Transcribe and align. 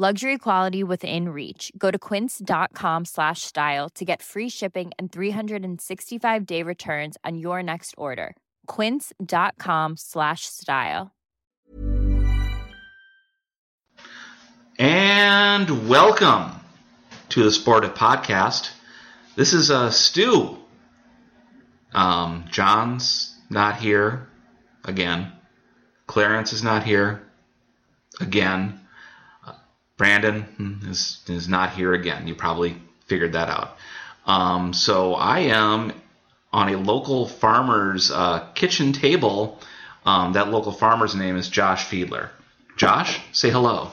Luxury 0.00 0.38
quality 0.38 0.82
within 0.82 1.28
reach. 1.28 1.70
Go 1.76 1.90
to 1.90 1.98
quince.com 1.98 3.04
slash 3.04 3.42
style 3.42 3.90
to 3.90 4.02
get 4.02 4.22
free 4.22 4.48
shipping 4.48 4.92
and 4.98 5.12
365 5.12 6.46
day 6.46 6.62
returns 6.62 7.18
on 7.22 7.36
your 7.36 7.62
next 7.62 7.94
order. 7.98 8.34
Quince.com 8.66 9.98
slash 9.98 10.46
style. 10.46 11.10
And 14.78 15.86
welcome 15.86 16.58
to 17.28 17.44
the 17.44 17.52
Sportive 17.52 17.92
Podcast. 17.92 18.70
This 19.36 19.52
is 19.52 19.70
uh, 19.70 19.90
Stu. 19.90 20.56
Um, 21.92 22.46
John's 22.50 23.36
not 23.50 23.76
here 23.76 24.30
again. 24.82 25.30
Clarence 26.06 26.54
is 26.54 26.64
not 26.64 26.84
here 26.84 27.22
again. 28.18 28.80
Brandon 30.00 30.80
is, 30.88 31.18
is 31.28 31.46
not 31.46 31.74
here 31.74 31.92
again. 31.92 32.26
You 32.26 32.34
probably 32.34 32.74
figured 33.04 33.34
that 33.34 33.50
out. 33.50 33.76
Um, 34.24 34.72
so 34.72 35.12
I 35.14 35.40
am 35.40 35.92
on 36.54 36.72
a 36.72 36.78
local 36.78 37.26
farmer's 37.28 38.10
uh, 38.10 38.46
kitchen 38.54 38.94
table. 38.94 39.60
Um, 40.06 40.32
that 40.32 40.48
local 40.48 40.72
farmer's 40.72 41.14
name 41.14 41.36
is 41.36 41.50
Josh 41.50 41.84
Fiedler. 41.84 42.30
Josh, 42.78 43.20
say 43.32 43.50
hello. 43.50 43.90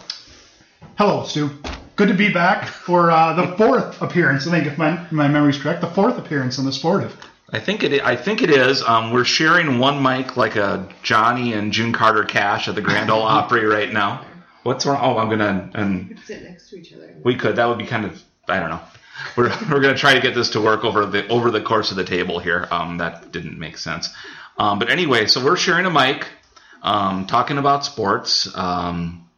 Hello, 0.98 1.26
Stu. 1.26 1.50
Good 1.98 2.08
to 2.08 2.14
be 2.14 2.32
back 2.32 2.70
for 2.70 3.12
uh, 3.12 3.34
the 3.34 3.58
fourth 3.58 4.02
appearance. 4.02 4.48
I 4.48 4.52
think, 4.52 4.66
if 4.66 4.78
my 4.78 5.06
my 5.12 5.28
memory's 5.28 5.58
correct, 5.58 5.82
the 5.82 5.88
fourth 5.88 6.18
appearance 6.18 6.58
on 6.58 6.64
the 6.64 6.72
Sportive. 6.72 7.18
I 7.50 7.60
think 7.60 7.84
it. 7.84 8.02
I 8.02 8.16
think 8.16 8.42
it 8.42 8.50
is. 8.50 8.82
Um, 8.82 9.12
we're 9.12 9.26
sharing 9.26 9.78
one 9.78 10.02
mic 10.02 10.38
like 10.38 10.56
a 10.56 10.88
Johnny 11.04 11.52
and 11.52 11.74
June 11.74 11.92
Carter 11.92 12.24
Cash 12.24 12.70
at 12.70 12.76
the 12.76 12.82
Grand 12.82 13.10
Ole 13.12 13.24
Opry 13.24 13.66
right 13.66 13.92
now. 13.92 14.26
What's 14.68 14.86
wrong? 14.86 15.00
Oh, 15.02 15.18
I'm 15.18 15.30
gonna 15.30 15.72
and 15.76 16.20
sit 16.26 16.44
next 16.44 16.70
to 16.72 16.76
each 16.76 16.92
other. 16.92 17.16
we 17.24 17.36
could. 17.36 17.56
That 17.56 17.68
would 17.68 17.78
be 17.78 17.86
kind 17.86 18.04
of. 18.04 18.22
I 18.50 18.60
don't 18.60 18.70
know. 18.70 18.82
We're 19.38 19.48
we're 19.72 19.80
gonna 19.80 19.96
try 19.96 20.14
to 20.14 20.20
get 20.20 20.36
this 20.36 20.50
to 20.50 20.62
work 20.62 20.84
over 20.84 21.06
the 21.06 21.26
over 21.30 21.52
the 21.52 21.62
course 21.62 21.90
of 21.92 21.96
the 21.96 22.04
table 22.04 22.40
here. 22.40 22.68
Um, 22.70 22.98
that 22.98 23.32
didn't 23.32 23.58
make 23.58 23.78
sense. 23.78 24.10
Um, 24.58 24.78
but 24.78 24.90
anyway, 24.90 25.28
so 25.28 25.42
we're 25.42 25.56
sharing 25.56 25.86
a 25.86 25.90
mic, 25.90 26.28
um, 26.82 27.28
talking 27.28 27.58
about 27.58 27.86
sports. 27.86 28.54
Um, 28.58 29.30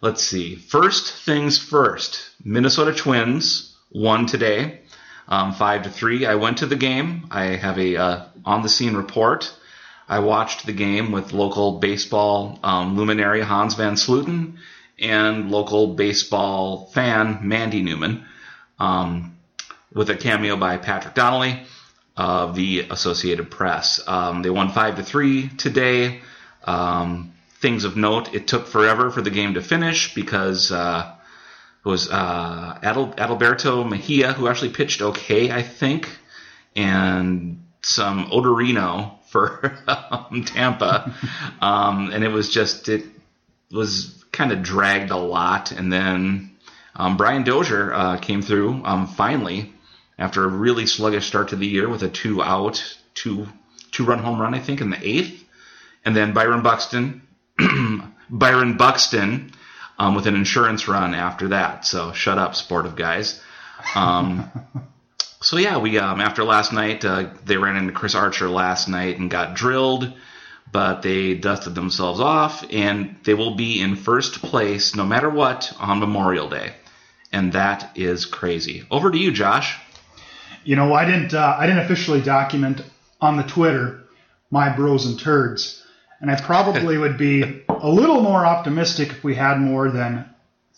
let's 0.00 0.22
see. 0.22 0.54
First 0.54 1.12
things 1.24 1.58
first. 1.58 2.30
Minnesota 2.44 2.94
Twins 2.94 3.76
won 3.90 4.26
today, 4.26 4.82
um, 5.26 5.54
five 5.54 5.82
to 5.82 5.90
three. 5.90 6.24
I 6.24 6.36
went 6.36 6.58
to 6.58 6.66
the 6.66 6.76
game. 6.76 7.26
I 7.32 7.56
have 7.56 7.80
a 7.80 7.96
uh, 7.96 8.24
on 8.44 8.62
the 8.62 8.68
scene 8.68 8.94
report. 8.94 9.52
I 10.08 10.20
watched 10.20 10.64
the 10.64 10.72
game 10.72 11.12
with 11.12 11.34
local 11.34 11.78
baseball 11.78 12.58
um, 12.62 12.96
luminary 12.96 13.42
Hans 13.42 13.74
Van 13.74 13.94
Sluten 13.94 14.56
and 14.98 15.50
local 15.50 15.94
baseball 15.94 16.86
fan 16.94 17.40
Mandy 17.42 17.82
Newman, 17.82 18.24
um, 18.78 19.36
with 19.92 20.08
a 20.08 20.16
cameo 20.16 20.56
by 20.56 20.78
Patrick 20.78 21.14
Donnelly 21.14 21.62
of 22.16 22.54
the 22.54 22.86
Associated 22.90 23.50
Press. 23.50 24.00
Um, 24.08 24.42
they 24.42 24.50
won 24.50 24.70
five 24.70 24.96
to 24.96 25.02
three 25.02 25.48
today. 25.48 26.20
Um, 26.64 27.34
things 27.60 27.84
of 27.84 27.96
note: 27.96 28.34
it 28.34 28.46
took 28.48 28.66
forever 28.66 29.10
for 29.10 29.20
the 29.20 29.30
game 29.30 29.54
to 29.54 29.60
finish 29.60 30.14
because 30.14 30.72
uh, 30.72 31.14
it 31.84 31.88
was 31.88 32.10
uh, 32.10 32.78
Adal- 32.82 33.14
Adalberto 33.16 33.88
Mejia 33.88 34.32
who 34.32 34.48
actually 34.48 34.70
pitched 34.70 35.02
okay, 35.02 35.50
I 35.50 35.62
think, 35.62 36.08
and 36.74 37.62
some 37.82 38.30
Odorizzi 38.30 39.17
for 39.28 39.78
um, 39.88 40.44
Tampa, 40.44 41.14
um, 41.60 42.10
and 42.10 42.24
it 42.24 42.28
was 42.28 42.50
just 42.50 42.88
it 42.88 43.04
was 43.70 44.24
kind 44.32 44.52
of 44.52 44.62
dragged 44.62 45.10
a 45.10 45.16
lot, 45.16 45.72
and 45.72 45.92
then 45.92 46.56
um, 46.96 47.16
Brian 47.16 47.44
Dozier 47.44 47.92
uh, 47.92 48.16
came 48.18 48.42
through 48.42 48.82
um, 48.84 49.06
finally 49.06 49.72
after 50.18 50.44
a 50.44 50.48
really 50.48 50.86
sluggish 50.86 51.26
start 51.26 51.48
to 51.48 51.56
the 51.56 51.66
year 51.66 51.88
with 51.88 52.02
a 52.02 52.08
two 52.08 52.42
out, 52.42 52.96
two 53.14 53.46
two 53.92 54.04
run 54.04 54.18
home 54.18 54.40
run, 54.40 54.54
I 54.54 54.60
think, 54.60 54.80
in 54.80 54.90
the 54.90 54.98
eighth, 55.00 55.44
and 56.04 56.16
then 56.16 56.32
Byron 56.32 56.62
Buxton, 56.62 57.22
Byron 58.30 58.76
Buxton, 58.76 59.52
um, 59.98 60.14
with 60.14 60.26
an 60.26 60.34
insurance 60.34 60.88
run 60.88 61.14
after 61.14 61.48
that. 61.48 61.84
So 61.84 62.12
shut 62.12 62.38
up, 62.38 62.54
sportive 62.54 62.96
guys. 62.96 63.40
So 65.40 65.56
yeah, 65.56 65.78
we 65.78 65.98
um, 65.98 66.20
after 66.20 66.42
last 66.42 66.72
night, 66.72 67.04
uh, 67.04 67.30
they 67.44 67.56
ran 67.56 67.76
into 67.76 67.92
Chris 67.92 68.14
Archer 68.14 68.48
last 68.48 68.88
night 68.88 69.18
and 69.18 69.30
got 69.30 69.54
drilled, 69.54 70.12
but 70.72 71.02
they 71.02 71.34
dusted 71.34 71.76
themselves 71.76 72.18
off, 72.18 72.64
and 72.70 73.16
they 73.24 73.34
will 73.34 73.54
be 73.54 73.80
in 73.80 73.94
first 73.94 74.42
place 74.42 74.96
no 74.96 75.06
matter 75.06 75.30
what 75.30 75.72
on 75.78 76.00
Memorial 76.00 76.48
Day, 76.48 76.72
and 77.32 77.52
that 77.52 77.92
is 77.94 78.26
crazy. 78.26 78.84
Over 78.90 79.12
to 79.12 79.18
you, 79.18 79.30
Josh. 79.30 79.78
You 80.64 80.74
know, 80.74 80.92
I 80.92 81.04
didn't 81.04 81.32
uh, 81.34 81.56
I 81.56 81.66
didn't 81.66 81.84
officially 81.84 82.20
document 82.20 82.82
on 83.20 83.36
the 83.36 83.44
Twitter 83.44 84.04
my 84.50 84.74
bros 84.74 85.06
and 85.06 85.20
turds, 85.20 85.84
and 86.20 86.30
I 86.32 86.40
probably 86.40 86.98
would 87.02 87.16
be 87.16 87.62
a 87.68 87.88
little 87.88 88.22
more 88.22 88.44
optimistic 88.44 89.10
if 89.10 89.22
we 89.22 89.36
had 89.36 89.58
more 89.58 89.88
than 89.90 90.28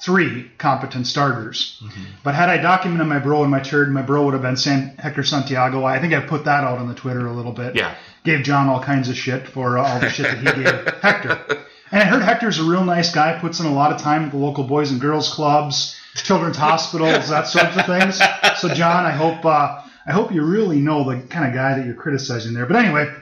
three 0.03 0.51
competent 0.59 1.07
starters. 1.07 1.83
But 2.25 2.35
had 2.35 2.49
I 2.49 2.57
documented 2.57 3.07
my 3.07 3.19
bro 3.19 3.43
and 3.43 3.51
my 3.51 3.61
turd, 3.61 3.93
my 3.93 4.03
bro 4.03 4.25
would 4.25 4.33
have 4.33 4.43
been 4.43 4.57
San 4.57 4.97
Hector 4.99 5.23
Santiago. 5.23 5.85
I 5.85 6.01
think 6.01 6.15
I 6.15 6.21
put 6.21 6.45
that 6.47 6.65
out 6.65 6.79
on 6.79 6.89
the 6.89 6.95
Twitter 6.95 7.27
a 7.27 7.33
little 7.33 7.53
bit. 7.53 7.77
Yeah. 7.77 7.95
Gave 8.25 8.43
John 8.43 8.69
all 8.69 8.83
kinds 8.83 9.09
of 9.09 9.17
shit 9.17 9.47
for 9.47 9.79
uh, 9.79 9.87
all 9.87 10.01
the 10.01 10.11
shit 10.11 10.27
that 10.27 10.39
he 10.39 10.63
gave 10.63 10.95
Hector. 11.03 11.67
And 11.93 12.03
I 12.03 12.07
heard 12.07 12.23
Hector's 12.23 12.59
a 12.59 12.65
real 12.65 12.85
nice 12.85 13.13
guy, 13.13 13.39
puts 13.39 13.61
in 13.61 13.67
a 13.67 13.73
lot 13.73 13.93
of 13.93 14.01
time 14.01 14.25
at 14.25 14.31
the 14.31 14.37
local 14.39 14.65
boys 14.65 14.91
and 14.91 15.01
girls 15.01 15.33
clubs, 15.33 15.97
children's 16.15 16.57
hospitals, 16.57 17.29
that 17.29 17.47
sorts 17.47 17.77
of 17.77 17.87
things. 17.87 18.21
So 18.59 18.73
John, 18.73 19.05
I 19.05 19.11
hope 19.11 19.45
uh, 19.45 19.83
I 20.07 20.13
hope 20.13 20.33
you 20.33 20.43
really 20.43 20.81
know 20.81 21.05
the 21.05 21.21
kind 21.27 21.47
of 21.47 21.55
guy 21.55 21.77
that 21.77 21.85
you're 21.85 21.95
criticizing 21.95 22.55
there. 22.55 22.67
But 22.67 22.77
anyway, 22.77 23.13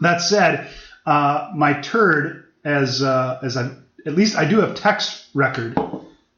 that 0.00 0.20
said, 0.20 0.70
uh, 1.06 1.50
my 1.54 1.74
turd, 1.80 2.44
as 2.64 3.02
uh, 3.02 3.38
as 3.42 3.56
I 3.56 3.70
at 4.06 4.14
least 4.14 4.36
I 4.36 4.44
do 4.44 4.60
have 4.60 4.74
text 4.74 5.26
record 5.34 5.78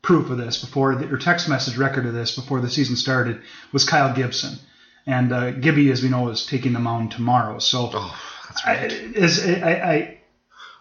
proof 0.03 0.31
of 0.31 0.39
this 0.39 0.61
before 0.61 0.97
the, 0.97 1.13
or 1.13 1.19
text 1.19 1.49
message 1.49 1.77
record 1.77 2.07
of 2.07 2.13
this 2.13 2.35
before 2.35 2.61
the 2.61 2.69
season 2.71 2.97
started 2.97 3.41
was 3.73 3.85
Kyle 3.85 4.15
Gibson, 4.15 4.59
and 5.07 5.33
uh, 5.33 5.51
Gibby, 5.53 5.91
as 5.91 6.03
we 6.03 6.09
know, 6.09 6.29
is 6.29 6.45
taking 6.47 6.73
the 6.73 6.81
mound 6.81 7.13
tomorrow. 7.13 7.59
So 7.59 7.91
Oh, 7.93 8.21
that's 8.49 8.65
I, 8.67 8.75
is 8.87 9.47
I, 9.47 9.71
I 9.73 10.19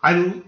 I 0.03 0.41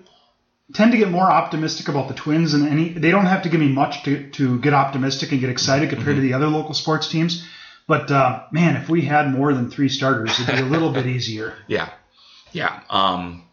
tend 0.73 0.91
to 0.91 0.97
get 0.97 1.09
more 1.09 1.29
optimistic 1.29 1.87
about 1.87 2.07
the 2.07 2.15
Twins, 2.15 2.53
and 2.53 2.67
any 2.67 2.89
they 2.89 3.11
don't 3.11 3.27
have 3.27 3.43
to 3.43 3.49
give 3.49 3.59
me 3.59 3.69
much 3.69 4.03
to 4.03 4.29
to 4.31 4.59
get 4.59 4.73
optimistic 4.73 5.31
and 5.31 5.39
get 5.39 5.49
excited 5.49 5.89
compared 5.89 6.15
to 6.15 6.21
the 6.21 6.33
other 6.33 6.47
local 6.47 6.73
sports 6.73 7.07
teams. 7.07 7.47
But 7.87 8.09
uh, 8.09 8.45
man, 8.51 8.77
if 8.77 8.89
we 8.89 9.01
had 9.01 9.29
more 9.29 9.53
than 9.53 9.69
three 9.69 9.89
starters, 9.89 10.39
it'd 10.39 10.55
be 10.55 10.61
a 10.61 10.65
little 10.65 10.91
bit 10.91 11.05
easier. 11.05 11.53
Yeah, 11.67 11.89
yeah. 12.53 12.81
Um, 12.89 13.43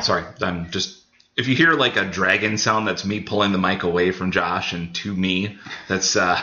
sorry, 0.00 0.24
I'm 0.42 0.70
just. 0.70 0.97
If 1.38 1.46
you 1.46 1.54
hear 1.54 1.74
like 1.74 1.96
a 1.96 2.04
dragon 2.04 2.58
sound, 2.58 2.88
that's 2.88 3.04
me 3.04 3.20
pulling 3.20 3.52
the 3.52 3.58
mic 3.58 3.84
away 3.84 4.10
from 4.10 4.32
Josh 4.32 4.72
and 4.72 4.92
to 4.96 5.14
me. 5.14 5.56
That's 5.88 6.16
uh, 6.16 6.42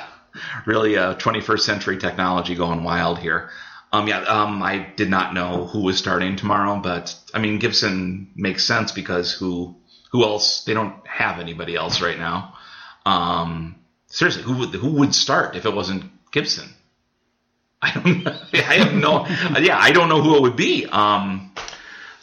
really 0.66 0.96
a 0.96 1.16
21st 1.16 1.60
century 1.60 1.98
technology 1.98 2.56
going 2.56 2.82
wild 2.82 3.20
here. 3.20 3.50
Um, 3.92 4.08
yeah, 4.08 4.22
um, 4.22 4.64
I 4.64 4.88
did 4.96 5.10
not 5.10 5.34
know 5.34 5.68
who 5.68 5.84
was 5.84 5.98
starting 5.98 6.38
tomorrow, 6.38 6.80
but 6.82 7.14
I 7.34 7.40
mean 7.40 7.60
Gibson 7.60 8.32
makes 8.36 8.64
sense 8.64 8.94
because 8.94 9.34
who 9.34 9.76
who 10.12 10.24
else? 10.24 10.64
They 10.64 10.74
don't 10.74 11.06
have 11.06 11.42
anybody 11.42 11.76
else 11.76 12.02
right 12.02 12.18
now. 12.18 12.54
Um, 13.06 13.76
seriously, 14.08 14.44
who 14.44 14.60
would 14.60 14.70
who 14.70 14.92
would 14.94 15.14
start 15.14 15.58
if 15.58 15.66
it 15.66 15.74
wasn't 15.74 16.06
Gibson? 16.32 16.70
I 17.82 17.92
don't. 17.92 18.28
I 18.54 18.76
have 18.76 18.94
no. 18.94 19.26
yeah, 19.60 19.78
I 19.78 19.92
don't 19.92 20.08
know 20.08 20.22
who 20.22 20.38
it 20.38 20.42
would 20.42 20.56
be. 20.56 20.86
Um, 20.86 21.52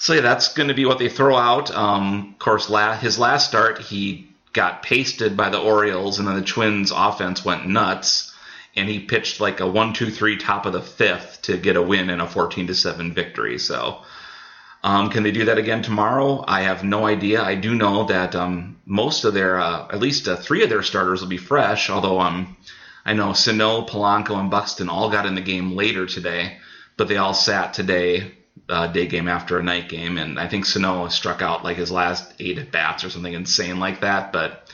so 0.02 0.14
yeah, 0.14 0.20
that's 0.20 0.54
going 0.54 0.68
to 0.68 0.74
be 0.74 0.84
what 0.84 0.98
they 0.98 1.08
throw 1.08 1.36
out. 1.36 1.70
Um, 1.70 2.30
of 2.32 2.38
course, 2.38 2.68
la- 2.68 2.96
his 2.96 3.18
last 3.18 3.48
start, 3.48 3.78
he 3.78 4.26
got 4.52 4.82
pasted 4.82 5.36
by 5.36 5.48
the 5.48 5.60
Orioles, 5.60 6.18
and 6.18 6.26
then 6.26 6.34
the 6.34 6.42
Twins' 6.42 6.92
offense 6.94 7.44
went 7.44 7.68
nuts, 7.68 8.34
and 8.74 8.88
he 8.88 8.98
pitched 8.98 9.40
like 9.40 9.60
a 9.60 9.66
one-two-three 9.66 10.38
top 10.38 10.66
of 10.66 10.72
the 10.72 10.82
fifth 10.82 11.42
to 11.42 11.56
get 11.56 11.76
a 11.76 11.82
win 11.82 12.10
and 12.10 12.20
a 12.20 12.26
fourteen 12.26 12.66
to 12.66 12.74
seven 12.74 13.14
victory. 13.14 13.58
So. 13.58 14.02
Um, 14.84 15.10
can 15.10 15.22
they 15.22 15.30
do 15.30 15.44
that 15.44 15.58
again 15.58 15.82
tomorrow? 15.82 16.44
I 16.44 16.62
have 16.62 16.82
no 16.82 17.06
idea. 17.06 17.40
I 17.40 17.54
do 17.54 17.72
know 17.72 18.06
that 18.06 18.34
um, 18.34 18.80
most 18.84 19.24
of 19.24 19.32
their, 19.32 19.60
uh, 19.60 19.86
at 19.86 20.00
least 20.00 20.26
uh, 20.26 20.34
three 20.34 20.64
of 20.64 20.70
their 20.70 20.82
starters 20.82 21.20
will 21.20 21.28
be 21.28 21.36
fresh. 21.36 21.88
Although 21.88 22.18
um, 22.18 22.56
I 23.04 23.12
know 23.12 23.32
Sano, 23.32 23.86
Polanco, 23.86 24.34
and 24.40 24.50
Buxton 24.50 24.88
all 24.88 25.08
got 25.08 25.24
in 25.24 25.36
the 25.36 25.40
game 25.52 25.76
later 25.76 26.06
today, 26.06 26.58
but 26.96 27.06
they 27.06 27.16
all 27.16 27.32
sat 27.32 27.74
today, 27.74 28.32
uh, 28.68 28.86
day 28.86 29.06
game 29.06 29.28
after 29.28 29.58
a 29.58 29.62
night 29.62 29.88
game, 29.88 30.18
and 30.18 30.38
I 30.38 30.48
think 30.48 30.64
Sano 30.64 31.08
struck 31.08 31.42
out 31.42 31.64
like 31.64 31.76
his 31.76 31.90
last 31.90 32.32
eight 32.38 32.58
at 32.58 32.72
bats 32.72 33.04
or 33.04 33.10
something 33.10 33.32
insane 33.32 33.78
like 33.78 34.00
that. 34.00 34.32
But 34.32 34.70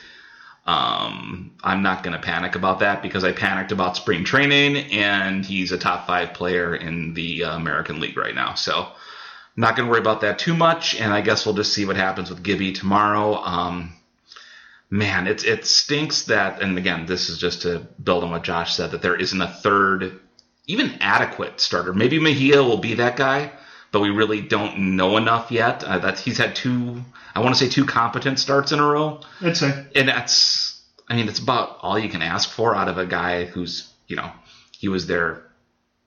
um, 0.65 1.51
I'm 1.63 1.81
not 1.81 2.03
going 2.03 2.15
to 2.15 2.21
panic 2.21 2.55
about 2.55 2.79
that 2.79 3.01
because 3.01 3.23
I 3.23 3.31
panicked 3.31 3.71
about 3.71 3.97
spring 3.97 4.23
training, 4.23 4.91
and 4.91 5.45
he's 5.45 5.71
a 5.71 5.77
top 5.77 6.05
five 6.05 6.33
player 6.33 6.75
in 6.75 7.13
the 7.13 7.45
uh, 7.45 7.55
American 7.55 7.99
League 7.99 8.17
right 8.17 8.35
now. 8.35 8.53
So 8.53 8.73
I'm 8.75 8.91
not 9.55 9.75
going 9.75 9.87
to 9.87 9.91
worry 9.91 10.01
about 10.01 10.21
that 10.21 10.39
too 10.39 10.55
much, 10.55 10.95
and 10.95 11.11
I 11.11 11.21
guess 11.21 11.45
we'll 11.45 11.55
just 11.55 11.73
see 11.73 11.85
what 11.85 11.95
happens 11.95 12.29
with 12.29 12.43
Gibby 12.43 12.73
tomorrow. 12.73 13.35
Um, 13.35 13.93
man, 14.89 15.27
it 15.27 15.43
it 15.43 15.65
stinks 15.65 16.23
that, 16.23 16.61
and 16.61 16.77
again, 16.77 17.05
this 17.05 17.29
is 17.29 17.37
just 17.37 17.63
to 17.63 17.87
build 18.03 18.23
on 18.23 18.31
what 18.31 18.43
Josh 18.43 18.75
said, 18.75 18.91
that 18.91 19.01
there 19.01 19.15
isn't 19.15 19.41
a 19.41 19.47
third, 19.47 20.19
even 20.67 20.97
adequate 21.01 21.59
starter. 21.59 21.93
Maybe 21.93 22.19
Mejia 22.19 22.63
will 22.63 22.77
be 22.77 22.95
that 22.95 23.15
guy, 23.15 23.51
but 23.91 24.01
we 24.01 24.09
really 24.09 24.41
don't 24.41 24.95
know 24.95 25.17
enough 25.17 25.51
yet. 25.51 25.83
Uh, 25.83 25.99
that 25.99 26.19
he's 26.19 26.37
had 26.37 26.55
two, 26.55 27.01
I 27.35 27.39
want 27.39 27.55
to 27.55 27.63
say 27.63 27.69
two 27.69 27.85
competent 27.85 28.39
starts 28.39 28.71
in 28.71 28.79
a 28.79 28.85
row, 28.85 29.21
I'd 29.41 29.57
say. 29.57 29.85
and 29.95 30.07
that's, 30.07 30.81
I 31.07 31.15
mean, 31.15 31.27
it's 31.27 31.39
about 31.39 31.79
all 31.81 31.97
you 31.97 32.09
can 32.09 32.21
ask 32.21 32.49
for 32.49 32.75
out 32.75 32.87
of 32.87 32.97
a 32.97 33.05
guy 33.05 33.45
who's, 33.45 33.91
you 34.07 34.15
know, 34.15 34.31
he 34.77 34.87
was 34.87 35.07
there 35.07 35.43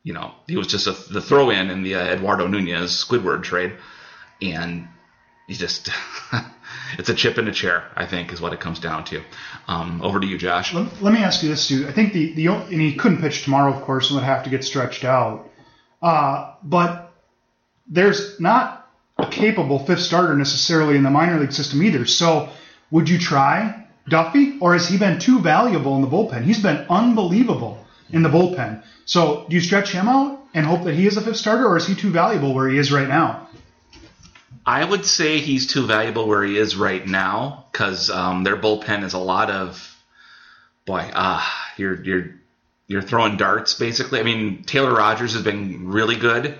you 0.04 0.12
know, 0.12 0.32
he 0.46 0.56
was 0.56 0.66
just 0.66 0.86
a, 0.86 1.12
the 1.12 1.20
throw 1.20 1.50
in 1.50 1.70
in 1.70 1.82
the 1.82 1.94
uh, 1.94 2.04
Eduardo 2.04 2.46
Nunez 2.46 2.92
Squidward 2.92 3.42
trade, 3.42 3.74
and 4.40 4.88
he 5.46 5.54
just 5.54 5.90
it's 6.98 7.08
a 7.08 7.14
chip 7.14 7.38
in 7.38 7.46
a 7.46 7.52
chair. 7.52 7.84
I 7.94 8.06
think 8.06 8.32
is 8.32 8.40
what 8.40 8.52
it 8.52 8.60
comes 8.60 8.80
down 8.80 9.04
to. 9.06 9.22
Um, 9.68 10.02
over 10.02 10.18
to 10.18 10.26
you, 10.26 10.38
Josh. 10.38 10.74
Let, 10.74 11.00
let 11.00 11.14
me 11.14 11.22
ask 11.22 11.42
you 11.42 11.48
this, 11.48 11.68
too. 11.68 11.86
I 11.88 11.92
think 11.92 12.12
the, 12.12 12.34
the 12.34 12.46
and 12.48 12.80
he 12.80 12.96
couldn't 12.96 13.20
pitch 13.20 13.44
tomorrow, 13.44 13.72
of 13.72 13.82
course, 13.82 14.10
and 14.10 14.16
would 14.16 14.24
have 14.24 14.44
to 14.44 14.50
get 14.50 14.64
stretched 14.64 15.04
out. 15.04 15.48
Uh, 16.00 16.54
but 16.64 17.11
there's 17.92 18.40
not 18.40 18.88
a 19.18 19.26
capable 19.26 19.78
fifth 19.84 20.00
starter 20.00 20.34
necessarily 20.34 20.96
in 20.96 21.02
the 21.02 21.10
minor 21.10 21.38
league 21.38 21.52
system 21.52 21.82
either. 21.82 22.06
So 22.06 22.48
would 22.90 23.08
you 23.08 23.18
try 23.18 23.86
Duffy, 24.08 24.58
or 24.60 24.72
has 24.72 24.88
he 24.88 24.98
been 24.98 25.20
too 25.20 25.40
valuable 25.40 25.94
in 25.96 26.02
the 26.02 26.08
bullpen? 26.08 26.42
He's 26.42 26.62
been 26.62 26.86
unbelievable 26.88 27.86
in 28.10 28.22
the 28.22 28.28
bullpen. 28.28 28.82
So 29.04 29.46
do 29.48 29.54
you 29.54 29.60
stretch 29.60 29.92
him 29.92 30.08
out 30.08 30.40
and 30.54 30.66
hope 30.66 30.84
that 30.84 30.94
he 30.94 31.06
is 31.06 31.16
a 31.16 31.20
fifth 31.20 31.36
starter, 31.36 31.66
or 31.66 31.76
is 31.76 31.86
he 31.86 31.94
too 31.94 32.10
valuable 32.10 32.54
where 32.54 32.68
he 32.68 32.78
is 32.78 32.90
right 32.90 33.08
now? 33.08 33.48
I 34.64 34.84
would 34.84 35.04
say 35.04 35.38
he's 35.38 35.66
too 35.66 35.86
valuable 35.86 36.26
where 36.26 36.44
he 36.44 36.56
is 36.56 36.76
right 36.76 37.06
now 37.06 37.66
because 37.70 38.10
um, 38.10 38.44
their 38.44 38.56
bullpen 38.56 39.02
is 39.04 39.12
a 39.12 39.18
lot 39.18 39.50
of 39.50 39.96
boy. 40.86 41.10
Ah, 41.14 41.72
you're 41.76 42.02
you're 42.02 42.34
you're 42.92 43.02
throwing 43.02 43.36
darts 43.36 43.74
basically. 43.74 44.20
I 44.20 44.22
mean, 44.22 44.64
Taylor 44.64 44.94
Rogers 44.94 45.32
has 45.32 45.42
been 45.42 45.88
really 45.88 46.16
good. 46.16 46.58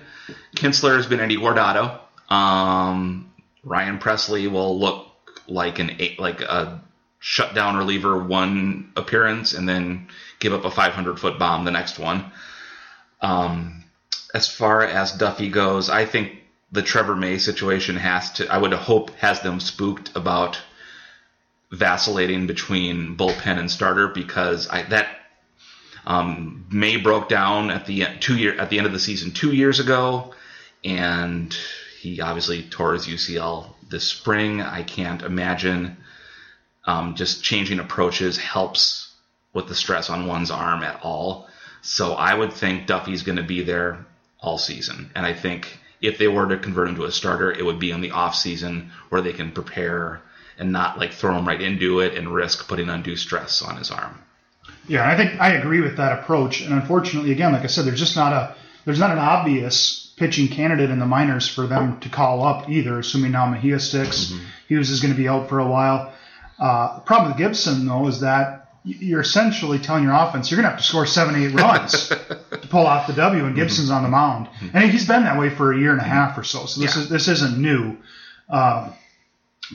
Kintzler 0.55 0.97
has 0.97 1.05
been 1.05 1.19
Eddie 1.19 1.37
Guardado. 1.37 1.99
Um, 2.29 3.31
Ryan 3.63 3.99
Pressly 3.99 4.49
will 4.49 4.79
look 4.79 5.07
like 5.47 5.79
an 5.79 5.97
like 6.17 6.41
a 6.41 6.81
shutdown 7.19 7.77
reliever 7.77 8.17
one 8.17 8.91
appearance 8.95 9.53
and 9.53 9.69
then 9.69 10.07
give 10.39 10.53
up 10.53 10.65
a 10.65 10.71
500 10.71 11.19
foot 11.19 11.37
bomb 11.37 11.65
the 11.65 11.71
next 11.71 11.99
one. 11.99 12.31
Um, 13.21 13.83
as 14.33 14.47
far 14.47 14.83
as 14.83 15.11
Duffy 15.13 15.49
goes, 15.49 15.89
I 15.89 16.05
think 16.05 16.41
the 16.71 16.81
Trevor 16.81 17.15
May 17.15 17.37
situation 17.37 17.95
has 17.95 18.31
to, 18.33 18.51
I 18.51 18.57
would 18.57 18.73
hope, 18.73 19.11
has 19.17 19.41
them 19.41 19.59
spooked 19.59 20.15
about 20.15 20.59
vacillating 21.71 22.47
between 22.47 23.15
bullpen 23.15 23.59
and 23.59 23.69
starter 23.69 24.07
because 24.07 24.67
I, 24.67 24.83
that 24.83 25.07
um, 26.05 26.65
May 26.69 26.97
broke 26.97 27.29
down 27.29 27.69
at 27.69 27.85
the 27.85 28.05
two 28.19 28.37
year 28.37 28.59
at 28.59 28.69
the 28.69 28.77
end 28.77 28.87
of 28.87 28.93
the 28.93 28.99
season 28.99 29.31
two 29.31 29.53
years 29.53 29.79
ago, 29.79 30.33
and 30.83 31.55
he 31.99 32.19
obviously 32.21 32.63
tore 32.63 32.93
his 32.93 33.07
UCL 33.07 33.73
this 33.89 34.05
spring. 34.05 34.61
I 34.61 34.83
can't 34.83 35.21
imagine 35.21 35.97
um, 36.85 37.15
just 37.15 37.43
changing 37.43 37.79
approaches 37.79 38.37
helps 38.37 39.13
with 39.53 39.67
the 39.67 39.75
stress 39.75 40.09
on 40.09 40.27
one's 40.27 40.51
arm 40.51 40.83
at 40.83 40.99
all. 41.03 41.47
So 41.81 42.13
I 42.13 42.33
would 42.33 42.53
think 42.53 42.87
Duffy's 42.87 43.23
going 43.23 43.37
to 43.37 43.43
be 43.43 43.61
there 43.63 44.05
all 44.39 44.57
season, 44.57 45.11
and 45.15 45.25
I 45.25 45.33
think 45.33 45.79
if 46.01 46.17
they 46.17 46.27
were 46.27 46.47
to 46.47 46.57
convert 46.57 46.89
him 46.89 46.95
to 46.97 47.05
a 47.05 47.11
starter, 47.11 47.51
it 47.51 47.63
would 47.63 47.79
be 47.79 47.91
in 47.91 48.01
the 48.01 48.11
off 48.11 48.35
season 48.35 48.91
where 49.07 49.21
they 49.21 49.31
can 49.31 49.51
prepare 49.51 50.21
and 50.57 50.71
not 50.71 50.99
like 50.99 51.13
throw 51.13 51.37
him 51.37 51.47
right 51.47 51.61
into 51.61 52.01
it 52.01 52.15
and 52.15 52.33
risk 52.33 52.67
putting 52.67 52.89
undue 52.89 53.15
stress 53.15 53.61
on 53.61 53.77
his 53.77 53.89
arm. 53.89 54.19
Yeah, 54.87 55.07
I 55.09 55.15
think 55.15 55.39
I 55.39 55.53
agree 55.53 55.81
with 55.81 55.97
that 55.97 56.19
approach. 56.19 56.61
And 56.61 56.73
unfortunately, 56.73 57.31
again, 57.31 57.53
like 57.53 57.63
I 57.63 57.67
said, 57.67 57.85
there's 57.85 57.99
just 57.99 58.15
not 58.15 58.33
a 58.33 58.55
there's 58.85 58.99
not 58.99 59.11
an 59.11 59.17
obvious 59.19 60.13
pitching 60.17 60.47
candidate 60.47 60.89
in 60.89 60.99
the 60.99 61.05
minors 61.05 61.47
for 61.47 61.65
them 61.67 61.99
to 62.01 62.09
call 62.09 62.43
up 62.45 62.69
either. 62.69 62.99
Assuming 62.99 63.31
now 63.31 63.45
Mejia 63.47 63.79
sticks, 63.79 64.31
Mm-hmm. 64.31 64.45
Hughes 64.67 64.89
is 64.89 64.99
going 65.01 65.13
to 65.13 65.17
be 65.17 65.27
out 65.27 65.49
for 65.49 65.59
a 65.59 65.67
while. 65.67 66.13
Uh, 66.59 66.95
the 66.95 67.01
problem 67.01 67.31
with 67.31 67.37
Gibson 67.37 67.85
though 67.87 68.07
is 68.07 68.19
that 68.21 68.59
you're 68.85 69.21
essentially 69.21 69.79
telling 69.79 70.03
your 70.03 70.13
offense 70.13 70.51
you're 70.51 70.57
going 70.57 70.65
to 70.65 70.71
have 70.71 70.79
to 70.79 70.85
score 70.85 71.05
seven, 71.05 71.41
eight 71.41 71.53
runs 71.53 72.09
to 72.09 72.67
pull 72.69 72.85
off 72.85 73.07
the 73.07 73.13
W, 73.13 73.45
and 73.45 73.55
Gibson's 73.55 73.89
on 73.89 74.03
the 74.03 74.09
mound, 74.09 74.49
and 74.73 74.91
he's 74.91 75.07
been 75.07 75.23
that 75.23 75.39
way 75.39 75.49
for 75.49 75.71
a 75.71 75.77
year 75.79 75.91
and 75.93 76.01
a 76.01 76.03
half 76.03 76.37
or 76.37 76.43
so. 76.43 76.65
So 76.65 76.81
this 76.81 76.91
Mm-hmm. 76.91 76.99
Yeah. 76.99 77.03
is 77.05 77.09
this 77.09 77.27
isn't 77.29 77.57
new. 77.57 77.95
Um, 78.49 78.93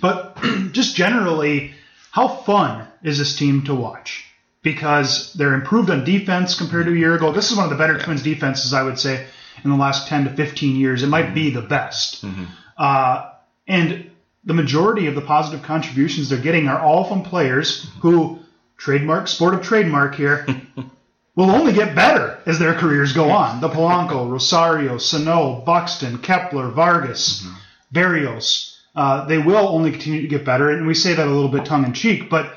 but 0.03 0.37
just 0.73 0.95
generally, 0.95 1.73
how 2.11 2.29
fun 2.29 2.87
is 3.03 3.19
this 3.19 3.35
team 3.37 3.65
to 3.65 3.75
watch? 3.75 4.27
Because 4.63 5.33
they're 5.35 5.55
improved 5.55 5.91
on 5.91 6.05
defense 6.05 6.57
compared 6.57 6.87
to 6.87 6.93
a 6.93 6.97
year 6.97 7.15
ago. 7.15 7.33
This 7.33 7.51
is 7.51 7.57
one 7.57 7.65
of 7.65 7.71
the 7.71 7.77
better 7.77 7.99
Twins 7.99 8.23
defenses, 8.23 8.73
I 8.75 8.83
would 8.83 8.99
say, 8.99 9.27
in 9.65 9.71
the 9.71 9.77
last 9.77 10.09
10 10.09 10.25
to 10.25 10.31
15 10.35 10.77
years. 10.77 11.03
It 11.03 11.09
might 11.09 11.33
be 11.35 11.51
the 11.51 11.63
best. 11.63 12.25
Uh, 12.77 13.31
and 13.67 14.11
the 14.45 14.55
majority 14.55 15.07
of 15.07 15.15
the 15.15 15.21
positive 15.21 15.65
contributions 15.65 16.29
they're 16.29 16.39
getting 16.39 16.69
are 16.69 16.81
all 16.81 17.05
from 17.05 17.23
players 17.23 17.89
who, 18.01 18.39
trademark, 18.77 19.29
sport 19.29 19.55
of 19.55 19.63
trademark 19.63 20.15
here, 20.15 20.47
will 21.37 21.51
only 21.51 21.73
get 21.73 21.95
better 21.95 22.39
as 22.47 22.59
their 22.59 22.75
careers 22.75 23.13
go 23.13 23.31
on. 23.31 23.61
The 23.61 23.69
Polanco, 23.69 24.29
Rosario, 24.29 24.99
Sano, 24.99 25.61
Buxton, 25.65 26.19
Kepler, 26.19 26.71
Vargas, 26.71 27.47
Berrios. 27.95 28.77
Uh, 28.97 29.25
they 29.27 29.39
will 29.39 29.69
only 29.69 29.93
continue 29.93 30.23
to 30.23 30.29
get 30.29 30.45
better, 30.45 30.71
and 30.71 30.87
we 30.87 30.95
say 30.95 31.15
that 31.15 31.27
a 31.27 31.31
little 31.31 31.51
bit 31.51 31.65
tongue 31.65 31.85
in 31.85 31.93
cheek, 31.93 32.29
but 32.29 32.53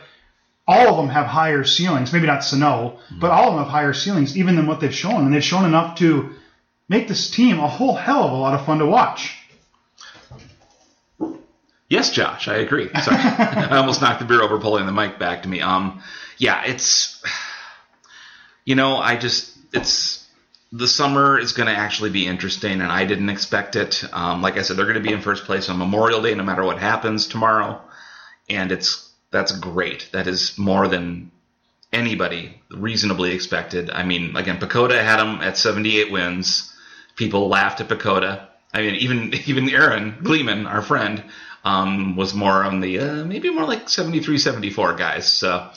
all 0.72 0.88
of 0.88 0.96
them 0.96 1.10
have 1.10 1.26
higher 1.26 1.66
ceilings. 1.66 2.14
Maybe 2.14 2.28
not 2.28 2.46
Sano, 2.46 2.98
but 3.20 3.30
all 3.30 3.50
of 3.50 3.56
them 3.56 3.64
have 3.66 3.72
higher 3.72 3.94
ceilings 3.94 4.38
even 4.38 4.56
than 4.56 4.68
what 4.68 4.80
they've 4.80 4.96
shown, 4.96 5.26
and 5.26 5.34
they've 5.34 5.44
shown 5.44 5.66
enough 5.66 5.98
to 6.00 6.30
make 6.88 7.10
this 7.10 7.30
team 7.30 7.60
a 7.60 7.68
whole 7.68 7.94
hell 7.94 8.24
of 8.24 8.32
a 8.32 8.36
lot 8.36 8.54
of 8.58 8.66
fun 8.66 8.80
to 8.80 8.86
watch. 8.86 9.36
Yes, 11.90 12.12
Josh, 12.12 12.48
I 12.48 12.56
agree. 12.56 12.90
Sorry, 13.02 13.18
I 13.22 13.78
almost 13.78 14.02
knocked 14.02 14.22
the 14.22 14.26
beer 14.26 14.42
over, 14.42 14.60
pulling 14.60 14.86
the 14.86 14.94
mic 14.94 15.20
back 15.20 15.44
to 15.44 15.50
me. 15.50 15.60
Um, 15.60 16.02
yeah, 16.38 16.64
it's, 16.64 17.22
you 18.64 18.76
know, 18.76 18.96
I 18.96 19.18
just, 19.18 19.58
it's, 19.74 20.26
the 20.72 20.88
summer 20.88 21.38
is 21.38 21.52
going 21.52 21.68
to 21.68 21.76
actually 21.76 22.12
be 22.12 22.26
interesting, 22.26 22.80
and 22.80 22.90
I 22.90 23.04
didn't 23.04 23.28
expect 23.28 23.76
it. 23.76 24.06
Um, 24.14 24.42
like 24.42 24.58
I 24.58 24.62
said, 24.62 24.78
they're 24.78 24.86
going 24.86 25.04
to 25.04 25.06
be 25.06 25.12
in 25.12 25.20
first 25.20 25.44
place 25.44 25.68
on 25.68 25.78
Memorial 25.78 26.22
Day, 26.22 26.34
no 26.34 26.44
matter 26.44 26.64
what 26.64 26.80
happens 26.80 27.28
tomorrow, 27.28 27.82
and 28.50 28.72
it's 28.72 29.11
that's 29.32 29.58
great. 29.58 30.10
That 30.12 30.28
is 30.28 30.58
more 30.58 30.88
than 30.88 31.32
anybody 31.92 32.62
reasonably 32.70 33.34
expected. 33.34 33.90
I 33.90 34.04
mean, 34.04 34.36
again, 34.36 34.60
PECOTA 34.60 35.02
had 35.04 35.18
them 35.18 35.42
at 35.42 35.58
78 35.58 36.12
wins. 36.12 36.74
People 37.16 37.48
laughed 37.48 37.82
at 37.82 37.90
PECOTA. 37.90 38.48
I 38.74 38.82
mean, 38.82 38.96
even 38.96 39.34
even 39.46 39.70
Aaron 39.70 40.18
Gleeman, 40.24 40.68
our 40.68 40.82
friend, 40.82 41.24
um, 41.64 42.16
was 42.16 42.34
more 42.34 42.64
on 42.64 42.82
the 42.82 43.00
uh, 43.00 43.26
maybe 43.26 43.50
more 43.50 43.66
like 43.66 43.90
73, 43.90 44.38
74 44.38 44.96
guys. 44.96 45.28
So, 45.28 45.70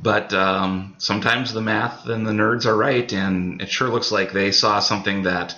but 0.00 0.32
um, 0.32 0.94
sometimes 0.98 1.52
the 1.52 1.62
math 1.62 2.06
and 2.06 2.26
the 2.26 2.32
nerds 2.32 2.66
are 2.66 2.76
right, 2.76 3.10
and 3.12 3.62
it 3.62 3.70
sure 3.70 3.88
looks 3.88 4.12
like 4.12 4.32
they 4.32 4.50
saw 4.52 4.80
something 4.80 5.22
that 5.24 5.56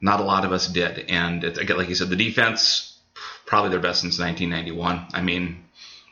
not 0.00 0.20
a 0.20 0.24
lot 0.24 0.44
of 0.44 0.52
us 0.52 0.68
did. 0.68 1.06
And 1.08 1.44
it, 1.44 1.58
again, 1.58 1.76
like 1.76 1.88
you 1.88 1.94
said, 1.94 2.08
the 2.10 2.16
defense 2.16 2.98
probably 3.46 3.70
their 3.70 3.80
best 3.80 4.02
since 4.02 4.18
1991. 4.18 5.06
I 5.14 5.22
mean, 5.22 5.64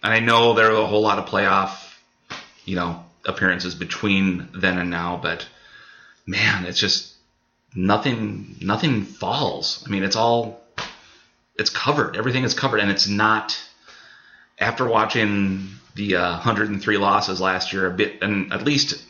and 0.07 0.15
I 0.15 0.21
know 0.21 0.55
there 0.55 0.71
are 0.71 0.83
a 0.83 0.87
whole 0.87 1.01
lot 1.03 1.19
of 1.19 1.27
playoff, 1.27 1.93
you 2.65 2.77
know, 2.77 3.05
appearances 3.25 3.75
between 3.75 4.49
then 4.55 4.79
and 4.79 4.89
now, 4.89 5.19
but 5.21 5.49
man, 6.29 6.65
it's 6.65 6.79
just 6.79 7.13
nothing 7.75 8.55
nothing 8.61 9.03
falls. 9.03 9.83
I 9.85 9.91
mean, 9.91 10.05
it's 10.05 10.15
all 10.15 10.63
it's 11.57 11.71
covered. 11.71 12.17
Everything 12.17 12.45
is 12.45 12.55
covered, 12.55 12.79
and 12.79 12.89
it's 12.89 13.09
not. 13.09 13.59
After 14.61 14.87
watching 14.87 15.71
the 15.97 16.17
uh, 16.17 16.31
103 16.35 16.99
losses 16.99 17.41
last 17.41 17.73
year, 17.73 17.89
a 17.89 17.91
bit, 17.91 18.23
and 18.23 18.53
at 18.53 18.63
least 18.63 19.05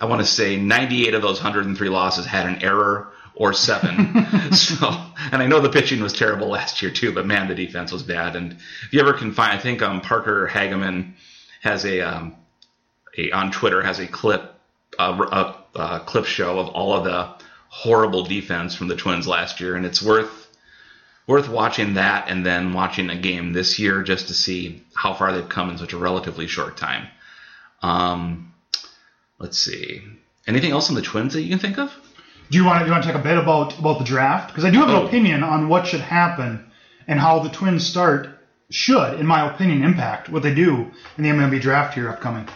I 0.00 0.04
want 0.04 0.22
to 0.22 0.26
say 0.26 0.56
98 0.56 1.12
of 1.14 1.22
those 1.22 1.38
103 1.38 1.88
losses 1.88 2.24
had 2.24 2.46
an 2.46 2.62
error 2.62 3.08
or 3.36 3.52
seven. 3.52 4.26
so, 4.52 4.90
and 5.30 5.42
I 5.42 5.46
know 5.46 5.60
the 5.60 5.68
pitching 5.68 6.00
was 6.00 6.14
terrible 6.14 6.48
last 6.48 6.82
year 6.82 6.90
too, 6.90 7.12
but 7.12 7.26
man, 7.26 7.48
the 7.48 7.54
defense 7.54 7.92
was 7.92 8.02
bad. 8.02 8.34
And 8.34 8.52
if 8.52 8.92
you 8.92 9.00
ever 9.00 9.12
can 9.12 9.32
find, 9.32 9.52
I 9.52 9.58
think 9.58 9.82
um, 9.82 10.00
Parker 10.00 10.48
Hageman 10.50 11.12
has 11.62 11.84
a, 11.84 12.00
um, 12.00 12.34
a 13.16 13.30
on 13.30 13.52
Twitter 13.52 13.82
has 13.82 13.98
a 14.00 14.06
clip, 14.06 14.54
uh, 14.98 15.54
a, 15.76 15.78
a 15.78 16.00
clip 16.00 16.24
show 16.24 16.58
of 16.58 16.68
all 16.68 16.94
of 16.94 17.04
the 17.04 17.34
horrible 17.68 18.24
defense 18.24 18.74
from 18.74 18.88
the 18.88 18.96
Twins 18.96 19.28
last 19.28 19.60
year, 19.60 19.76
and 19.76 19.84
it's 19.84 20.02
worth 20.02 20.48
worth 21.26 21.48
watching 21.48 21.94
that 21.94 22.28
and 22.28 22.46
then 22.46 22.72
watching 22.72 23.10
a 23.10 23.16
game 23.16 23.52
this 23.52 23.78
year 23.78 24.02
just 24.02 24.28
to 24.28 24.34
see 24.34 24.82
how 24.94 25.12
far 25.12 25.32
they've 25.32 25.48
come 25.48 25.70
in 25.70 25.76
such 25.76 25.92
a 25.92 25.98
relatively 25.98 26.46
short 26.46 26.76
time. 26.76 27.08
Um, 27.82 28.54
let's 29.38 29.58
see. 29.58 30.02
Anything 30.46 30.70
else 30.70 30.88
on 30.88 30.94
the 30.94 31.02
Twins 31.02 31.34
that 31.34 31.42
you 31.42 31.50
can 31.50 31.58
think 31.58 31.78
of? 31.78 31.92
Do 32.50 32.58
you 32.58 32.64
want 32.64 32.78
to, 32.78 32.84
do 32.84 32.86
you 32.86 32.92
want 32.92 33.04
to 33.04 33.12
talk 33.12 33.20
a 33.20 33.24
bit 33.24 33.38
about, 33.38 33.78
about 33.78 33.98
the 33.98 34.04
draft? 34.04 34.48
Because 34.48 34.64
I 34.64 34.70
do 34.70 34.78
have 34.80 34.88
an 34.88 34.94
Oh. 34.96 35.06
opinion 35.06 35.42
on 35.42 35.68
what 35.68 35.86
should 35.86 36.00
happen 36.00 36.64
and 37.08 37.18
how 37.18 37.40
the 37.40 37.48
Twins 37.48 37.84
start 37.86 38.28
should, 38.70 39.14
in 39.20 39.26
my 39.26 39.48
opinion, 39.52 39.82
impact 39.84 40.28
what 40.28 40.42
they 40.42 40.54
do 40.54 40.90
in 41.18 41.24
the 41.24 41.30
MLB 41.30 41.60
draft 41.60 41.94
here 41.94 42.08
upcoming. 42.08 42.48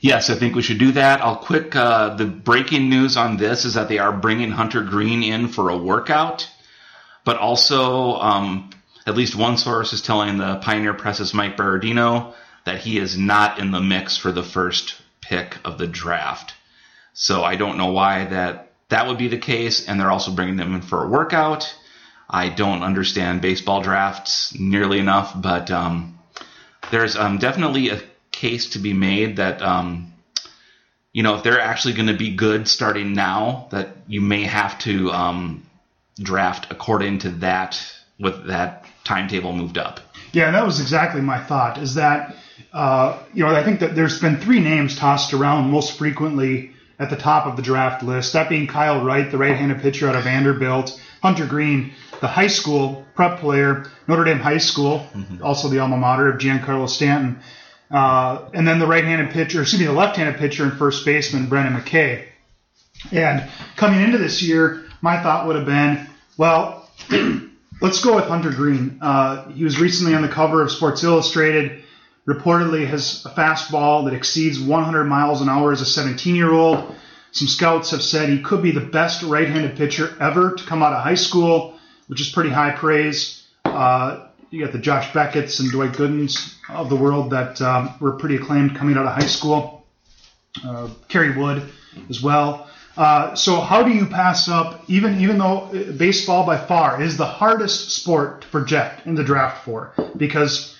Yes, 0.00 0.30
I 0.30 0.34
think 0.34 0.56
we 0.56 0.62
should 0.62 0.78
do 0.78 0.92
that. 0.92 1.20
I'll 1.22 1.36
quick. 1.36 1.76
Uh, 1.76 2.14
the 2.16 2.24
breaking 2.24 2.88
news 2.88 3.16
on 3.16 3.36
this 3.36 3.64
is 3.64 3.74
that 3.74 3.88
they 3.88 3.98
are 3.98 4.12
bringing 4.12 4.50
Hunter 4.50 4.82
Greene 4.82 5.22
in 5.22 5.46
for 5.48 5.68
a 5.70 5.76
workout, 5.76 6.48
but 7.24 7.36
also 7.36 8.14
um, 8.16 8.70
at 9.06 9.14
least 9.14 9.36
one 9.36 9.56
source 9.56 9.92
is 9.92 10.02
telling 10.02 10.38
the 10.38 10.56
Pioneer 10.56 10.94
Press's 10.94 11.32
Mike 11.32 11.56
Berardino 11.56 12.34
that 12.64 12.78
he 12.80 12.98
is 12.98 13.16
not 13.16 13.58
in 13.60 13.70
the 13.70 13.80
mix 13.80 14.16
for 14.16 14.32
the 14.32 14.42
first 14.42 14.96
pick 15.20 15.56
of 15.64 15.78
the 15.78 15.86
draft. 15.86 16.54
So 17.14 17.44
I 17.44 17.54
don't 17.56 17.76
know 17.78 17.92
why 17.92 18.24
that 18.24 18.71
that 18.92 19.06
would 19.06 19.16
be 19.16 19.28
the 19.28 19.38
case, 19.38 19.88
and 19.88 19.98
they're 19.98 20.10
also 20.10 20.30
bringing 20.30 20.56
them 20.56 20.74
in 20.74 20.82
for 20.82 21.02
a 21.02 21.08
workout. 21.08 21.74
I 22.28 22.50
don't 22.50 22.82
understand 22.82 23.40
baseball 23.40 23.80
drafts 23.80 24.54
nearly 24.58 24.98
enough, 24.98 25.32
but 25.34 25.70
um, 25.70 26.18
there's 26.90 27.16
um, 27.16 27.38
definitely 27.38 27.88
a 27.88 28.02
case 28.30 28.70
to 28.70 28.78
be 28.78 28.92
made 28.92 29.36
that 29.36 29.62
um, 29.62 30.12
you 31.12 31.22
know 31.22 31.36
if 31.36 31.42
they're 31.42 31.60
actually 31.60 31.94
going 31.94 32.08
to 32.08 32.16
be 32.16 32.36
good 32.36 32.68
starting 32.68 33.14
now, 33.14 33.68
that 33.70 33.96
you 34.08 34.20
may 34.20 34.44
have 34.44 34.78
to 34.80 35.10
um, 35.10 35.66
draft 36.18 36.66
according 36.70 37.20
to 37.20 37.30
that 37.30 37.82
with 38.20 38.46
that 38.48 38.84
timetable 39.04 39.54
moved 39.54 39.78
up. 39.78 40.00
Yeah, 40.32 40.50
that 40.50 40.66
was 40.66 40.80
exactly 40.80 41.22
my 41.22 41.42
thought. 41.42 41.78
Is 41.78 41.94
that 41.94 42.36
uh, 42.74 43.18
you 43.32 43.42
know 43.42 43.54
I 43.54 43.64
think 43.64 43.80
that 43.80 43.94
there's 43.94 44.20
been 44.20 44.36
three 44.36 44.60
names 44.60 44.98
tossed 44.98 45.32
around 45.32 45.70
most 45.70 45.96
frequently 45.96 46.72
at 47.02 47.10
the 47.10 47.16
top 47.16 47.46
of 47.46 47.56
the 47.56 47.62
draft 47.62 48.02
list. 48.02 48.32
That 48.32 48.48
being 48.48 48.66
Kyle 48.66 49.04
Wright, 49.04 49.30
the 49.30 49.38
right-handed 49.38 49.80
pitcher 49.80 50.08
out 50.08 50.16
of 50.16 50.24
Vanderbilt, 50.24 51.00
Hunter 51.22 51.46
Greene, 51.46 51.92
the 52.20 52.28
high 52.28 52.46
school 52.46 53.04
prep 53.14 53.40
player, 53.40 53.86
Notre 54.06 54.24
Dame 54.24 54.38
High 54.38 54.58
School, 54.58 55.06
also 55.42 55.68
the 55.68 55.80
alma 55.80 55.96
mater 55.96 56.28
of 56.28 56.38
Giancarlo 56.40 56.88
Stanton, 56.88 57.40
uh, 57.90 58.48
and 58.54 58.66
then 58.66 58.78
the 58.78 58.86
right-handed 58.86 59.30
pitcher, 59.30 59.62
excuse 59.62 59.80
me, 59.80 59.86
the 59.86 59.92
left-handed 59.92 60.38
pitcher 60.38 60.64
and 60.64 60.72
first 60.74 61.04
baseman 61.04 61.46
Brendan 61.46 61.74
McKay. 61.80 62.24
And 63.10 63.50
coming 63.76 64.00
into 64.00 64.18
this 64.18 64.40
year, 64.42 64.84
my 65.00 65.22
thought 65.22 65.46
would 65.46 65.56
have 65.56 65.66
been, 65.66 66.06
well, 66.36 66.88
let's 67.80 68.02
go 68.02 68.14
with 68.14 68.24
Hunter 68.26 68.50
Greene. 68.50 68.98
Uh, 69.02 69.48
he 69.50 69.64
was 69.64 69.80
recently 69.80 70.14
on 70.14 70.22
the 70.22 70.28
cover 70.28 70.62
of 70.62 70.70
Sports 70.70 71.02
Illustrated. 71.02 71.81
Reportedly 72.26 72.86
has 72.86 73.24
a 73.26 73.30
fastball 73.30 74.04
that 74.04 74.14
exceeds 74.14 74.60
100 74.60 75.04
miles 75.04 75.40
an 75.40 75.48
hour 75.48 75.72
as 75.72 75.80
a 75.80 75.86
17 75.86 76.36
year 76.36 76.52
old. 76.52 76.94
Some 77.32 77.48
scouts 77.48 77.90
have 77.90 78.02
said 78.02 78.28
he 78.28 78.40
could 78.40 78.62
be 78.62 78.70
the 78.70 78.80
best 78.80 79.22
right 79.22 79.48
handed 79.48 79.76
pitcher 79.76 80.14
ever 80.20 80.54
to 80.54 80.64
come 80.64 80.82
out 80.82 80.92
of 80.92 81.02
high 81.02 81.14
school, 81.14 81.78
which 82.06 82.20
is 82.20 82.28
pretty 82.28 82.50
high 82.50 82.70
praise. 82.70 83.42
Uh, 83.64 84.26
you 84.50 84.62
got 84.62 84.72
the 84.72 84.78
Josh 84.78 85.12
Beckett's 85.12 85.58
and 85.60 85.70
Dwight 85.72 85.92
Goodens 85.92 86.54
of 86.68 86.90
the 86.90 86.96
world 86.96 87.30
that 87.30 87.60
um, 87.62 87.94
were 88.00 88.12
pretty 88.12 88.36
acclaimed 88.36 88.76
coming 88.76 88.96
out 88.96 89.06
of 89.06 89.14
high 89.14 89.26
school. 89.26 89.86
Uh, 90.64 90.90
Kerry 91.08 91.36
Wood 91.36 91.62
as 92.10 92.22
well. 92.22 92.68
Uh, 92.96 93.34
so 93.34 93.60
how 93.60 93.82
do 93.82 93.90
you 93.90 94.04
pass 94.04 94.48
up 94.48 94.84
even 94.86 95.18
even 95.18 95.38
though 95.38 95.62
uh, 95.62 95.92
baseball 95.92 96.44
by 96.44 96.58
far 96.58 97.00
is 97.02 97.16
the 97.16 97.24
hardest 97.24 97.90
sport 97.90 98.42
to 98.42 98.48
project 98.48 99.06
in 99.06 99.14
the 99.14 99.24
draft 99.24 99.64
for 99.64 99.94
because 100.18 100.76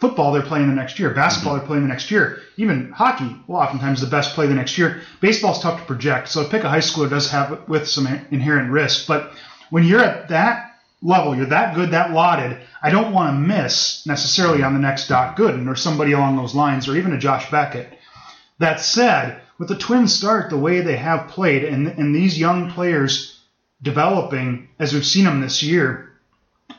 football 0.00 0.32
they're 0.32 0.42
playing 0.42 0.68
the 0.68 0.74
next 0.74 0.98
year, 0.98 1.10
basketball 1.10 1.52
mm-hmm. 1.52 1.60
they're 1.60 1.66
playing 1.68 1.82
the 1.82 1.88
next 1.88 2.10
year, 2.10 2.40
even 2.56 2.90
hockey 2.90 3.36
will 3.46 3.56
oftentimes 3.56 4.00
the 4.00 4.06
best 4.06 4.34
play 4.34 4.46
the 4.46 4.54
next 4.54 4.78
year. 4.78 5.02
Baseball's 5.20 5.62
tough 5.62 5.78
to 5.78 5.86
project, 5.86 6.28
so 6.28 6.48
pick 6.48 6.64
a 6.64 6.68
high 6.68 6.78
schooler 6.78 7.10
does 7.10 7.30
have 7.30 7.52
it 7.52 7.68
with 7.68 7.86
some 7.86 8.06
inherent 8.30 8.70
risk, 8.70 9.06
but 9.06 9.32
when 9.68 9.84
you're 9.84 10.02
at 10.02 10.28
that 10.28 10.70
level, 11.02 11.36
you're 11.36 11.46
that 11.46 11.74
good, 11.74 11.90
that 11.92 12.12
lauded, 12.12 12.58
I 12.82 12.90
don't 12.90 13.12
want 13.12 13.34
to 13.34 13.38
miss 13.38 14.06
necessarily 14.06 14.62
on 14.62 14.74
the 14.74 14.80
next 14.80 15.08
Doc 15.08 15.36
Gooden 15.36 15.68
or 15.68 15.76
somebody 15.76 16.12
along 16.12 16.36
those 16.36 16.54
lines, 16.54 16.88
or 16.88 16.96
even 16.96 17.12
a 17.12 17.18
Josh 17.18 17.50
Beckett. 17.50 17.98
That 18.58 18.80
said, 18.80 19.40
with 19.58 19.68
the 19.68 19.76
Twins 19.76 20.14
start 20.14 20.50
the 20.50 20.58
way 20.58 20.80
they 20.80 20.96
have 20.96 21.28
played 21.28 21.64
and, 21.64 21.88
and 21.88 22.14
these 22.14 22.38
young 22.38 22.70
players 22.70 23.40
developing 23.82 24.68
as 24.78 24.92
we've 24.92 25.06
seen 25.06 25.24
them 25.24 25.40
this 25.40 25.62
year, 25.62 26.12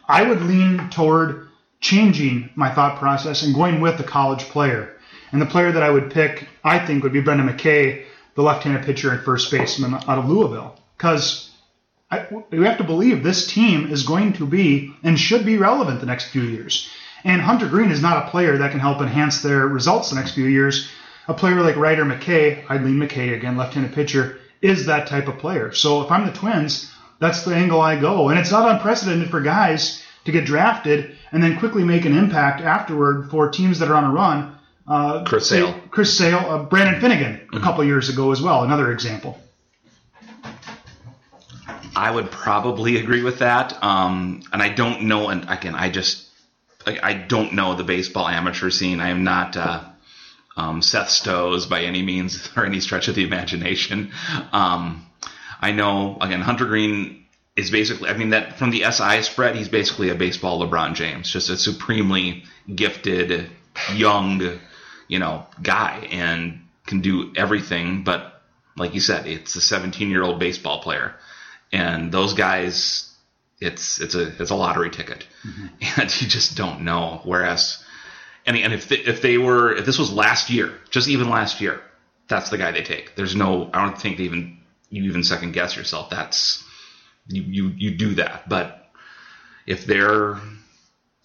I 0.08 0.24
would 0.24 0.42
lean 0.42 0.90
toward 0.90 1.48
changing 1.82 2.50
my 2.56 2.74
thought 2.74 3.00
process 3.00 3.44
and 3.44 3.54
going 3.54 3.82
with 3.82 3.98
the 3.98 4.04
college 4.04 4.44
player. 4.46 4.96
And 5.32 5.42
the 5.42 5.48
player 5.48 5.72
that 5.72 5.84
I 5.84 5.90
would 5.90 6.12
pick, 6.12 6.48
I 6.64 6.80
think, 6.80 7.04
would 7.04 7.14
be 7.14 7.22
Brendan 7.22 7.50
McKay, 7.50 8.06
the 8.36 8.44
left-handed 8.44 8.86
pitcher 8.86 9.12
and 9.12 9.22
first 9.24 9.52
baseman 9.52 9.94
out 9.94 10.08
of 10.18 10.30
Louisville. 10.30 10.80
Because 10.98 11.50
we 12.52 12.66
have 12.66 12.78
to 12.78 12.84
believe 12.84 13.24
this 13.24 13.48
team 13.48 13.92
is 13.92 14.04
going 14.04 14.34
to 14.34 14.46
be 14.46 14.94
and 15.04 15.20
should 15.20 15.46
be 15.46 15.58
relevant 15.58 16.00
the 16.00 16.06
next 16.06 16.30
few 16.30 16.44
years. 16.44 16.90
And 17.24 17.42
Hunter 17.42 17.68
Greene 17.68 17.92
is 17.92 18.02
not 18.02 18.26
a 18.26 18.30
player 18.30 18.58
that 18.58 18.72
can 18.72 18.80
help 18.80 19.02
enhance 19.02 19.42
their 19.42 19.68
results 19.68 20.10
the 20.10 20.16
next 20.16 20.34
few 20.34 20.46
years. 20.46 20.90
A 21.28 21.34
player 21.34 21.62
like 21.62 21.76
Ryder 21.78 22.06
McKay, 22.06 22.64
I'd 22.70 22.84
lean 22.84 22.98
McKay 22.98 23.36
again, 23.36 23.58
left-handed 23.58 23.94
pitcher, 23.94 24.40
is 24.62 24.86
that 24.86 25.08
type 25.08 25.28
of 25.28 25.38
player. 25.38 25.72
So 25.72 26.02
if 26.02 26.12
I'm 26.12 26.26
the 26.26 26.34
Twins, 26.34 26.92
that's 27.20 27.44
the 27.44 27.56
angle 27.56 27.82
I 27.82 28.00
go. 28.00 28.30
And 28.30 28.40
it's 28.40 28.52
not 28.52 28.70
unprecedented 28.70 29.30
for 29.30 29.40
guys 29.40 30.04
to 30.26 30.32
get 30.32 30.46
drafted 30.46 31.16
and 31.32 31.42
then 31.42 31.58
quickly 31.58 31.84
make 31.84 32.06
an 32.06 32.18
impact 32.18 32.62
afterward 32.62 33.30
for 33.30 33.50
teams 33.50 33.80
that 33.80 33.90
are 33.90 33.96
on 33.96 34.04
a 34.04 34.12
run. 34.12 34.58
Uh, 34.88 35.24
Chris 35.24 35.48
Sale. 35.48 35.80
Chris 35.90 36.18
Sale, 36.18 36.40
uh, 36.40 36.64
Brandon 36.64 37.00
Finnegan, 37.00 37.48
a 37.54 37.60
couple 37.60 37.84
years 37.84 38.10
ago 38.10 38.32
as 38.32 38.42
well, 38.42 38.64
another 38.64 38.92
example. 38.92 39.40
I 41.96 42.10
would 42.10 42.32
probably 42.32 42.98
agree 42.98 43.22
with 43.22 43.40
that. 43.40 43.82
Um, 43.84 44.44
and 44.52 44.62
I 44.62 44.70
don't 44.70 45.04
know, 45.04 45.30
and 45.30 45.46
again, 45.50 45.76
I 45.76 45.90
just, 45.90 46.28
I, 46.86 47.00
I 47.02 47.14
don't 47.14 47.54
know 47.54 47.76
the 47.76 47.84
baseball 47.84 48.28
amateur 48.28 48.70
scene. 48.70 49.00
I 49.00 49.10
am 49.10 49.24
not 49.24 49.56
uh, 49.56 49.84
um, 50.58 50.82
Seth 50.82 51.10
Stohs 51.10 51.70
by 51.70 51.84
any 51.84 52.02
means 52.02 52.50
or 52.58 52.66
any 52.66 52.80
stretch 52.80 53.08
of 53.08 53.16
the 53.16 53.24
imagination. 53.24 54.12
Um, 54.52 55.06
I 55.62 55.72
know, 55.72 56.18
again, 56.20 56.42
Hunter 56.42 56.66
Greene 56.66 57.21
is 57.56 57.70
basically, 57.70 58.10
I 58.10 58.18
mean, 58.18 58.30
that 58.30 58.58
from 58.58 58.72
the 58.72 58.84
SI 58.90 59.24
spread, 59.24 59.56
he's 59.56 59.70
basically 59.70 60.10
a 60.10 60.16
baseball 60.16 60.62
LeBron 60.62 60.96
James, 60.96 61.30
just 61.30 61.50
a 61.50 61.58
supremely 61.58 62.44
gifted, 62.74 63.50
young, 63.94 64.60
you 65.08 65.20
know, 65.20 65.46
guy 65.62 66.08
and 66.12 66.62
can 66.86 67.02
do 67.02 67.34
everything. 67.36 68.04
But 68.04 68.42
like 68.78 68.94
you 68.94 69.00
said, 69.02 69.28
it's 69.28 69.56
a 69.56 69.62
17 69.62 70.10
year 70.10 70.24
old 70.24 70.40
baseball 70.40 70.82
player. 70.82 71.16
And 71.72 72.12
those 72.12 72.34
guys 72.34 73.08
it's 73.60 74.02
it's 74.02 74.16
a 74.16 74.42
it's 74.42 74.52
a 74.52 74.56
lottery 74.56 74.90
ticket. 74.90 75.26
Mm-hmm. 75.46 75.68
And 76.02 76.22
you 76.22 76.28
just 76.28 76.58
don't 76.58 76.82
know. 76.82 77.22
Whereas 77.24 77.84
and, 78.46 78.58
and 78.58 78.74
if 78.74 78.88
they, 78.90 78.98
if 78.98 79.22
they 79.22 79.38
were 79.38 79.76
if 79.76 79.86
this 79.86 80.00
was 80.00 80.12
last 80.12 80.50
year 80.50 80.74
just 80.90 81.08
even 81.08 81.30
last 81.30 81.62
year 81.62 81.82
that's 82.28 82.50
the 82.50 82.58
guy 82.58 82.72
they 82.72 82.82
take. 82.82 83.16
There's 83.16 83.36
no 83.36 83.70
i 83.74 83.86
don't 83.86 84.00
think 84.00 84.18
they 84.18 84.24
even 84.24 84.58
you 84.90 85.04
even 85.04 85.24
second 85.24 85.52
guess 85.52 85.76
yourself. 85.76 86.10
That's 86.10 86.64
you 87.32 87.44
you, 87.44 87.74
you 87.78 87.92
do 87.92 88.16
that 88.16 88.48
but 88.48 88.90
if 89.66 89.86
they're 89.86 90.40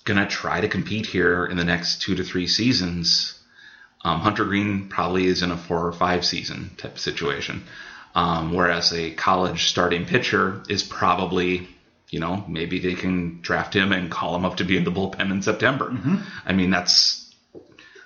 gonna 0.05 0.29
try 0.29 0.61
to 0.61 0.69
compete 0.69 1.07
here 1.07 1.47
in 1.47 1.57
the 1.57 1.65
next 1.65 2.03
two 2.03 2.15
to 2.15 2.25
three 2.25 2.47
seasons 2.47 3.39
um, 4.05 4.21
hunter 4.21 4.45
green 4.45 4.89
probably 4.89 5.27
is 5.27 5.43
in 5.43 5.51
a 5.51 5.57
four 5.57 5.87
or 5.87 5.93
five 5.93 6.25
season 6.25 6.71
type 6.77 6.93
of 6.95 7.01
situation 7.01 7.65
um, 8.17 8.55
whereas 8.55 8.95
a 8.95 9.11
college 9.11 9.67
starting 9.69 10.07
pitcher 10.07 10.63
is 10.71 10.83
probably, 10.83 11.69
you 12.09 12.19
know, 12.19 12.43
maybe 12.49 12.79
they 12.79 12.95
can 12.95 13.41
draft 13.43 13.77
him 13.77 13.93
and 13.93 14.11
call 14.11 14.35
him 14.35 14.47
up 14.47 14.57
to 14.57 14.65
be 14.65 14.79
in 14.79 14.85
the 14.85 14.91
bullpen 14.91 15.31
in 15.31 15.43
September. 15.43 15.91
I 16.47 16.55
mean, 16.55 16.71
that's 16.71 17.31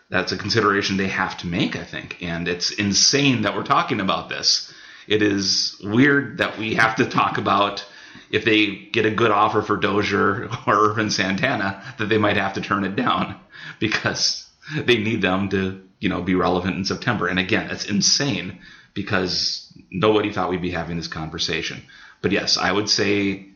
that's 0.09 0.33
a 0.33 0.37
consideration 0.37 0.97
they 0.97 1.07
have 1.07 1.39
to 1.39 1.47
make, 1.47 1.77
I 1.77 1.85
think. 1.85 2.21
And 2.21 2.49
it's 2.49 2.73
insane 2.73 3.43
that 3.43 3.55
we're 3.55 3.63
talking 3.63 4.01
about 4.01 4.29
this. 4.29 4.73
it 5.07 5.23
is 5.23 5.77
weird 5.83 6.39
that 6.39 6.59
we 6.59 6.75
have 6.75 6.97
to 6.97 7.07
talk 7.07 7.39
about 7.39 7.85
if 8.31 8.45
they 8.45 8.77
get 8.93 9.07
a 9.07 9.11
good 9.11 9.31
offer 9.31 9.61
for 9.61 9.77
Dozier 9.77 10.49
or 10.67 10.91
Ervin 10.91 11.11
Santana, 11.11 11.83
that 11.99 12.09
they 12.09 12.19
might 12.19 12.37
have 12.37 12.55
to 12.55 12.61
turn 12.61 12.85
it 12.85 12.97
down 12.97 13.39
because 13.81 14.49
they 14.75 14.99
need 14.99 15.21
them 15.21 15.49
to, 15.51 15.83
you 15.99 16.09
know, 16.09 16.23
be 16.23 16.35
relevant 16.35 16.77
in 16.77 16.85
September. 16.85 17.27
And 17.27 17.39
again, 17.39 17.69
that's 17.69 17.85
insane 17.85 18.61
because 18.95 19.73
nobody 19.91 20.33
thought 20.33 20.51
we'd 20.51 20.63
be 20.63 20.71
having 20.71 20.97
this 20.97 21.09
conversation. 21.09 21.83
But 22.23 22.33
yes, 22.33 22.57
I 22.57 22.71
would 22.71 22.89
say, 22.89 23.47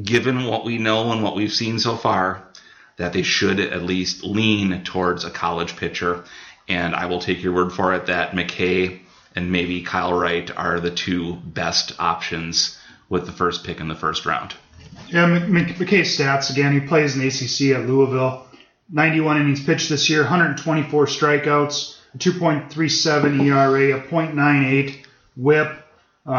given 0.00 0.44
what 0.44 0.64
we 0.64 0.78
know 0.78 1.12
and 1.12 1.22
what 1.22 1.36
we've 1.36 1.52
seen 1.52 1.78
so 1.78 1.96
far, 1.96 2.46
that 2.96 3.12
they 3.12 3.22
should 3.22 3.58
at 3.58 3.82
least 3.82 4.22
lean 4.22 4.84
towards 4.84 5.24
a 5.24 5.30
college 5.30 5.76
pitcher. 5.76 6.24
And 6.68 6.94
I 6.94 7.06
will 7.06 7.18
take 7.18 7.42
your 7.42 7.52
word 7.52 7.72
for 7.72 7.94
it 7.94 8.06
that 8.06 8.32
McKay 8.32 9.00
and 9.34 9.50
maybe 9.50 9.82
Kyle 9.82 10.12
Wright 10.14 10.48
are 10.56 10.78
the 10.78 10.90
two 10.90 11.34
best 11.34 11.98
options 11.98 12.78
with 13.08 13.26
the 13.26 13.32
first 13.32 13.64
pick 13.64 13.80
in 13.80 13.88
the 13.88 13.94
first 13.94 14.26
round. 14.26 14.54
Yeah, 15.08 15.26
McKay's 15.26 16.16
stats 16.16 16.50
again. 16.50 16.72
He 16.72 16.80
plays 16.80 17.14
in 17.14 17.20
the 17.20 17.28
ACC 17.28 17.76
at 17.76 17.88
Louisville. 17.88 18.46
91 18.90 19.40
innings 19.40 19.64
pitched 19.64 19.88
this 19.88 20.10
year, 20.10 20.20
124 20.20 21.06
strikeouts, 21.06 21.98
a 22.14 22.18
2.37 22.18 23.44
ERA, 23.46 23.98
a 23.98 24.02
.98 24.02 25.06
WHIP, 25.36 25.84
uh, 26.26 26.32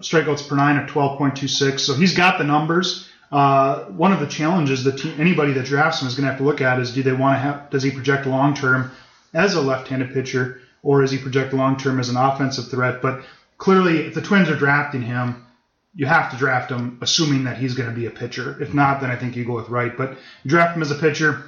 strikeouts 0.00 0.48
per 0.48 0.56
nine 0.56 0.78
of 0.78 0.88
12.26. 0.88 1.80
So 1.80 1.94
he's 1.94 2.14
got 2.14 2.38
the 2.38 2.44
numbers. 2.44 3.08
Uh, 3.30 3.84
one 3.86 4.12
of 4.12 4.20
the 4.20 4.26
challenges 4.26 4.84
that 4.84 5.04
anybody 5.18 5.52
that 5.52 5.66
drafts 5.66 6.00
him 6.00 6.08
is 6.08 6.14
going 6.14 6.24
to 6.24 6.30
have 6.30 6.38
to 6.38 6.44
look 6.44 6.60
at 6.60 6.78
is 6.80 6.92
do 6.92 7.02
they 7.02 7.12
want 7.12 7.36
to 7.36 7.40
have 7.40 7.68
does 7.68 7.82
he 7.82 7.90
project 7.90 8.26
long 8.26 8.54
term 8.54 8.90
as 9.34 9.54
a 9.54 9.60
left-handed 9.60 10.14
pitcher 10.14 10.62
or 10.82 11.02
is 11.02 11.10
he 11.10 11.18
project 11.18 11.52
long 11.52 11.76
term 11.76 12.00
as 12.00 12.08
an 12.08 12.16
offensive 12.16 12.68
threat? 12.70 13.02
But 13.02 13.22
clearly, 13.58 14.06
if 14.06 14.14
the 14.14 14.22
Twins 14.22 14.48
are 14.48 14.56
drafting 14.56 15.02
him, 15.02 15.44
you 15.94 16.06
have 16.06 16.30
to 16.30 16.36
draft 16.36 16.70
him 16.70 16.98
assuming 17.00 17.44
that 17.44 17.56
he's 17.56 17.74
going 17.74 17.88
to 17.88 17.94
be 17.94 18.06
a 18.06 18.10
pitcher. 18.10 18.60
If 18.62 18.74
not, 18.74 19.00
then 19.00 19.10
I 19.10 19.16
think 19.16 19.36
you 19.36 19.44
go 19.44 19.54
with 19.54 19.68
Wright. 19.68 19.96
But 19.96 20.18
draft 20.46 20.76
him 20.76 20.82
as 20.82 20.90
a 20.90 20.94
pitcher. 20.94 21.42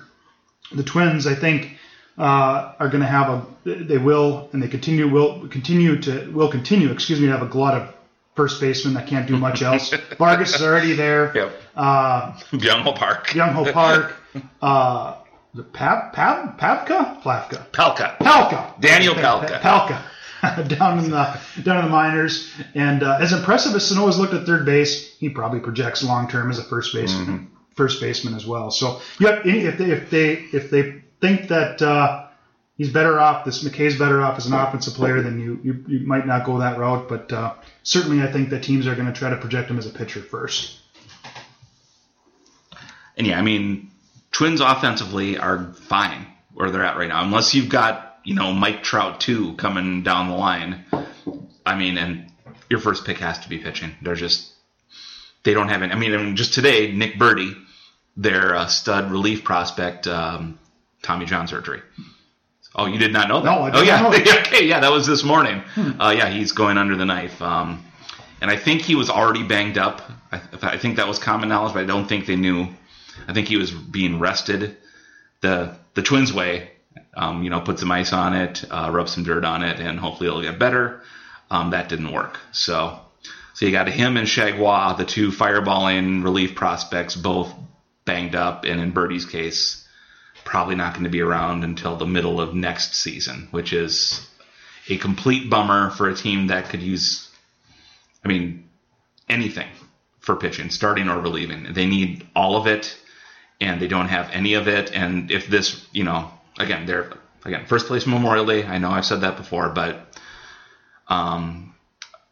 The 0.72 0.82
Twins, 0.82 1.26
I 1.26 1.34
think, 1.34 1.76
uh, 2.18 2.74
are 2.78 2.88
going 2.88 3.00
to 3.00 3.06
have 3.06 3.28
a. 3.28 3.46
They 3.64 3.98
will, 3.98 4.48
and 4.52 4.62
they 4.62 4.68
continue 4.68 5.08
will 5.08 5.48
continue 5.48 6.00
to 6.02 6.30
will 6.32 6.50
continue. 6.50 6.90
Excuse 6.90 7.20
me, 7.20 7.26
to 7.26 7.32
have 7.32 7.42
a 7.42 7.50
glut 7.50 7.74
of 7.74 7.94
first 8.36 8.60
basemen 8.60 8.94
that 8.94 9.06
can't 9.06 9.26
do 9.26 9.36
much 9.36 9.62
else. 9.62 9.92
Vargas 10.18 10.54
is 10.54 10.62
already 10.62 10.94
there. 10.94 11.32
Yep. 11.34 11.52
Uh, 11.76 12.32
Byung 12.52 12.82
Ho 12.82 12.92
Park. 12.92 13.28
Byung 13.28 13.52
Ho 13.52 13.72
Park. 13.72 14.16
Uh, 14.62 15.16
the 15.54 15.64
Pav, 15.64 16.12
Pav, 16.12 16.56
Pavka? 16.58 17.20
Plavka. 17.22 17.72
Palka. 17.72 18.16
Palka. 18.20 18.80
Daniel 18.80 19.14
Palka. 19.14 19.58
Palka. 19.60 20.04
down 20.68 20.98
in 20.98 21.10
the 21.10 21.40
down 21.62 21.78
in 21.78 21.84
the 21.84 21.90
minors, 21.90 22.50
and 22.74 23.02
uh, 23.02 23.18
as 23.20 23.32
impressive 23.32 23.74
as 23.74 23.86
Sano's 23.86 24.18
looked 24.18 24.34
at 24.34 24.46
third 24.46 24.64
base, 24.64 25.16
he 25.18 25.28
probably 25.28 25.60
projects 25.60 26.02
long 26.02 26.28
term 26.28 26.50
as 26.50 26.58
a 26.58 26.64
first 26.64 26.94
baseman, 26.94 27.26
Mm-hmm. 27.26 27.44
first 27.74 28.00
baseman 28.00 28.34
as 28.34 28.46
well. 28.46 28.70
So, 28.70 29.00
if 29.20 29.78
they 29.78 29.90
if 29.90 30.10
they 30.10 30.32
if 30.32 30.70
they 30.70 31.02
think 31.20 31.48
that 31.48 31.82
uh, 31.82 32.26
he's 32.78 32.90
better 32.90 33.18
off, 33.20 33.44
this 33.44 33.62
McKay's 33.62 33.98
better 33.98 34.22
off 34.22 34.38
as 34.38 34.46
an 34.46 34.54
offensive 34.54 34.94
player, 34.94 35.20
then 35.22 35.38
you 35.38 35.60
you, 35.62 35.84
you 35.86 36.06
might 36.06 36.26
not 36.26 36.44
go 36.46 36.58
that 36.58 36.78
route. 36.78 37.08
But 37.08 37.32
uh, 37.32 37.54
certainly, 37.82 38.22
I 38.22 38.32
think 38.32 38.50
that 38.50 38.62
teams 38.62 38.86
are 38.86 38.94
going 38.94 39.12
to 39.12 39.18
try 39.18 39.30
to 39.30 39.36
project 39.36 39.70
him 39.70 39.78
as 39.78 39.86
a 39.86 39.90
pitcher 39.90 40.20
first. 40.20 40.78
And 43.16 43.26
yeah, 43.26 43.38
I 43.38 43.42
mean, 43.42 43.90
Twins 44.30 44.60
offensively 44.62 45.36
are 45.36 45.74
fine 45.74 46.26
where 46.54 46.70
they're 46.70 46.84
at 46.84 46.96
right 46.96 47.08
now, 47.08 47.22
unless 47.22 47.54
you've 47.54 47.68
got 47.68 48.09
you 48.24 48.34
know 48.34 48.52
Mike 48.52 48.82
Trout 48.82 49.20
too 49.20 49.54
coming 49.54 50.02
down 50.02 50.28
the 50.28 50.36
line. 50.36 50.84
I 51.64 51.76
mean, 51.76 51.98
and 51.98 52.30
your 52.68 52.80
first 52.80 53.04
pick 53.04 53.18
has 53.18 53.38
to 53.40 53.48
be 53.48 53.58
pitching. 53.58 53.92
They're 54.02 54.14
just 54.14 54.52
they 55.42 55.54
don't 55.54 55.68
have 55.68 55.82
any. 55.82 55.92
I 55.92 55.96
mean, 55.96 56.14
I 56.14 56.18
mean 56.18 56.36
just 56.36 56.54
today, 56.54 56.92
Nick 56.92 57.14
Burdi, 57.14 57.54
their 58.16 58.54
uh, 58.54 58.66
stud 58.66 59.10
relief 59.10 59.44
prospect, 59.44 60.06
um, 60.06 60.58
Tommy 61.02 61.26
John 61.26 61.46
surgery. 61.46 61.82
Oh, 62.74 62.86
you 62.86 62.98
did 62.98 63.12
not 63.12 63.28
know 63.28 63.40
that? 63.40 63.44
No, 63.44 63.62
I 63.62 63.70
did 63.70 63.78
oh, 63.78 63.82
yeah. 63.82 64.00
know. 64.00 64.10
Hmm. 64.12 64.46
okay, 64.46 64.66
yeah, 64.66 64.80
that 64.80 64.92
was 64.92 65.06
this 65.06 65.24
morning. 65.24 65.62
Uh, 65.76 66.14
yeah, 66.16 66.28
he's 66.28 66.52
going 66.52 66.78
under 66.78 66.96
the 66.96 67.04
knife. 67.04 67.40
Um, 67.42 67.84
and 68.40 68.50
I 68.50 68.56
think 68.56 68.82
he 68.82 68.94
was 68.94 69.10
already 69.10 69.42
banged 69.42 69.76
up. 69.76 70.02
I, 70.32 70.40
I 70.62 70.78
think 70.78 70.96
that 70.96 71.08
was 71.08 71.18
common 71.18 71.48
knowledge, 71.48 71.74
but 71.74 71.82
I 71.82 71.86
don't 71.86 72.08
think 72.08 72.26
they 72.26 72.36
knew. 72.36 72.68
I 73.26 73.32
think 73.32 73.48
he 73.48 73.56
was 73.56 73.70
being 73.70 74.18
rested 74.18 74.76
the 75.40 75.76
the 75.94 76.02
Twins 76.02 76.32
way. 76.32 76.69
Um, 77.14 77.42
you 77.42 77.50
know, 77.50 77.60
put 77.60 77.78
some 77.78 77.90
ice 77.92 78.12
on 78.12 78.34
it, 78.34 78.64
uh, 78.70 78.90
rub 78.92 79.08
some 79.08 79.24
dirt 79.24 79.44
on 79.44 79.62
it, 79.62 79.78
and 79.78 79.98
hopefully 79.98 80.28
it'll 80.28 80.42
get 80.42 80.58
better. 80.58 81.02
Um, 81.50 81.70
that 81.70 81.88
didn't 81.88 82.12
work. 82.12 82.38
So, 82.52 82.98
so 83.54 83.66
you 83.66 83.72
got 83.72 83.88
him 83.88 84.16
and 84.16 84.26
Chargois, 84.26 84.96
the 84.96 85.04
two 85.04 85.30
fireballing 85.30 86.24
relief 86.24 86.54
prospects, 86.54 87.16
both 87.16 87.52
banged 88.04 88.34
up, 88.34 88.64
and 88.64 88.80
in 88.80 88.90
Burdi's 88.90 89.26
case, 89.26 89.86
probably 90.44 90.74
not 90.74 90.94
going 90.94 91.04
to 91.04 91.10
be 91.10 91.20
around 91.20 91.64
until 91.64 91.96
the 91.96 92.06
middle 92.06 92.40
of 92.40 92.54
next 92.54 92.94
season, 92.94 93.48
which 93.50 93.72
is 93.72 94.26
a 94.88 94.96
complete 94.96 95.50
bummer 95.50 95.90
for 95.90 96.08
a 96.08 96.14
team 96.14 96.48
that 96.48 96.68
could 96.68 96.82
use, 96.82 97.28
I 98.24 98.28
mean, 98.28 98.68
anything 99.28 99.68
for 100.20 100.36
pitching, 100.36 100.70
starting 100.70 101.08
or 101.08 101.20
relieving. 101.20 101.72
They 101.72 101.86
need 101.86 102.26
all 102.34 102.56
of 102.56 102.66
it, 102.66 102.96
and 103.60 103.80
they 103.80 103.88
don't 103.88 104.08
have 104.08 104.30
any 104.32 104.54
of 104.54 104.68
it. 104.68 104.92
And 104.92 105.30
if 105.30 105.46
this, 105.46 105.86
you 105.92 106.04
know, 106.04 106.30
again, 106.60 106.86
they're 106.86 107.12
again 107.44 107.66
first 107.66 107.86
place 107.86 108.06
Memorial 108.06 108.46
Day. 108.46 108.64
I 108.64 108.78
know 108.78 108.90
I've 108.90 109.06
said 109.06 109.22
that 109.22 109.36
before, 109.36 109.70
but 109.70 110.18
um, 111.08 111.74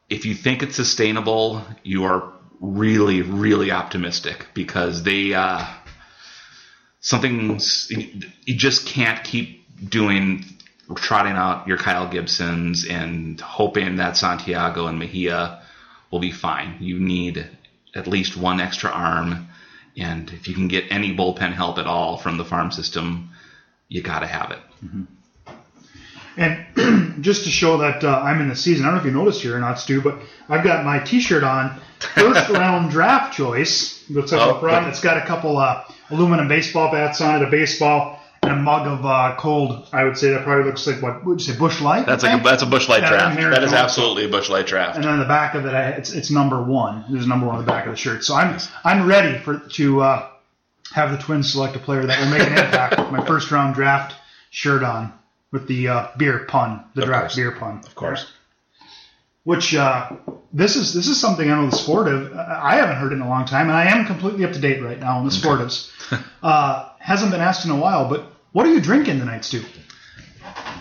if 0.09 0.25
you 0.25 0.35
think 0.35 0.62
it's 0.62 0.77
sustainable, 0.77 1.62
you 1.83 2.05
are 2.05 2.33
really, 2.61 3.23
really 3.23 3.71
optimistic 3.71 4.47
because 4.55 5.03
they 5.03 5.35
uh, 5.35 5.64
something 7.01 7.61
you 7.91 8.57
just 8.57 8.87
can't 8.87 9.23
keep 9.25 9.64
doing 9.88 10.45
trotting 10.97 11.33
out 11.33 11.69
your 11.69 11.77
Kyle 11.77 12.09
Gibsons 12.09 12.87
and 12.87 13.41
hoping 13.41 13.97
that 13.97 14.17
Santiago 14.17 14.87
and 14.87 14.99
Mejia 14.99 15.62
will 16.11 16.21
be 16.21 16.33
fine. 16.33 16.77
You 16.81 16.99
need 16.99 17.47
at 17.95 18.07
least 18.07 18.37
one 18.37 18.61
extra 18.61 18.91
arm, 18.91 19.49
and 19.97 20.31
if 20.31 20.49
you 20.49 20.55
can 20.55 20.69
get 20.69 20.85
any 20.91 21.14
bullpen 21.14 21.53
help 21.53 21.79
at 21.79 21.87
all 21.87 22.17
from 22.17 22.38
the 22.38 22.45
farm 22.45 22.71
system, 22.71 23.31
you 23.88 24.03
got 24.03 24.20
to 24.20 24.27
have 24.27 24.51
it. 24.51 24.59
And 26.37 27.22
just 27.24 27.44
to 27.44 27.51
show 27.51 27.79
that 27.79 28.05
uh, 28.05 28.20
I'm 28.22 28.40
in 28.40 28.48
the 28.48 28.55
season, 28.57 28.85
I 28.85 28.88
don't 28.88 28.96
know 28.96 29.01
if 29.01 29.07
you 29.07 29.12
noticed 29.12 29.42
here 29.42 29.57
or 29.57 29.61
not, 29.61 29.81
Stu, 29.81 30.01
but 30.01 30.18
I've 30.48 30.62
got 30.62 30.85
my 30.85 31.01
T-shirt 31.01 31.42
on. 31.42 31.81
First 32.14 32.48
round 32.51 32.90
draft 32.92 33.35
choice. 33.37 34.09
Looks 34.09 34.31
like 34.31 34.40
Oh, 34.40 34.61
front. 34.61 34.87
It's 34.87 35.01
got 35.01 35.16
a 35.16 35.27
couple 35.27 35.59
uh, 35.59 35.83
aluminum 36.11 36.46
baseball 36.46 36.92
bats 36.92 37.20
on 37.20 37.42
it, 37.42 37.46
a 37.46 37.51
baseball, 37.51 38.20
and 38.42 38.53
a 38.53 38.57
mug 38.57 38.87
of 38.87 39.05
uh, 39.05 39.35
cold. 39.37 39.88
I 39.92 40.05
would 40.05 40.16
say 40.16 40.31
that 40.31 40.44
probably 40.44 40.66
looks 40.66 40.87
like 40.87 41.03
what 41.03 41.24
would 41.24 41.40
you 41.40 41.53
say, 41.53 41.59
Busch 41.59 41.81
Light? 41.81 42.07
That's 42.07 42.22
like 42.22 42.40
a, 42.40 42.44
that's 42.44 42.62
a 42.62 42.66
Busch 42.66 42.88
Light 42.88 43.01
draft. 43.01 43.37
That 43.40 43.64
is 43.64 43.72
absolutely 43.72 44.27
a 44.27 44.29
Busch 44.29 44.48
Light 44.48 44.68
draft. 44.68 44.94
And 44.94 45.05
then 45.05 45.14
on 45.14 45.18
the 45.18 45.24
back 45.24 45.57
of 45.57 45.66
it, 45.66 45.74
it's 45.98 46.12
it's 46.12 46.31
number 46.31 46.62
one. 46.62 47.05
There's 47.11 47.27
number 47.27 47.46
one 47.48 47.57
on 47.57 47.64
the 47.64 47.70
back 47.70 47.87
of 47.87 47.90
the 47.90 47.96
shirt. 47.96 48.22
So 48.22 48.37
I'm 48.37 48.61
I'm 48.85 49.09
ready 49.09 49.38
for 49.38 49.59
to 49.59 50.01
uh, 50.03 50.29
have 50.94 51.11
the 51.12 51.18
Twins 51.18 51.53
select 51.53 51.77
a 51.77 51.79
player 51.79 52.05
that 52.07 52.18
will 52.20 52.31
make 52.31 52.46
an 52.46 52.53
impact 52.64 52.98
with 52.98 53.11
my 53.11 53.24
first 53.27 53.51
round 53.51 53.74
draft 53.74 54.14
shirt 54.51 54.83
on 54.83 55.12
with 55.53 55.66
the 55.68 55.88
uh, 55.88 56.09
beer 56.16 56.40
pun, 56.48 56.85
the 56.94 57.03
Of 57.03 57.09
draft 57.09 57.22
course. 57.24 57.37
beer 57.37 57.53
pun. 57.53 57.79
Of 57.87 57.94
course. 57.94 58.31
Which 59.44 59.74
uh, 59.74 60.11
this 60.53 60.77
is 60.77 60.92
this 60.92 61.09
is 61.09 61.18
something 61.18 61.51
I 61.51 61.55
know 61.55 61.70
the 61.70 61.77
sportive 61.77 62.35
I 62.37 62.77
haven't 62.77 62.96
heard 62.96 63.12
in 63.14 63.20
a 63.22 63.29
long 63.29 63.46
time, 63.46 63.68
and 63.68 63.77
I 63.77 63.87
am 63.87 64.05
completely 64.05 64.44
up 64.44 64.53
to 64.53 64.59
date 64.61 64.83
right 64.83 64.98
now 64.98 65.18
on 65.18 65.24
the 65.24 65.31
sportives. 65.31 65.90
uh, 66.42 66.88
hasn't 66.98 67.31
been 67.31 67.40
asked 67.40 67.64
in 67.64 67.70
a 67.70 67.77
while, 67.77 68.09
but 68.11 68.24
what 68.53 68.66
are 68.66 68.72
you 68.72 68.81
drinking 68.81 69.18
tonight, 69.18 69.44
Stu? 69.46 69.62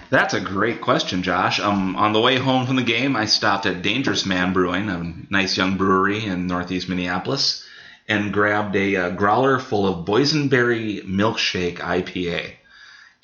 That's 0.10 0.34
a 0.34 0.40
great 0.42 0.82
question, 0.82 1.24
Josh. 1.24 1.60
Um, 1.60 1.96
on 1.98 2.14
the 2.14 2.20
way 2.22 2.38
home 2.38 2.66
from 2.66 2.76
the 2.78 2.84
game, 2.84 3.16
I 3.16 3.26
stopped 3.26 3.66
at 3.66 3.82
Dangerous 3.82 4.26
Man 4.26 4.54
Brewing, 4.54 4.90
a 4.90 5.14
nice 5.30 5.58
young 5.58 5.76
brewery 5.78 6.26
in 6.26 6.48
northeast 6.48 6.88
Minneapolis, 6.90 7.66
and 8.08 8.34
grabbed 8.34 8.76
a, 8.76 8.96
uh 8.96 9.10
growler 9.12 9.60
full 9.60 9.88
of 9.88 10.06
boysenberry 10.06 11.04
milkshake 11.04 11.78
IPA. 11.78 12.54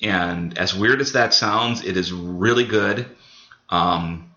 And 0.02 0.56
as 0.58 0.74
weird 0.74 1.00
as 1.00 1.12
that 1.12 1.32
sounds, 1.32 1.84
it 1.84 1.96
is 1.96 2.12
really 2.12 2.64
good. 2.64 3.06
Um, 3.70 4.30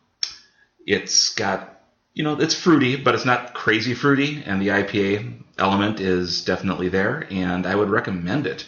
it's 0.86 1.34
got, 1.34 1.82
you 2.14 2.24
know, 2.24 2.40
it's 2.40 2.56
fruity, 2.56 2.96
but 2.96 3.14
it's 3.14 3.26
not 3.26 3.54
crazy 3.54 3.94
fruity, 3.94 4.42
and 4.46 4.62
the 4.62 4.70
IPA 4.70 5.44
element 5.58 6.00
is 6.00 6.46
definitely 6.46 6.90
there, 6.90 7.28
and 7.30 7.66
I 7.66 7.76
would 7.76 7.90
recommend 7.90 8.48
it. 8.48 8.66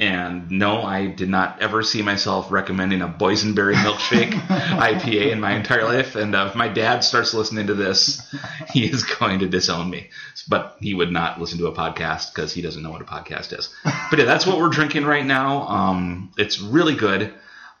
And 0.00 0.50
no, 0.50 0.82
I 0.82 1.08
did 1.08 1.28
not 1.28 1.60
ever 1.60 1.82
see 1.82 2.00
myself 2.00 2.50
recommending 2.50 3.02
a 3.02 3.08
boysenberry 3.08 3.74
milkshake 3.74 4.32
IPA 4.48 5.32
in 5.32 5.40
my 5.40 5.54
entire 5.54 5.84
life. 5.84 6.16
And 6.16 6.34
uh, 6.34 6.46
if 6.48 6.56
my 6.56 6.68
dad 6.68 7.04
starts 7.04 7.34
listening 7.34 7.66
to 7.66 7.74
this, 7.74 8.26
he 8.72 8.90
is 8.90 9.04
going 9.04 9.40
to 9.40 9.48
disown 9.48 9.90
me. 9.90 10.08
But 10.48 10.78
he 10.80 10.94
would 10.94 11.12
not 11.12 11.38
listen 11.38 11.58
to 11.58 11.66
a 11.66 11.74
podcast 11.74 12.34
because 12.34 12.50
he 12.54 12.62
doesn't 12.62 12.82
know 12.82 12.90
what 12.90 13.02
a 13.02 13.04
podcast 13.04 13.56
is. 13.56 13.68
But 13.84 14.18
yeah, 14.18 14.24
that's 14.24 14.46
what 14.46 14.58
we're 14.58 14.70
drinking 14.70 15.04
right 15.04 15.24
now. 15.24 15.68
Um, 15.68 16.32
it's 16.38 16.62
really 16.62 16.96
good. 16.96 17.34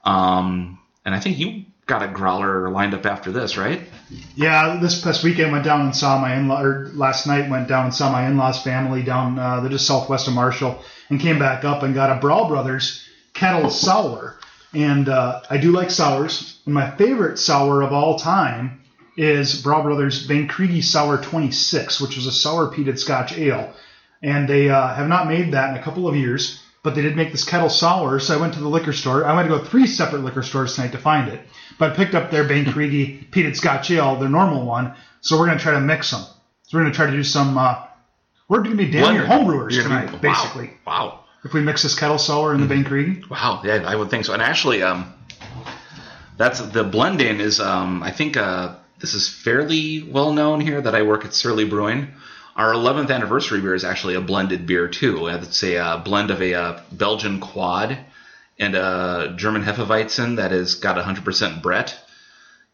Um, 0.04 0.78
and 1.06 1.14
I 1.14 1.20
think 1.20 1.38
you 1.38 1.64
got 1.90 2.02
a 2.04 2.08
growler 2.08 2.70
lined 2.70 2.94
up 2.94 3.04
after 3.04 3.32
this, 3.32 3.56
right? 3.56 3.82
Yeah, 4.36 4.78
this 4.80 5.02
past 5.02 5.24
weekend 5.24 5.50
went 5.50 5.64
down 5.64 5.80
and 5.80 5.94
saw 5.94 6.20
my 6.20 6.36
in-law, 6.36 6.62
or 6.62 6.90
last 6.94 7.26
night 7.26 7.50
went 7.50 7.66
down 7.66 7.86
and 7.86 7.94
saw 7.94 8.12
my 8.12 8.28
in-laws 8.28 8.62
family 8.62 9.02
down, 9.02 9.38
uh, 9.38 9.60
they're 9.60 9.70
just 9.70 9.88
southwest 9.88 10.28
of 10.28 10.34
Marshall, 10.34 10.82
and 11.10 11.20
came 11.20 11.40
back 11.40 11.64
up 11.64 11.82
and 11.82 11.92
got 11.92 12.16
a 12.16 12.20
Brau 12.20 12.46
Brothers 12.46 13.04
kettle 13.34 13.70
sour. 13.70 14.38
And 14.72 15.08
uh, 15.08 15.42
I 15.50 15.58
do 15.58 15.72
like 15.72 15.90
sours. 15.90 16.60
And 16.64 16.74
my 16.74 16.96
favorite 16.96 17.40
sour 17.40 17.82
of 17.82 17.92
all 17.92 18.20
time 18.20 18.82
is 19.16 19.60
Brau 19.60 19.82
Brothers 19.82 20.26
Van 20.26 20.46
Kriege 20.46 20.84
Sour 20.84 21.18
26, 21.18 22.00
which 22.00 22.14
was 22.14 22.26
a 22.26 22.32
sour 22.32 22.72
peated 22.72 23.00
Scotch 23.00 23.36
ale. 23.36 23.74
And 24.22 24.48
they 24.48 24.70
uh, 24.70 24.94
have 24.94 25.08
not 25.08 25.26
made 25.26 25.54
that 25.54 25.70
in 25.70 25.76
a 25.76 25.82
couple 25.82 26.06
of 26.06 26.14
years, 26.14 26.62
but 26.82 26.94
they 26.94 27.02
did 27.02 27.16
make 27.16 27.32
this 27.32 27.44
kettle 27.44 27.68
sour. 27.68 28.18
So 28.20 28.36
I 28.36 28.40
went 28.40 28.54
to 28.54 28.60
the 28.60 28.68
liquor 28.68 28.92
store. 28.92 29.24
I 29.24 29.34
went 29.34 29.48
to 29.48 29.58
go 29.58 29.64
three 29.64 29.86
separate 29.86 30.22
liquor 30.22 30.42
stores 30.42 30.74
tonight 30.74 30.92
to 30.92 30.98
find 30.98 31.28
it. 31.28 31.40
But 31.78 31.92
I 31.92 31.96
picked 31.96 32.14
up 32.14 32.30
their 32.30 32.44
Van 32.44 32.64
Kriege 32.64 33.30
peated 33.30 33.56
Scotch 33.56 33.90
ale, 33.90 34.16
their 34.16 34.28
normal 34.28 34.64
one. 34.64 34.94
So 35.20 35.38
we're 35.38 35.46
going 35.46 35.58
to 35.58 35.62
try 35.62 35.72
to 35.72 35.80
mix 35.80 36.10
them. 36.10 36.22
So 36.62 36.78
we're 36.78 36.82
going 36.82 36.92
to 36.92 36.96
try 36.96 37.06
to 37.06 37.12
do 37.12 37.24
some. 37.24 37.58
Uh, 37.58 37.86
we're 38.48 38.62
going 38.62 38.76
to 38.76 38.84
be 38.84 38.90
damn 38.90 39.14
near 39.14 39.24
homebrewers 39.24 39.80
tonight, 39.82 40.06
be- 40.06 40.28
wow. 40.28 40.34
basically. 40.34 40.70
Wow. 40.86 41.20
If 41.44 41.54
we 41.54 41.62
mix 41.62 41.82
this 41.82 41.98
kettle 41.98 42.18
sour 42.18 42.52
and 42.52 42.62
the 42.62 42.66
Van 42.66 42.84
Kriege. 42.84 43.28
Wow, 43.30 43.62
yeah, 43.64 43.82
I 43.86 43.96
would 43.96 44.10
think 44.10 44.26
so. 44.26 44.34
And 44.34 44.42
actually, 44.42 44.82
um, 44.82 45.14
that's 46.36 46.60
the 46.60 46.84
blending 46.84 47.40
is, 47.40 47.60
um, 47.60 48.02
I 48.02 48.10
think, 48.10 48.36
uh, 48.36 48.76
this 49.00 49.14
is 49.14 49.28
fairly 49.28 50.02
well 50.02 50.34
known 50.34 50.60
here 50.60 50.80
that 50.80 50.94
I 50.94 51.02
work 51.02 51.24
at 51.24 51.32
Surly 51.32 51.64
Brewing. 51.64 52.08
Our 52.60 52.74
11th 52.74 53.10
anniversary 53.10 53.62
beer 53.62 53.74
is 53.74 53.84
actually 53.84 54.16
a 54.16 54.20
blended 54.20 54.66
beer 54.66 54.86
too. 54.86 55.28
It's 55.28 55.62
a 55.62 55.78
uh, 55.78 55.96
blend 55.96 56.30
of 56.30 56.42
a 56.42 56.52
uh, 56.52 56.82
Belgian 56.92 57.40
quad 57.40 57.98
and 58.58 58.74
a 58.74 59.32
German 59.34 59.62
Hefeweizen 59.62 60.36
that 60.36 60.50
has 60.50 60.74
got 60.74 61.02
100% 61.02 61.62
Brett 61.62 61.98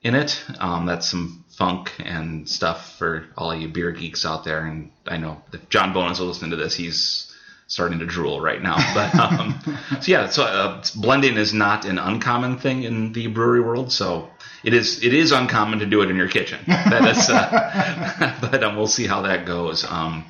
in 0.03 0.17
it. 0.17 0.43
Um, 0.59 0.87
that's 0.87 1.09
some 1.09 1.45
funk 1.51 1.93
and 2.01 2.49
stuff 2.49 2.99
for 2.99 3.27
all 3.39 3.55
you 3.55 3.69
beer 3.69 3.93
geeks 3.93 4.27
out 4.27 4.43
there. 4.43 4.67
And 4.67 4.91
I 5.07 5.19
know 5.19 5.41
if 5.53 5.69
John 5.69 5.93
Bonnes 5.93 6.19
will 6.19 6.27
listen 6.27 6.51
to 6.51 6.57
this, 6.57 6.75
he's 6.75 7.26
starting 7.67 7.99
to 7.99 8.07
drool 8.07 8.41
right 8.41 8.63
now. 8.63 8.77
But 8.95 9.15
um, 9.15 9.61
so 10.01 10.13
yeah, 10.13 10.29
so 10.29 10.45
uh, 10.45 10.85
blending 10.95 11.37
is 11.37 11.53
not 11.53 11.85
an 11.85 11.99
uncommon 11.99 12.59
thing 12.59 12.85
in 12.85 13.13
the 13.13 13.27
brewery 13.29 13.61
world. 13.61 13.93
So 13.93 14.31
it 14.65 14.75
is 14.75 15.03
it 15.05 15.15
is 15.15 15.33
uncommon 15.33 15.81
to 15.81 15.87
do 15.87 16.03
it 16.03 16.11
in 16.11 16.17
your 16.17 16.29
kitchen. 16.29 16.59
That 16.67 17.09
is, 17.09 17.29
uh, 17.31 18.37
but 18.51 18.63
um, 18.63 18.77
we'll 18.77 18.87
see 18.87 19.07
how 19.07 19.23
that 19.23 19.47
goes. 19.47 19.85
Um, 19.85 20.25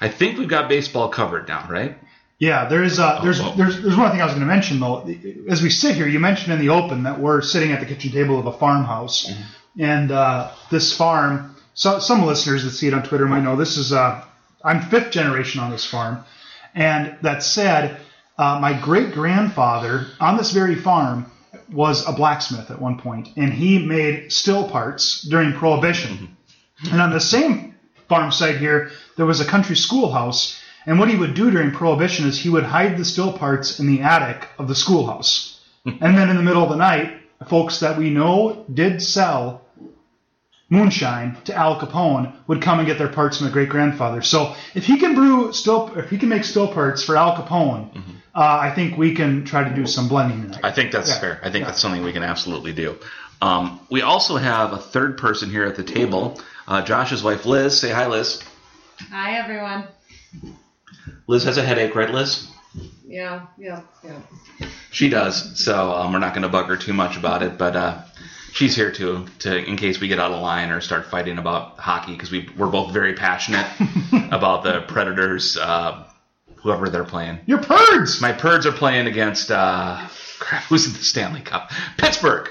I 0.00 0.08
think 0.08 0.38
we've 0.38 0.48
got 0.48 0.68
baseball 0.68 1.08
covered 1.08 1.48
now, 1.48 1.66
right? 1.68 1.96
Yeah, 2.38 2.68
there 2.68 2.82
is. 2.82 2.98
Uh, 2.98 3.20
there's, 3.22 3.40
well. 3.40 3.54
there's 3.54 3.80
there's 3.80 3.96
one 3.96 4.10
thing 4.10 4.20
I 4.20 4.24
was 4.24 4.34
going 4.34 4.40
to 4.40 4.52
mention 4.52 4.80
though. 4.80 5.08
As 5.48 5.62
we 5.62 5.70
sit 5.70 5.94
here, 5.94 6.08
you 6.08 6.18
mentioned 6.18 6.52
in 6.52 6.58
the 6.58 6.70
open 6.70 7.04
that 7.04 7.20
we're 7.20 7.40
sitting 7.40 7.70
at 7.70 7.80
the 7.80 7.86
kitchen 7.86 8.10
table 8.10 8.38
of 8.38 8.46
a 8.46 8.52
farmhouse, 8.52 9.30
and 9.78 10.10
uh, 10.10 10.50
this 10.70 10.96
farm. 10.96 11.54
So 11.74 12.00
some 12.00 12.26
listeners 12.26 12.64
that 12.64 12.70
see 12.72 12.88
it 12.88 12.94
on 12.94 13.02
Twitter 13.04 13.26
might 13.26 13.42
know 13.42 13.56
this 13.56 13.76
is. 13.76 13.92
Uh, 13.92 14.24
I'm 14.64 14.82
fifth 14.82 15.10
generation 15.12 15.60
on 15.60 15.70
this 15.70 15.84
farm, 15.84 16.24
and 16.74 17.16
that 17.22 17.42
said, 17.42 17.98
uh, 18.38 18.58
my 18.60 18.72
great 18.72 19.12
grandfather 19.12 20.06
on 20.20 20.36
this 20.36 20.52
very 20.52 20.74
farm 20.74 21.30
was 21.70 22.06
a 22.06 22.12
blacksmith 22.12 22.70
at 22.70 22.80
one 22.80 22.98
point, 22.98 23.28
and 23.36 23.52
he 23.52 23.78
made 23.78 24.32
still 24.32 24.68
parts 24.68 25.22
during 25.22 25.52
Prohibition. 25.52 26.36
And 26.90 27.00
on 27.00 27.10
the 27.10 27.20
same 27.20 27.74
farm 28.08 28.32
site 28.32 28.56
here, 28.56 28.90
there 29.16 29.26
was 29.26 29.40
a 29.40 29.44
country 29.44 29.76
schoolhouse. 29.76 30.58
And 30.86 30.98
what 30.98 31.08
he 31.08 31.16
would 31.16 31.34
do 31.34 31.50
during 31.50 31.70
Prohibition 31.70 32.26
is 32.26 32.38
he 32.38 32.48
would 32.48 32.64
hide 32.64 32.96
the 32.96 33.04
still 33.04 33.32
parts 33.32 33.78
in 33.78 33.86
the 33.86 34.02
attic 34.02 34.48
of 34.58 34.68
the 34.68 34.74
schoolhouse. 34.74 35.60
and 35.84 36.16
then 36.16 36.28
in 36.28 36.36
the 36.36 36.42
middle 36.42 36.62
of 36.62 36.70
the 36.70 36.76
night, 36.76 37.20
folks 37.48 37.80
that 37.80 37.98
we 37.98 38.10
know 38.10 38.64
did 38.72 39.02
sell 39.02 39.62
moonshine 40.72 41.36
to 41.44 41.54
Al 41.54 41.78
Capone 41.78 42.32
would 42.46 42.62
come 42.62 42.78
and 42.78 42.88
get 42.88 42.96
their 42.98 43.08
parts 43.08 43.36
from 43.36 43.46
their 43.46 43.52
great 43.52 43.68
grandfather. 43.68 44.22
So 44.22 44.54
if 44.74 44.84
he 44.86 44.98
can 44.98 45.14
brew 45.14 45.52
still, 45.52 45.92
if 45.98 46.08
he 46.08 46.16
can 46.16 46.30
make 46.30 46.44
still 46.44 46.66
parts 46.72 47.04
for 47.04 47.14
Al 47.16 47.36
Capone, 47.36 47.90
uh, 48.34 48.58
I 48.68 48.72
think 48.74 48.96
we 48.96 49.14
can 49.14 49.44
try 49.44 49.68
to 49.68 49.74
do 49.74 49.86
some 49.86 50.08
blending 50.08 50.40
tonight. 50.44 50.60
I 50.64 50.72
think 50.72 50.90
that's 50.90 51.10
Yeah. 51.10 51.20
fair. 51.20 51.40
I 51.42 51.50
think 51.50 51.62
Yeah. 51.62 51.66
that's 51.66 51.80
something 51.80 52.02
we 52.02 52.14
can 52.14 52.22
absolutely 52.22 52.72
do. 52.72 52.96
Um, 53.42 53.80
we 53.90 54.00
also 54.00 54.36
have 54.38 54.72
a 54.72 54.78
third 54.78 55.18
person 55.18 55.50
here 55.50 55.64
at 55.64 55.76
the 55.76 55.82
table, 55.82 56.40
uh, 56.66 56.80
Josh's 56.80 57.22
wife 57.22 57.44
Liz. 57.44 57.78
Say 57.78 57.90
hi, 57.90 58.06
Liz. 58.06 58.40
Hi, 59.10 59.36
everyone. 59.36 59.84
Liz 61.26 61.44
has 61.44 61.58
a 61.58 61.62
headache, 61.62 61.94
right, 61.94 62.10
Liz? 62.10 62.46
Yeah, 63.06 63.40
yeah, 63.58 63.80
yeah. 64.02 64.66
She 64.90 65.10
does. 65.10 65.62
So 65.62 65.92
um, 65.92 66.12
we're 66.12 66.18
not 66.20 66.32
going 66.32 66.44
to 66.44 66.48
bug 66.48 66.66
her 66.68 66.76
too 66.78 66.94
much 66.94 67.16
about 67.18 67.42
it, 67.42 67.58
but 67.58 67.76
uh, 67.76 67.98
she's 68.52 68.76
here 68.76 68.92
too, 68.92 69.26
to 69.40 69.56
in 69.56 69.76
case 69.76 70.00
we 70.00 70.08
get 70.08 70.18
out 70.18 70.30
of 70.30 70.40
line 70.40 70.70
or 70.70 70.80
start 70.80 71.06
fighting 71.06 71.38
about 71.38 71.78
hockey 71.78 72.12
because 72.12 72.30
we 72.30 72.48
we're 72.56 72.70
both 72.70 72.92
very 72.92 73.14
passionate 73.14 73.66
about 74.30 74.62
the 74.62 74.82
Predators, 74.82 75.56
uh, 75.56 76.04
whoever 76.56 76.88
they're 76.88 77.04
playing. 77.04 77.40
Your 77.46 77.62
purds! 77.62 78.20
My 78.20 78.32
Purds 78.32 78.66
are 78.66 78.72
playing 78.72 79.06
against 79.06 79.50
uh, 79.50 80.06
crap. 80.38 80.62
Who's 80.64 80.86
in 80.86 80.92
the 80.92 80.98
Stanley 80.98 81.40
Cup? 81.40 81.72
Pittsburgh. 81.96 82.48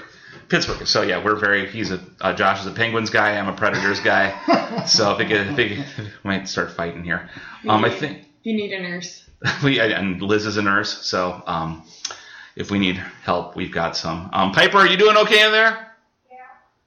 Pittsburgh. 0.48 0.86
So 0.86 1.02
yeah, 1.02 1.24
we're 1.24 1.36
very. 1.36 1.70
He's 1.70 1.90
a 1.90 2.00
uh, 2.20 2.34
Josh 2.34 2.60
is 2.60 2.66
a 2.66 2.72
Penguins 2.72 3.08
guy. 3.08 3.38
I'm 3.38 3.48
a 3.48 3.54
Predators 3.54 4.00
guy. 4.00 4.84
so 4.86 5.14
if 5.14 5.20
it, 5.20 5.28
get, 5.28 5.58
if 5.58 5.98
it 5.98 6.12
might 6.24 6.48
start 6.48 6.72
fighting 6.72 7.04
here. 7.04 7.30
Um, 7.66 7.84
I 7.84 7.90
think 7.90 8.26
you 8.42 8.54
need 8.54 8.72
a 8.72 8.82
nurse. 8.82 9.24
we 9.64 9.80
and 9.80 10.20
Liz 10.20 10.46
is 10.46 10.56
a 10.56 10.62
nurse. 10.62 11.06
So 11.06 11.42
um, 11.46 11.84
if 12.54 12.70
we 12.70 12.78
need 12.78 12.96
help, 12.96 13.56
we've 13.56 13.72
got 13.72 13.96
some. 13.96 14.28
Um, 14.32 14.52
Piper, 14.52 14.78
are 14.78 14.86
you 14.86 14.98
doing 14.98 15.16
okay 15.16 15.46
in 15.46 15.52
there? 15.52 15.91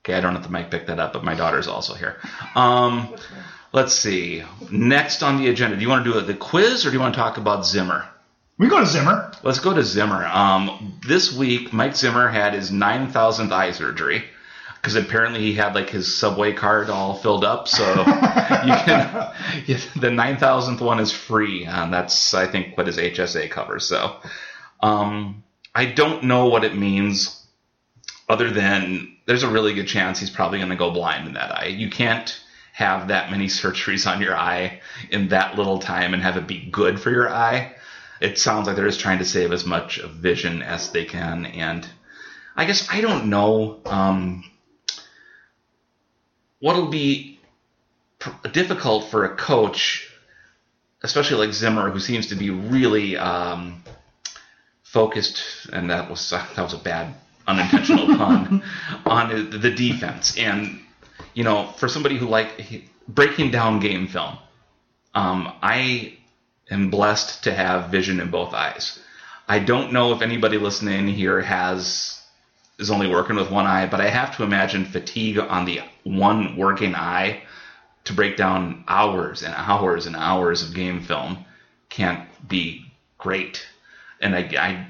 Okay, 0.06 0.14
I 0.14 0.22
don't 0.22 0.34
have 0.34 0.44
the 0.44 0.50
mic 0.50 0.70
pick 0.70 0.86
that 0.86 1.00
up, 1.00 1.14
but 1.14 1.24
my 1.24 1.34
daughter's 1.34 1.68
also 1.68 1.96
here. 1.96 2.18
Um, 2.54 3.16
let's 3.74 3.92
see. 3.92 4.44
Next 4.70 5.24
on 5.24 5.42
the 5.42 5.50
agenda, 5.50 5.78
do 5.78 5.82
you 5.82 5.90
want 5.90 6.06
to 6.06 6.14
do 6.14 6.22
the 6.22 6.36
quiz 6.36 6.86
or 6.86 6.92
do 6.92 6.94
you 6.94 7.00
want 7.00 7.16
to 7.16 7.20
talk 7.20 7.38
about 7.38 7.66
Zimmer? 7.66 8.08
We 8.60 8.68
go 8.68 8.80
to 8.80 8.86
Zimmer. 8.86 9.32
Let's 9.42 9.58
go 9.58 9.74
to 9.74 9.84
Zimmer. 9.84 10.24
Um, 10.28 11.00
this 11.08 11.36
week, 11.36 11.74
Mike 11.74 11.96
Zimmer 11.96 12.28
had 12.28 12.54
his 12.54 12.70
9,000th 12.70 13.52
eye 13.52 13.72
surgery 13.72 14.26
because 14.76 14.96
apparently 14.96 15.40
he 15.40 15.56
had 15.56 15.74
like 15.74 15.90
his 15.90 16.16
subway 16.16 16.54
card 16.54 16.92
all 16.92 17.16
filled 17.16 17.44
up. 17.44 17.68
So 17.68 17.84
you 17.98 18.76
can, 18.86 19.34
the 19.96 20.10
9,000th 20.10 20.82
one 20.82 21.00
is 21.00 21.12
free. 21.12 21.66
And 21.66 21.92
that's, 21.92 22.36
I 22.36 22.46
think, 22.46 22.78
what 22.78 22.86
his 22.86 22.98
HSA 22.98 23.50
covers. 23.50 23.88
So 23.88 24.18
um, 24.82 25.44
I 25.74 25.86
don't 25.86 26.26
know 26.26 26.46
what 26.46 26.64
it 26.64 26.76
means 26.78 27.44
other 28.30 28.52
than 28.52 29.15
there's 29.26 29.44
a 29.44 29.50
really 29.50 29.74
good 29.74 29.88
chance 29.88 30.20
he's 30.20 30.30
probably 30.30 30.60
going 30.60 30.70
to 30.70 30.76
go 30.76 30.92
blind 30.92 31.28
in 31.28 31.34
that 31.34 31.60
eye. 31.60 31.68
You 31.68 31.90
can't 31.90 32.40
have 32.74 33.08
that 33.10 33.32
many 33.32 33.48
surgeries 33.48 34.10
on 34.10 34.22
your 34.22 34.36
eye 34.36 34.82
in 35.10 35.30
that 35.30 35.56
little 35.56 35.80
time 35.80 36.14
and 36.14 36.24
have 36.24 36.38
it 36.38 36.48
be 36.48 36.70
good 36.72 37.00
for 37.00 37.12
your 37.12 37.30
eye 37.30 37.76
it 38.20 38.40
sounds 38.40 38.68
like 38.68 38.76
they're 38.76 38.88
just 38.88 39.00
trying 39.00 39.20
to 39.20 39.26
save 39.26 39.52
as 39.52 39.66
much 39.66 40.02
vision 40.02 40.62
as 40.62 40.92
they 40.92 41.06
can. 41.06 41.46
And 41.46 41.88
I 42.56 42.66
guess 42.66 42.88
I 42.90 43.02
don't 43.02 43.30
know 43.30 43.82
um, 43.86 44.44
what'll 46.60 46.90
be 46.90 47.40
pr- 48.20 48.48
difficult 48.50 49.10
for 49.10 49.26
a 49.26 49.36
coach, 49.36 50.10
especially 51.04 51.46
like 51.46 51.54
Zimmer, 51.54 51.90
who 51.90 52.00
seems 52.00 52.28
to 52.28 52.36
be 52.36 52.50
really 52.50 53.18
um, 53.18 53.84
focused. 54.84 55.68
And 55.72 55.90
that 55.90 56.10
was 56.10 56.30
that 56.32 56.58
was 56.58 56.74
a 56.74 56.78
bad 56.80 57.14
unintentional 57.48 58.08
pun 58.18 58.64
on 59.06 59.50
the 59.50 59.72
defense. 59.72 60.38
And 60.38 60.82
you 61.34 61.44
know, 61.44 61.68
for 61.78 61.88
somebody 61.88 62.18
who 62.18 62.28
like 62.28 62.84
breaking 63.08 63.52
down 63.52 63.80
game 63.80 64.08
film, 64.08 64.38
um, 65.14 65.54
I 65.62 66.18
am 66.70 66.90
blessed 66.90 67.44
to 67.44 67.54
have 67.54 67.92
vision 67.92 68.20
in 68.20 68.32
both 68.32 68.54
eyes. 68.54 69.00
I 69.48 69.60
don't 69.60 69.94
know 69.94 70.14
if 70.14 70.22
anybody 70.22 70.58
listening 70.58 71.08
here 71.08 71.42
has 71.42 72.22
is 72.78 72.92
only 72.92 73.08
working 73.08 73.36
with 73.36 73.50
one 73.50 73.66
eye, 73.66 73.88
but 73.88 74.02
I 74.02 74.10
have 74.10 74.36
to 74.38 74.44
imagine 74.44 74.86
fatigue 74.86 75.40
on 75.40 75.66
the 75.66 75.82
one 76.04 76.58
working 76.58 76.94
eye 76.94 77.42
to 78.04 78.14
break 78.14 78.38
down 78.38 78.84
hours 78.88 79.44
and 79.44 79.54
hours 79.56 80.06
and 80.08 80.16
hours 80.16 80.62
of 80.62 80.74
game 80.74 81.02
film 81.02 81.46
can't 81.90 82.28
be 82.48 82.86
great. 83.18 83.66
And 84.20 84.36
I, 84.36 84.40
I, 84.60 84.88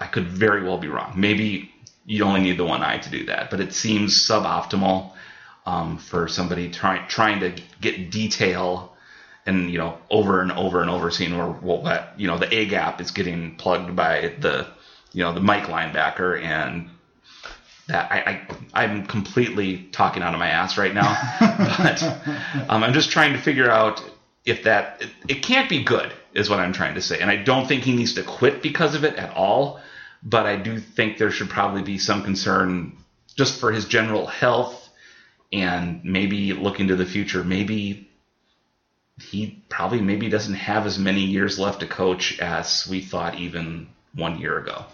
I 0.00 0.06
could 0.06 0.26
very 0.26 0.62
well 0.62 0.78
be 0.78 0.88
wrong. 0.88 1.12
Maybe 1.16 1.73
you 2.06 2.24
only 2.24 2.40
need 2.40 2.58
the 2.58 2.64
one 2.64 2.82
eye 2.82 2.98
to 2.98 3.10
do 3.10 3.26
that, 3.26 3.50
but 3.50 3.60
it 3.60 3.72
seems 3.72 4.14
suboptimal 4.28 5.12
um, 5.66 5.98
for 5.98 6.28
somebody 6.28 6.70
trying 6.70 7.08
trying 7.08 7.40
to 7.40 7.54
get 7.80 8.10
detail 8.10 8.94
and 9.46 9.70
you 9.70 9.78
know 9.78 9.98
over 10.10 10.40
and 10.40 10.52
over 10.52 10.80
and 10.80 10.90
over 10.90 11.10
seeing 11.10 11.36
where 11.36 11.48
well, 11.48 11.82
that 11.82 12.18
you 12.18 12.26
know 12.26 12.38
the 12.38 12.52
A 12.54 12.66
gap 12.66 13.00
is 13.00 13.10
getting 13.10 13.56
plugged 13.56 13.94
by 13.96 14.34
the 14.38 14.66
you 15.12 15.22
know 15.22 15.32
the 15.32 15.40
Mike 15.40 15.64
linebacker 15.64 16.40
and 16.40 16.90
that 17.86 18.10
I, 18.10 18.46
I 18.72 18.84
I'm 18.84 19.06
completely 19.06 19.88
talking 19.92 20.22
out 20.22 20.32
of 20.34 20.38
my 20.40 20.48
ass 20.48 20.78
right 20.78 20.94
now, 20.94 21.16
but 21.40 22.02
um, 22.68 22.82
I'm 22.82 22.92
just 22.92 23.10
trying 23.10 23.32
to 23.34 23.38
figure 23.38 23.70
out 23.70 24.02
if 24.44 24.64
that 24.64 25.02
it, 25.02 25.10
it 25.28 25.42
can't 25.42 25.68
be 25.68 25.84
good 25.84 26.12
is 26.32 26.50
what 26.50 26.58
I'm 26.58 26.72
trying 26.72 26.94
to 26.94 27.02
say, 27.02 27.20
and 27.20 27.30
I 27.30 27.36
don't 27.36 27.66
think 27.66 27.84
he 27.84 27.94
needs 27.94 28.14
to 28.14 28.22
quit 28.22 28.62
because 28.62 28.94
of 28.94 29.04
it 29.04 29.16
at 29.16 29.34
all, 29.36 29.80
but 30.24 30.46
I 30.46 30.56
do 30.56 30.78
think 30.78 31.18
there 31.18 31.30
should 31.30 31.50
probably 31.50 31.82
be 31.82 31.98
some 31.98 32.22
concern 32.22 32.96
just 33.36 33.60
for 33.60 33.70
his 33.72 33.84
general 33.84 34.26
health 34.26 34.88
and 35.52 36.02
maybe 36.04 36.52
looking 36.52 36.88
to 36.88 36.96
the 36.96 37.06
future, 37.06 37.44
maybe 37.44 38.08
he 39.20 39.62
probably 39.68 40.00
maybe 40.00 40.28
doesn't 40.28 40.54
have 40.54 40.86
as 40.86 40.98
many 40.98 41.20
years 41.20 41.58
left 41.58 41.80
to 41.80 41.86
coach 41.86 42.38
as 42.40 42.86
we 42.88 43.00
thought 43.00 43.36
even 43.36 43.86
one 44.14 44.38
year 44.38 44.58
ago. 44.58 44.84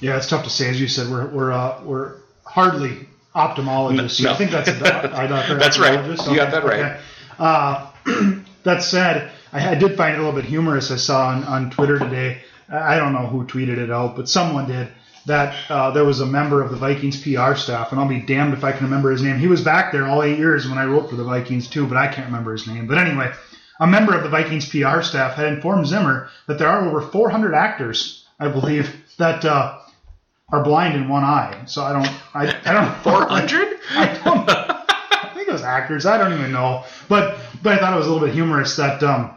Yeah, 0.00 0.16
it's 0.16 0.28
tough 0.28 0.44
to 0.44 0.50
say. 0.50 0.68
As 0.68 0.80
you 0.80 0.88
said, 0.88 1.08
we're 1.08 1.28
we're 1.28 1.52
uh, 1.52 1.82
we're 1.84 2.16
hardly 2.44 3.06
ophthalmologists. 3.34 4.22
No. 4.22 4.32
I 4.32 4.36
think 4.36 4.50
that's 4.50 4.68
a 4.68 4.78
doc- 4.78 5.12
doctor. 5.12 5.54
That's 5.58 5.78
right. 5.78 5.98
ophthalmologist? 5.98 6.30
You 6.30 6.36
got 6.36 6.50
that 6.50 6.64
right. 6.64 6.80
okay. 6.80 7.00
Uh, 7.38 7.90
that 8.64 8.82
said, 8.82 9.30
I, 9.52 9.70
I 9.70 9.74
did 9.76 9.96
find 9.96 10.14
it 10.14 10.18
a 10.18 10.22
little 10.22 10.38
bit 10.38 10.48
humorous. 10.48 10.90
I 10.90 10.96
saw 10.96 11.28
on, 11.28 11.44
on 11.44 11.70
Twitter 11.70 11.98
today. 11.98 12.42
I 12.72 12.98
don't 12.98 13.12
know 13.12 13.26
who 13.26 13.44
tweeted 13.44 13.78
it 13.78 13.90
out, 13.90 14.16
but 14.16 14.28
someone 14.28 14.66
did 14.66 14.88
that. 15.26 15.54
Uh, 15.70 15.90
there 15.90 16.04
was 16.04 16.20
a 16.20 16.26
member 16.26 16.62
of 16.62 16.70
the 16.70 16.76
Vikings 16.76 17.20
PR 17.20 17.54
staff, 17.54 17.92
and 17.92 18.00
I'll 18.00 18.08
be 18.08 18.20
damned 18.20 18.54
if 18.54 18.64
I 18.64 18.72
can 18.72 18.84
remember 18.84 19.10
his 19.10 19.22
name. 19.22 19.38
He 19.38 19.46
was 19.46 19.60
back 19.60 19.92
there 19.92 20.06
all 20.06 20.22
eight 20.22 20.38
years 20.38 20.68
when 20.68 20.78
I 20.78 20.86
wrote 20.86 21.10
for 21.10 21.16
the 21.16 21.24
Vikings 21.24 21.68
too, 21.68 21.86
but 21.86 21.98
I 21.98 22.08
can't 22.08 22.26
remember 22.26 22.52
his 22.52 22.66
name. 22.66 22.86
But 22.86 22.98
anyway, 22.98 23.30
a 23.78 23.86
member 23.86 24.16
of 24.16 24.22
the 24.22 24.30
Vikings 24.30 24.68
PR 24.68 25.02
staff 25.02 25.34
had 25.34 25.46
informed 25.48 25.86
Zimmer 25.86 26.30
that 26.46 26.58
there 26.58 26.68
are 26.68 26.86
over 26.86 27.02
400 27.02 27.54
actors, 27.54 28.26
I 28.40 28.48
believe, 28.48 28.94
that 29.18 29.44
uh, 29.44 29.78
are 30.48 30.64
blind 30.64 30.94
in 30.94 31.08
one 31.08 31.24
eye. 31.24 31.64
So 31.66 31.82
I 31.82 31.92
don't, 31.92 32.10
I, 32.34 32.58
I 32.64 32.72
don't. 32.72 32.94
400? 33.02 33.80
I 33.90 34.20
don't. 34.24 34.48
I 34.48 35.32
think 35.34 35.48
it 35.48 35.52
was 35.52 35.62
actors. 35.62 36.06
I 36.06 36.16
don't 36.16 36.32
even 36.32 36.52
know. 36.52 36.84
But 37.08 37.38
but 37.62 37.74
I 37.74 37.78
thought 37.78 37.92
it 37.94 37.96
was 37.96 38.06
a 38.06 38.12
little 38.12 38.26
bit 38.26 38.34
humorous 38.34 38.76
that 38.76 39.02
um, 39.02 39.36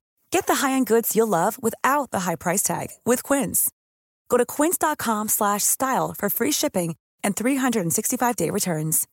Get 0.31 0.47
the 0.47 0.55
high-end 0.55 0.87
goods 0.87 1.15
you'll 1.15 1.27
love 1.27 1.61
without 1.61 2.11
the 2.11 2.21
high 2.21 2.35
price 2.35 2.63
tag 2.63 2.87
with 3.05 3.21
Quince. 3.21 3.69
Go 4.29 4.37
to 4.37 4.45
quince.com 4.45 5.27
slash 5.27 5.63
style 5.63 6.15
for 6.17 6.29
free 6.29 6.51
shipping 6.51 6.95
and 7.23 7.35
365-day 7.35 8.49
returns. 8.49 9.07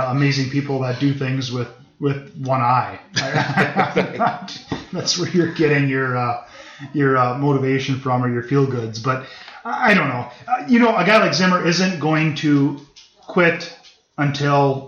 amazing 0.00 0.48
people 0.50 0.78
that 0.78 1.00
do 1.00 1.12
things 1.12 1.50
with 1.50 1.68
with 1.98 2.32
one 2.46 2.60
eye. 2.60 3.00
That's 4.92 5.18
where 5.18 5.28
you're 5.30 5.52
getting 5.52 5.88
your 5.88 6.16
uh, 6.16 6.46
your 6.92 7.18
uh, 7.18 7.36
motivation 7.36 7.98
from 7.98 8.24
or 8.24 8.32
your 8.32 8.44
feel 8.44 8.64
goods. 8.64 9.00
But 9.00 9.26
I 9.64 9.90
I 9.90 9.94
don't 9.94 10.08
know. 10.08 10.30
Uh, 10.46 10.64
you 10.68 10.78
know, 10.78 10.96
a 10.96 11.04
guy 11.04 11.18
like 11.18 11.34
Zimmer 11.34 11.66
isn't 11.66 11.98
going 11.98 12.36
to 12.36 12.80
quit 13.26 13.76
until 14.16 14.87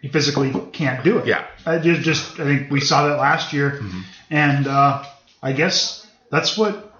he 0.00 0.08
physically 0.08 0.52
can't 0.72 1.04
do 1.04 1.18
it. 1.18 1.26
Yeah. 1.26 1.46
I 1.66 1.78
just, 1.78 2.02
just 2.02 2.40
I 2.40 2.44
think 2.44 2.70
we 2.70 2.80
saw 2.80 3.08
that 3.08 3.16
last 3.18 3.52
year, 3.52 3.80
and 4.30 4.66
uh, 4.66 5.04
I 5.42 5.52
guess 5.52 6.06
that's 6.30 6.56
what 6.56 6.94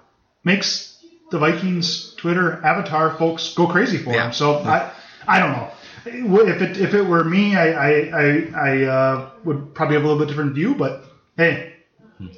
makes 0.44 1.02
the 1.30 1.38
Vikings 1.38 2.14
Twitter 2.16 2.64
avatar 2.64 3.16
folks 3.16 3.54
go 3.54 3.66
crazy 3.66 3.98
for 3.98 4.12
Yeah. 4.12 4.26
him. 4.26 4.32
So 4.32 4.58
I 4.58 4.90
I 5.26 5.38
don't 5.38 5.52
know. 5.52 5.70
If 6.06 6.62
it 6.62 6.78
if 6.78 6.94
it 6.94 7.02
were 7.02 7.24
me, 7.24 7.56
I 7.56 7.70
I 7.72 7.90
I, 8.12 8.50
I 8.54 8.84
uh, 8.84 9.30
would 9.44 9.74
probably 9.74 9.96
have 9.96 10.04
a 10.04 10.06
little 10.08 10.18
bit 10.18 10.28
different 10.28 10.54
view. 10.54 10.74
But 10.74 11.04
hey, 11.36 11.74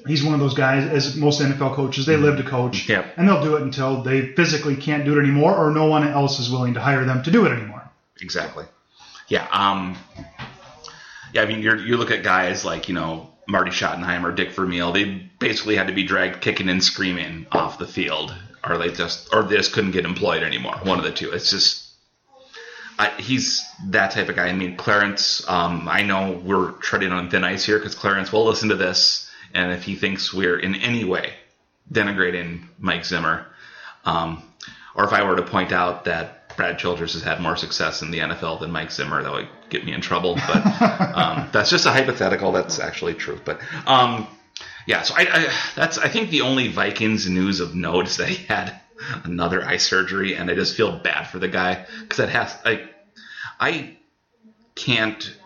he's 0.07 0.23
one 0.25 0.35
of 0.35 0.41
those 0.41 0.55
guys. 0.55 0.85
As 0.91 1.17
most 1.17 1.41
NFL 1.41 1.75
coaches, 1.75 2.05
they 2.07 2.17
live 2.17 2.37
to 2.39 2.43
coach, 2.45 2.89
and 2.91 3.27
they'll 3.29 3.43
do 3.43 3.57
it 3.57 3.63
until 3.63 4.03
they 4.03 4.33
physically 4.35 4.77
can't 4.77 5.05
do 5.05 5.17
it 5.19 5.23
anymore, 5.23 5.57
or 5.57 5.71
no 5.71 5.87
one 5.87 6.07
else 6.07 6.39
is 6.41 6.51
willing 6.51 6.75
to 6.75 6.81
hire 6.81 7.05
them 7.05 7.23
to 7.23 7.31
do 7.31 7.47
it 7.47 7.53
anymore. 7.53 7.83
Exactly. 8.21 8.65
Yeah. 9.29 9.47
Um, 9.51 9.97
yeah. 11.33 11.43
I 11.43 11.47
mean, 11.47 11.63
you 11.63 11.77
you 11.77 11.97
look 11.97 12.11
at 12.11 12.23
guys 12.23 12.65
like 12.65 12.89
you 12.89 12.95
know 12.95 13.31
Marty 13.49 13.71
Schottenheimer, 13.71 14.35
Dick 14.35 14.53
Vermeil. 14.53 14.93
They 14.93 15.05
basically 15.39 15.77
had 15.77 15.89
to 15.89 15.93
be 15.93 16.05
dragged 16.05 16.41
kicking 16.41 16.69
and 16.69 16.83
screaming 16.83 17.47
off 17.53 17.79
the 17.79 17.87
field, 17.87 18.35
or 18.65 18.79
they 18.79 18.91
just 18.91 19.33
or 19.33 19.43
they 19.43 19.57
just 19.57 19.73
couldn't 19.73 19.93
get 19.93 20.05
employed 20.05 20.43
anymore. 20.43 20.79
One 20.83 20.99
of 20.99 21.05
the 21.05 21.13
two. 21.13 21.33
It's 21.33 21.51
just. 21.51 21.81
I, 22.99 23.09
he's 23.19 23.65
that 23.87 24.11
type 24.11 24.29
of 24.29 24.37
guy. 24.37 24.49
I 24.49 24.53
mean, 24.53 24.77
Clarence. 24.77 25.49
Um, 25.49 25.89
I 25.89 26.03
know 26.03 26.41
we're 26.45 26.73
treading 26.73 27.11
on 27.11 27.31
thin 27.31 27.43
ice 27.43 27.65
here 27.65 27.79
because 27.79 27.95
Clarence 27.95 28.33
will 28.33 28.45
listen 28.45 28.69
to 28.69 28.77
this, 28.77 29.31
and 29.55 29.73
if 29.73 29.83
he 29.83 29.97
thinks 29.97 30.33
we're 30.33 30.59
in 30.59 30.75
any 30.77 31.05
way 31.05 31.33
denigrating 31.91 32.63
Mike 32.79 33.05
Zimmer, 33.05 33.47
um, 34.05 34.43
or 34.95 35.05
if 35.05 35.13
I 35.13 35.25
were 35.25 35.37
to 35.37 35.43
point 35.43 35.73
out 35.73 36.05
that 36.05 36.42
Brad 36.63 36.79
Childress 36.79 37.15
has 37.15 37.23
had 37.25 37.41
more 37.41 37.57
success 37.57 38.03
in 38.03 38.13
the 38.13 38.21
NFL 38.21 38.61
than 38.61 38.71
Mike 38.71 38.93
Zimmer, 38.93 39.21
that 39.21 39.33
would 39.33 39.49
get 39.69 39.85
me 39.85 39.93
in 39.93 40.01
trouble. 40.01 40.37
But 40.37 40.65
um, 41.17 41.49
that's 41.51 41.71
just 41.71 41.87
a 41.87 41.91
hypothetical. 41.91 42.53
That's 42.53 42.79
actually 42.79 43.15
true. 43.15 43.41
But 43.45 43.59
um, 43.85 44.29
yeah, 44.87 45.03
so 45.03 45.15
I, 45.17 45.23
I 45.23 45.53
that's 45.75 45.99
I 45.99 46.09
think 46.09 46.31
the 46.31 46.43
only 46.43 46.69
Vikings 46.69 47.29
news 47.29 47.59
of 47.59 47.75
note 47.75 48.07
is 48.07 48.19
that 48.19 48.29
he 48.29 48.47
had 48.47 48.81
another 49.25 49.65
eye 49.65 49.79
surgery, 49.79 50.37
and 50.37 50.49
I 50.53 50.55
just 50.55 50.77
feel 50.77 51.01
bad 51.01 51.25
for 51.25 51.41
the 51.41 51.49
guy 51.49 51.85
because 52.01 52.21
it 52.21 52.29
has 52.29 52.57
like 52.65 52.95
I 53.59 53.97
can't. 54.77 55.37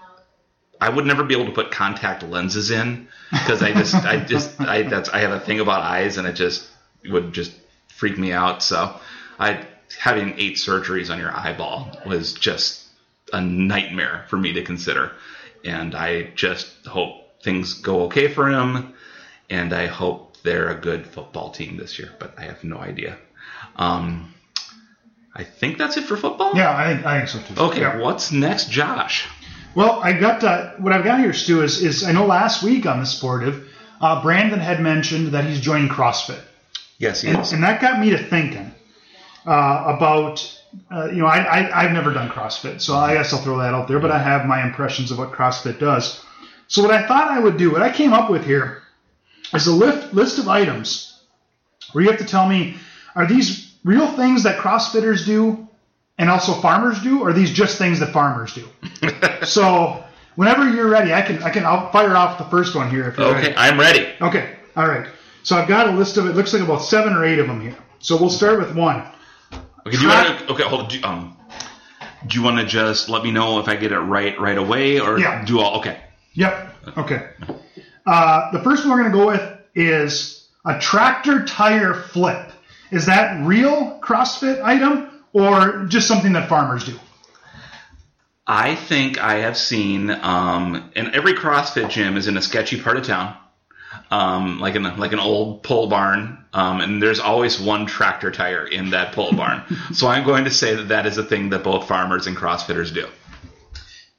I 0.79 0.90
would 0.90 1.07
never 1.07 1.24
be 1.24 1.33
able 1.33 1.46
to 1.46 1.52
put 1.52 1.70
contact 1.70 2.24
lenses 2.24 2.70
in 2.70 3.09
because 3.33 3.62
I 3.62 3.72
just, 3.72 3.94
I 3.94 4.22
just, 4.22 4.61
I 4.61 4.83
that's, 4.83 5.09
I 5.09 5.20
have 5.20 5.31
a 5.31 5.40
thing 5.40 5.61
about 5.61 5.81
eyes, 5.81 6.18
and 6.18 6.29
it 6.29 6.35
just 6.35 6.68
would 7.09 7.33
just 7.33 7.52
freak 7.88 8.18
me 8.18 8.33
out. 8.33 8.62
So, 8.62 9.00
I 9.38 9.66
having 9.99 10.35
eight 10.38 10.55
surgeries 10.57 11.11
on 11.11 11.18
your 11.18 11.33
eyeball 11.33 11.99
was 12.07 12.33
just 12.35 12.83
a 13.33 13.40
nightmare 13.40 14.25
for 14.29 14.37
me 14.37 14.53
to 14.55 14.62
consider, 14.62 15.12
and 15.64 15.94
I 15.94 16.31
just 16.35 16.68
hope 16.87 17.40
things 17.42 17.75
go 17.75 18.03
okay 18.05 18.29
for 18.29 18.49
him, 18.49 18.94
and 19.51 19.72
I 19.72 19.87
hope 19.87 20.37
they're 20.42 20.68
a 20.70 20.81
good 20.81 21.07
football 21.07 21.51
team 21.51 21.77
this 21.77 21.99
year. 21.99 22.12
But 22.18 22.35
I 22.38 22.42
have 22.42 22.62
no 22.64 22.79
idea. 22.79 23.16
Um, 23.77 24.33
I 25.35 25.44
think 25.44 25.77
that's 25.79 25.96
it 25.96 26.05
for 26.05 26.16
football. 26.16 26.53
Yeah, 26.55 26.75
I 26.75 26.94
think 26.94 27.07
I 27.07 27.18
think 27.18 27.29
so 27.29 27.55
too. 27.55 27.61
Okay, 27.61 27.81
Yeah. 27.81 27.99
what's 27.99 28.33
next, 28.33 28.70
Josh? 28.70 29.29
Well, 29.75 30.01
I 30.03 30.14
got 30.18 30.42
uh, 30.42 30.70
what 30.79 30.92
I've 30.94 31.05
got 31.05 31.20
here, 31.20 31.35
Stu, 31.35 31.62
is, 31.62 31.83
is 31.83 32.03
I 32.05 32.12
know 32.12 32.25
last 32.27 32.62
week 32.62 32.87
on 32.87 33.01
the 33.01 33.05
Sportive, 33.07 33.68
uh, 34.01 34.22
Brandon 34.22 34.59
had 34.59 34.81
mentioned 34.81 35.29
that 35.35 35.44
he's 35.44 35.61
joining 35.61 35.90
CrossFit, 35.90 36.40
Yes, 36.99 37.20
he 37.20 37.29
and, 37.29 37.40
is. 37.40 37.53
and 37.53 37.62
that 37.62 37.83
got 37.83 38.01
me 38.01 38.11
to 38.11 38.18
thinking 38.18 38.72
uh, 39.46 39.94
about 39.96 40.61
uh, 40.90 41.06
you 41.06 41.18
know 41.18 41.26
I, 41.26 41.38
I 41.38 41.85
I've 41.85 41.92
never 41.92 42.12
done 42.12 42.28
CrossFit, 42.28 42.80
so 42.80 42.94
I 42.94 43.14
guess 43.14 43.32
I'll 43.32 43.40
throw 43.40 43.59
that 43.59 43.74
out 43.74 43.88
there, 43.88 44.00
but 44.00 44.11
I 44.11 44.18
have 44.18 44.46
my 44.46 44.64
impressions 44.64 45.11
of 45.11 45.18
what 45.18 45.32
CrossFit 45.32 45.78
does. 45.78 46.24
So 46.68 46.82
what 46.82 46.90
I 46.90 47.06
thought 47.06 47.30
I 47.30 47.38
would 47.38 47.56
do, 47.56 47.70
what 47.70 47.82
I 47.82 47.92
came 47.92 48.12
up 48.12 48.28
with 48.30 48.44
here, 48.44 48.82
is 49.54 49.66
a 49.66 49.72
list 49.72 50.12
list 50.12 50.38
of 50.38 50.48
items 50.48 51.20
where 51.92 52.04
you 52.04 52.11
have 52.11 52.18
to 52.18 52.26
tell 52.26 52.48
me 52.48 52.76
are 53.14 53.26
these 53.26 53.74
real 53.85 54.09
things 54.09 54.42
that 54.42 54.59
CrossFitters 54.59 55.24
do 55.24 55.66
and 56.18 56.28
also 56.30 56.54
farmers 56.54 57.00
do, 57.02 57.20
or 57.22 57.30
are 57.30 57.32
these 57.32 57.52
just 57.52 57.78
things 57.78 58.00
that 58.00 58.12
farmers 58.12 58.54
do? 58.54 58.68
so 59.46 60.02
whenever 60.35 60.68
you're 60.68 60.88
ready, 60.88 61.12
I 61.12 61.22
can 61.22 61.42
I 61.42 61.50
can 61.50 61.64
I'll 61.64 61.90
fire 61.92 62.16
off 62.16 62.38
the 62.38 62.44
first 62.46 62.74
one 62.74 62.90
here 62.90 63.09
if 63.09 63.16
you're 63.16 63.28
Okay, 63.28 63.42
ready. 63.42 63.54
I'm 63.56 63.78
ready. 63.78 64.12
Okay, 64.20 64.56
all 64.76 64.88
right. 64.88 65.06
So 65.44 65.56
I've 65.56 65.68
got 65.68 65.88
a 65.88 65.92
list 65.92 66.16
of 66.16 66.26
it. 66.26 66.35
Looks 66.35 66.52
like 66.52 66.62
about 66.62 66.82
seven 66.82 67.12
or 67.12 67.24
eight 67.24 67.38
of 67.38 67.46
them 67.46 67.61
here. 67.61 67.76
So 68.00 68.16
we'll 68.16 68.30
start 68.30 68.59
with 68.59 68.74
one. 68.74 69.02
Okay, 69.87 69.96
do 69.96 70.03
you 70.03 70.09
want 70.09 70.38
to? 70.40 70.53
Okay, 70.53 70.62
hold. 70.64 70.88
Do, 70.88 71.01
um, 71.05 71.37
do 72.27 72.38
you 72.38 72.44
want 72.44 72.59
to 72.59 72.66
just 72.66 73.09
let 73.09 73.22
me 73.22 73.31
know 73.31 73.61
if 73.61 73.68
I 73.68 73.77
get 73.77 73.92
it 73.92 73.99
right 73.99 74.38
right 74.40 74.59
away, 74.59 74.99
or 74.99 75.18
Yeah. 75.18 75.44
do 75.44 75.61
all? 75.61 75.79
Okay. 75.79 75.96
Yep. 76.35 76.75
Okay. 76.99 77.29
Uh, 78.05 78.51
the 78.53 78.61
first 78.61 78.85
one 78.85 78.90
we're 78.96 79.03
going 79.09 79.12
to 79.12 79.18
go 79.18 79.27
with 79.27 79.59
is 79.75 80.46
a 80.64 80.79
tractor 80.79 81.44
tire 81.44 81.94
flip. 81.94 82.51
Is 82.90 83.07
that 83.07 83.44
real 83.46 84.01
CrossFit 84.03 84.62
item 84.62 85.09
or 85.33 85.87
just 85.87 86.09
something 86.09 86.33
that 86.35 86.49
farmers 86.49 86.85
do? 86.85 86.99
I 88.46 88.75
think 88.77 89.18
I 89.18 89.38
have 89.38 89.57
seen, 89.57 90.11
um, 90.11 90.90
and 90.94 91.14
every 91.14 91.35
CrossFit 91.35 91.90
gym 91.90 92.16
is 92.16 92.29
in 92.29 92.37
a 92.37 92.42
sketchy 92.42 92.81
part 92.81 92.96
of 92.96 93.05
town, 93.05 93.37
um, 94.11 94.61
like 94.61 94.74
in 94.74 94.87
a, 94.87 94.94
like 94.96 95.12
an 95.12 95.18
old 95.18 95.62
pole 95.62 95.88
barn, 95.88 96.44
um, 96.52 96.80
and 96.80 97.02
there's 97.02 97.20
always 97.20 97.61
one 97.61 97.87
tractor 97.87 98.30
tire 98.30 98.66
in 98.66 98.90
that 98.90 99.12
pole 99.12 99.32
barn. 99.32 99.62
so 99.92 100.06
I'm 100.09 100.24
going 100.24 100.44
to 100.44 100.50
say 100.50 100.74
that 100.74 100.88
that 100.88 101.06
is 101.06 101.18
a 101.18 101.24
thing 101.24 101.50
that 101.50 101.64
both 101.64 101.88
farmers 101.88 102.26
and 102.26 102.37
CrossFitters 102.37 102.92
do. 102.92 103.06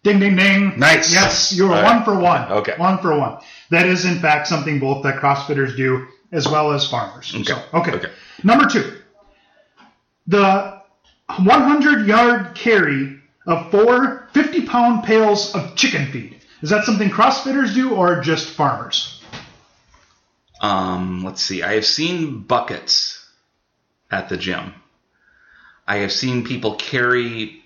Ding, 0.03 0.19
ding, 0.19 0.35
ding. 0.35 0.79
Nice. 0.79 1.11
Yes, 1.11 1.53
you're 1.53 1.73
All 1.73 1.83
one 1.83 1.97
right. 1.97 2.05
for 2.05 2.17
one. 2.17 2.51
Okay. 2.51 2.73
One 2.77 2.97
for 2.99 3.17
one. 3.17 3.39
That 3.71 3.85
is, 3.85 4.05
in 4.05 4.19
fact, 4.19 4.47
something 4.47 4.79
both 4.79 5.03
that 5.03 5.15
CrossFitters 5.15 5.75
do 5.75 6.07
as 6.31 6.47
well 6.47 6.71
as 6.71 6.89
farmers. 6.89 7.33
Okay. 7.33 7.43
So, 7.43 7.63
okay. 7.73 7.91
Okay. 7.91 8.11
Number 8.43 8.67
two. 8.67 8.99
The 10.27 10.81
100 11.27 12.07
yard 12.07 12.55
carry 12.55 13.19
of 13.45 13.71
four 13.71 14.29
50 14.33 14.65
pound 14.65 15.03
pails 15.03 15.53
of 15.55 15.75
chicken 15.75 16.11
feed. 16.11 16.37
Is 16.61 16.69
that 16.69 16.85
something 16.85 17.09
CrossFitters 17.09 17.73
do 17.73 17.93
or 17.93 18.21
just 18.21 18.49
farmers? 18.49 19.16
Um, 20.61 21.23
let's 21.23 21.41
see. 21.41 21.63
I 21.63 21.73
have 21.73 21.85
seen 21.85 22.39
buckets 22.39 23.25
at 24.09 24.29
the 24.29 24.37
gym. 24.37 24.73
I 25.87 25.97
have 25.97 26.11
seen 26.11 26.43
people 26.43 26.75
carry 26.75 27.61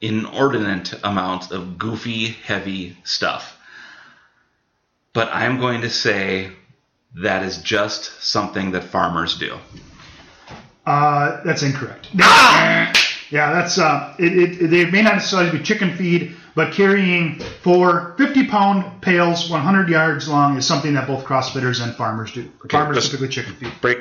inordinate 0.00 0.92
amounts 1.04 1.50
of 1.50 1.78
goofy, 1.78 2.28
heavy 2.28 2.96
stuff. 3.04 3.56
But 5.12 5.28
I'm 5.32 5.60
going 5.60 5.82
to 5.82 5.90
say 5.90 6.50
that 7.16 7.42
is 7.44 7.58
just 7.58 8.22
something 8.22 8.72
that 8.72 8.84
farmers 8.84 9.38
do. 9.38 9.58
Uh, 10.84 11.42
that's 11.44 11.62
incorrect. 11.62 12.08
Yeah, 13.32 13.52
that's 13.52 13.78
uh, 13.78 14.14
it, 14.18 14.60
it. 14.62 14.66
They 14.68 14.90
may 14.90 15.00
not 15.00 15.14
necessarily 15.14 15.56
be 15.56 15.64
chicken 15.64 15.96
feed, 15.96 16.36
but 16.54 16.72
carrying 16.72 17.38
four 17.62 18.14
50-pound 18.18 19.00
pails, 19.02 19.48
100 19.50 19.88
yards 19.88 20.28
long, 20.28 20.56
is 20.56 20.66
something 20.66 20.94
that 20.94 21.06
both 21.06 21.24
CrossFitters 21.24 21.82
and 21.82 21.94
farmers 21.94 22.32
do. 22.32 22.50
farmers 22.70 22.96
let's- 22.96 23.08
typically 23.08 23.28
chicken 23.28 23.54
feed. 23.54 23.72
Break. 23.80 23.98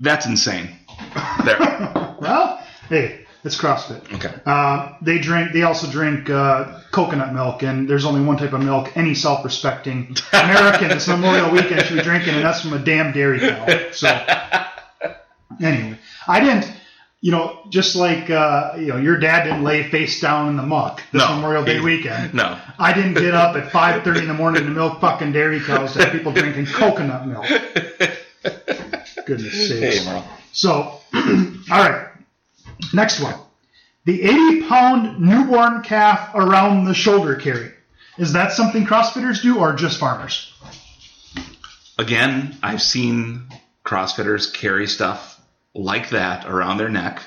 That's 0.00 0.26
insane. 0.26 0.70
There. 1.44 1.58
Well, 2.18 2.64
hey, 2.88 3.26
it's 3.44 3.58
CrossFit. 3.60 4.10
Okay. 4.14 4.32
Uh, 4.46 4.94
they 5.02 5.18
drink. 5.18 5.52
They 5.52 5.64
also 5.64 5.86
drink 5.90 6.30
uh, 6.30 6.80
coconut 6.92 7.34
milk, 7.34 7.62
and 7.62 7.86
there's 7.86 8.06
only 8.06 8.22
one 8.24 8.38
type 8.38 8.54
of 8.54 8.62
milk 8.62 8.96
any 8.96 9.14
self-respecting 9.14 10.16
American 10.32 10.88
this 10.88 11.06
Memorial 11.06 11.50
Weekend 11.50 11.82
should 11.84 11.98
be 11.98 12.02
drinking, 12.02 12.36
and 12.36 12.42
that's 12.44 12.62
from 12.62 12.72
a 12.72 12.78
damn 12.78 13.12
dairy 13.12 13.38
cow. 13.40 13.90
So, 13.92 14.08
anyway, 15.62 15.98
I 16.26 16.40
didn't. 16.40 16.72
You 17.22 17.32
know, 17.32 17.58
just 17.70 17.96
like 17.96 18.30
uh, 18.30 18.74
you 18.78 18.86
know, 18.88 18.98
your 18.98 19.18
dad 19.18 19.44
didn't 19.44 19.64
lay 19.64 19.90
face 19.90 20.20
down 20.20 20.48
in 20.48 20.56
the 20.56 20.62
muck 20.62 21.02
this 21.12 21.22
No, 21.22 21.34
Memorial 21.36 21.64
Day 21.64 21.78
he- 21.78 21.80
weekend. 21.84 22.34
no. 22.34 22.58
I 22.78 22.92
didn't 22.92 23.14
get 23.14 23.34
up 23.34 23.56
at 23.56 23.72
5:30 24.04 24.18
in 24.22 24.28
the 24.28 24.34
morning 24.34 24.64
to 24.64 24.70
milk 24.70 25.00
fucking 25.00 25.32
dairy 25.32 25.60
cows 25.60 25.94
to 25.94 26.04
have 26.04 26.12
people 26.12 26.30
drinking 26.40 26.66
coconut 26.66 27.26
milk. 27.26 27.46
Goodness 29.26 29.68
sakes. 29.68 30.04
Hey, 30.04 30.22
So, 30.52 30.70
all 31.14 31.20
right. 31.70 32.08
Next 32.92 33.20
one. 33.20 33.34
The 34.04 34.22
80 34.22 34.62
pound 34.68 35.20
newborn 35.20 35.82
calf 35.82 36.30
around 36.34 36.84
the 36.84 36.94
shoulder 36.94 37.34
carry. 37.34 37.72
Is 38.18 38.34
that 38.34 38.52
something 38.52 38.86
CrossFitters 38.86 39.42
do 39.42 39.58
or 39.58 39.72
just 39.74 39.98
farmers? 39.98 40.52
Again, 41.98 42.56
I've 42.62 42.82
seen 42.82 43.48
CrossFitters 43.84 44.52
carry 44.52 44.86
stuff 44.86 45.35
like 45.76 46.10
that 46.10 46.46
around 46.46 46.78
their 46.78 46.88
neck 46.88 47.22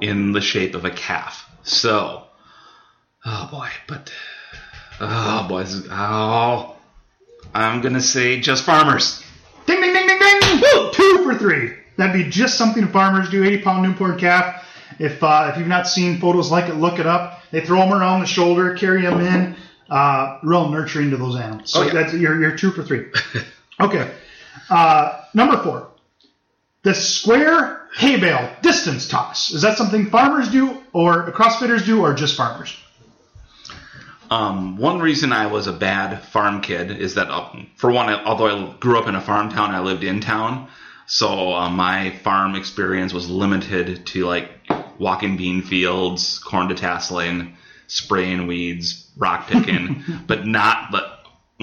in 0.00 0.32
the 0.32 0.40
shape 0.40 0.74
of 0.74 0.84
a 0.84 0.90
calf. 0.90 1.48
So, 1.62 2.22
oh 3.24 3.48
boy, 3.50 3.68
but 3.88 4.12
oh 5.00 5.46
boy, 5.48 5.60
is- 5.62 5.86
oh, 5.90 6.76
I'm 7.54 7.80
gonna 7.80 8.00
say 8.00 8.40
just 8.40 8.64
farmers. 8.64 9.22
Ding, 9.66 9.80
ding, 9.80 9.92
ding, 9.94 10.06
ding, 10.06 10.18
ding! 10.18 10.60
Woo! 10.60 10.90
Two 10.92 11.24
for 11.24 11.38
three. 11.38 11.72
That'd 11.96 12.12
be 12.24 12.28
just 12.28 12.58
something 12.58 12.88
farmers 12.88 13.30
do. 13.30 13.44
80 13.44 13.62
pound 13.62 13.82
newborn 13.82 14.18
calf. 14.18 14.62
If 14.98 15.22
uh, 15.22 15.50
if 15.52 15.58
you've 15.58 15.68
not 15.68 15.86
seen 15.88 16.20
photos 16.20 16.50
like 16.50 16.68
it, 16.68 16.74
look 16.74 16.98
it 16.98 17.06
up. 17.06 17.40
They 17.50 17.60
throw 17.64 17.78
them 17.80 17.92
around 17.92 18.20
the 18.20 18.26
shoulder, 18.26 18.74
carry 18.74 19.02
them 19.02 19.20
in. 19.20 19.56
Uh, 19.88 20.38
real 20.42 20.70
nurturing 20.70 21.10
to 21.10 21.16
those 21.16 21.36
animals. 21.36 21.70
So 21.72 21.80
Oh, 21.80 21.82
yeah. 21.86 21.92
that's 21.92 22.14
you're, 22.14 22.40
you're 22.40 22.56
two 22.56 22.70
for 22.70 22.82
three. 22.82 23.06
okay. 23.80 24.10
Uh, 24.70 25.20
number 25.34 25.56
four. 25.62 25.88
The 26.84 26.94
square 26.94 27.80
hay 27.96 28.18
bale 28.20 28.50
distance 28.62 29.08
toss. 29.08 29.50
Is 29.52 29.62
that 29.62 29.76
something 29.78 30.10
farmers 30.10 30.50
do, 30.50 30.82
or 30.92 31.30
CrossFitters 31.32 31.84
do, 31.84 32.02
or 32.02 32.14
just 32.14 32.36
farmers? 32.36 32.76
Um, 34.30 34.76
one 34.76 35.00
reason 35.00 35.32
I 35.32 35.46
was 35.46 35.66
a 35.66 35.72
bad 35.72 36.22
farm 36.24 36.60
kid 36.60 36.90
is 36.90 37.14
that, 37.14 37.28
uh, 37.30 37.48
for 37.76 37.90
one, 37.90 38.08
I- 38.08 38.24
although 38.24 38.46
I 38.72 38.74
grew 38.80 38.98
up 38.98 39.06
in 39.06 39.14
a 39.14 39.20
farm 39.20 39.50
town, 39.50 39.74
I 39.74 39.80
lived 39.80 40.04
in 40.04 40.20
town. 40.20 40.68
So 41.06 41.52
uh, 41.54 41.68
my 41.68 42.10
farm 42.22 42.54
experience 42.54 43.12
was 43.12 43.28
limited 43.28 44.06
to 44.06 44.26
like 44.26 44.50
walking 44.98 45.36
bean 45.36 45.62
fields, 45.62 46.38
corn 46.38 46.68
detasseling, 46.68 47.52
spraying 47.86 48.46
weeds, 48.46 49.06
rock 49.16 49.46
picking, 49.48 50.02
but 50.26 50.46
not. 50.46 50.90
But 50.90 51.13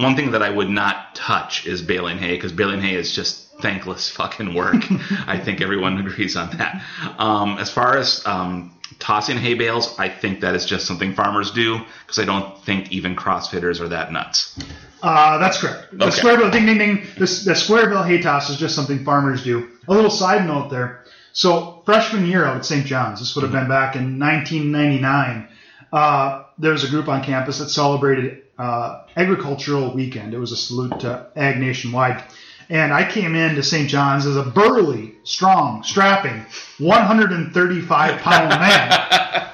one 0.02 0.16
thing 0.16 0.32
that 0.32 0.42
I 0.42 0.50
would 0.50 0.68
not 0.70 1.14
touch 1.14 1.66
is 1.66 1.82
baling 1.82 2.18
hay 2.18 2.34
because 2.34 2.52
baling 2.52 2.80
hay 2.80 2.94
is 2.94 3.12
just 3.14 3.48
thankless 3.60 4.10
fucking 4.10 4.54
work. 4.54 4.76
I 5.26 5.38
think 5.38 5.60
everyone 5.60 5.98
agrees 5.98 6.36
on 6.36 6.56
that. 6.58 6.82
Um, 7.18 7.58
as 7.58 7.70
far 7.70 7.96
as 7.96 8.24
um, 8.26 8.76
tossing 8.98 9.36
hay 9.38 9.54
bales, 9.54 9.94
I 9.98 10.08
think 10.08 10.40
that 10.40 10.54
is 10.54 10.66
just 10.66 10.86
something 10.86 11.14
farmers 11.14 11.50
do 11.52 11.80
because 12.04 12.18
I 12.18 12.24
don't 12.24 12.58
think 12.64 12.90
even 12.92 13.14
CrossFitters 13.16 13.80
are 13.80 13.88
that 13.88 14.12
nuts. 14.12 14.58
Uh, 15.02 15.38
that's 15.38 15.58
correct. 15.60 15.96
The 15.98 16.06
Okay. 16.06 16.16
square 16.16 16.36
bill, 16.36 16.50
ding, 16.50 16.66
ding, 16.66 16.78
ding. 16.78 17.06
The, 17.14 17.20
the 17.44 17.54
square 17.54 17.88
bill 17.88 18.02
hay 18.02 18.20
toss 18.22 18.50
is 18.50 18.56
just 18.56 18.74
something 18.74 19.04
farmers 19.04 19.42
do. 19.42 19.68
A 19.88 19.92
little 19.92 20.10
side 20.10 20.46
note 20.46 20.70
there. 20.70 21.04
So 21.32 21.82
freshman 21.86 22.26
year 22.26 22.44
out 22.44 22.56
at 22.58 22.64
St. 22.64 22.84
John's, 22.86 23.18
this 23.20 23.34
would 23.34 23.42
have 23.42 23.52
been 23.52 23.68
back 23.68 23.96
in 23.96 24.18
1999. 24.18 25.48
Uh, 25.92 26.44
there 26.58 26.72
was 26.72 26.84
a 26.84 26.88
group 26.88 27.08
on 27.08 27.24
campus 27.24 27.58
that 27.58 27.68
celebrated 27.68 28.41
uh, 28.62 29.04
agricultural 29.16 29.92
weekend. 29.92 30.34
It 30.34 30.38
was 30.38 30.52
a 30.52 30.56
salute 30.56 31.00
to 31.00 31.26
ag 31.34 31.58
nationwide. 31.58 32.22
And 32.70 32.92
I 32.92 33.10
came 33.10 33.34
into 33.34 33.62
St. 33.62 33.88
John's 33.88 34.24
as 34.24 34.36
a 34.36 34.44
burly, 34.44 35.14
strong, 35.24 35.82
strapping, 35.82 36.46
135 36.78 38.20
pound 38.20 38.48
man. 38.60 39.48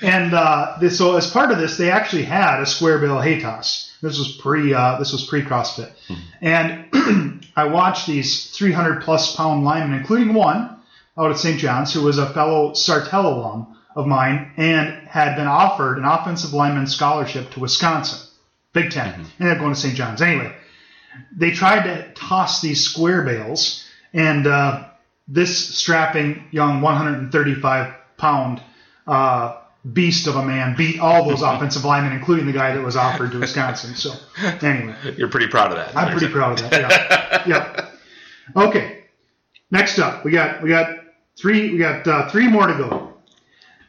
And 0.00 0.34
uh, 0.34 0.76
this, 0.80 0.96
so 0.96 1.16
as 1.16 1.30
part 1.30 1.50
of 1.50 1.58
this, 1.58 1.76
they 1.76 1.90
actually 1.90 2.22
had 2.22 2.60
a 2.60 2.66
square 2.66 2.98
bill 2.98 3.20
hay 3.20 3.40
toss. 3.40 3.92
This 4.00 4.18
was 4.18 4.36
pre 4.36 4.74
uh, 4.74 4.98
this 4.98 5.12
was 5.12 5.24
pre 5.24 5.42
CrossFit, 5.42 5.90
and 6.42 7.42
I 7.56 7.64
watched 7.64 8.06
these 8.06 8.50
300 8.50 9.02
plus 9.02 9.34
pound 9.34 9.64
linemen, 9.64 9.98
including 9.98 10.34
one 10.34 10.76
out 11.16 11.30
at 11.30 11.38
St. 11.38 11.58
John's 11.58 11.94
who 11.94 12.02
was 12.02 12.18
a 12.18 12.28
fellow 12.34 12.72
Sartell 12.72 13.24
alum 13.24 13.78
of 13.94 14.06
mine 14.06 14.52
and 14.56 15.06
had 15.06 15.36
been 15.36 15.46
offered 15.46 15.98
an 15.98 16.04
offensive 16.04 16.52
lineman 16.52 16.86
scholarship 16.86 17.50
to 17.52 17.60
Wisconsin, 17.60 18.28
Big 18.72 18.90
10 18.90 19.26
ended 19.38 19.56
up 19.56 19.60
going 19.60 19.72
to 19.72 19.78
St. 19.80 19.94
John's. 19.94 20.20
Anyway, 20.20 20.52
they 21.36 21.52
tried 21.52 21.84
to 21.84 22.12
toss 22.14 22.60
these 22.60 22.84
square 22.84 23.22
bales, 23.22 23.84
and 24.12 24.46
uh, 24.46 24.88
this 25.28 25.76
strapping 25.76 26.44
young 26.50 26.80
135 26.80 27.94
pound 28.16 28.60
uh, 29.06 29.60
beast 29.92 30.26
of 30.26 30.34
a 30.36 30.44
man 30.44 30.74
beat 30.76 30.98
all 30.98 31.28
those 31.28 31.42
offensive 31.42 31.84
linemen, 31.84 32.12
including 32.12 32.46
the 32.46 32.52
guy 32.52 32.74
that 32.74 32.82
was 32.82 32.96
offered 32.96 33.30
to 33.30 33.38
Wisconsin. 33.38 33.94
So, 33.94 34.14
anyway, 34.60 34.96
You're 35.16 35.28
pretty 35.28 35.48
proud 35.48 35.70
of 35.70 35.76
that. 35.76 35.96
I'm 35.96 36.10
pretty 36.16 36.32
proud 36.32 36.60
of 36.60 36.70
that. 36.70 37.46
Yeah. 37.46 37.46
yeah. 38.56 38.60
Okay. 38.60 39.04
Next 39.70 39.98
up, 39.98 40.24
we 40.24 40.32
got 40.32 40.62
we 40.62 40.68
got 40.68 40.98
three 41.36 41.72
we 41.72 41.78
got 41.78 42.06
uh, 42.06 42.28
three 42.30 42.48
more 42.48 42.66
to 42.66 42.74
go. 42.74 43.13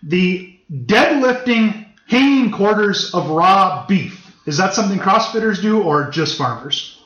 The 0.05 0.59
deadlifting 0.71 1.87
hanging 2.07 2.51
quarters 2.51 3.13
of 3.13 3.29
raw 3.29 3.85
beef. 3.87 4.21
Is 4.45 4.57
that 4.57 4.73
something 4.73 4.99
CrossFitters 4.99 5.61
do 5.61 5.81
or 5.81 6.11
just 6.11 6.37
farmers? 6.37 7.01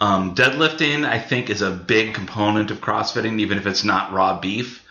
Um, 0.00 0.34
deadlifting, 0.34 1.06
I 1.06 1.18
think, 1.20 1.50
is 1.50 1.62
a 1.62 1.70
big 1.70 2.14
component 2.14 2.70
of 2.70 2.80
CrossFitting, 2.80 3.38
even 3.40 3.58
if 3.58 3.66
it's 3.66 3.84
not 3.84 4.12
raw 4.12 4.40
beef. 4.40 4.84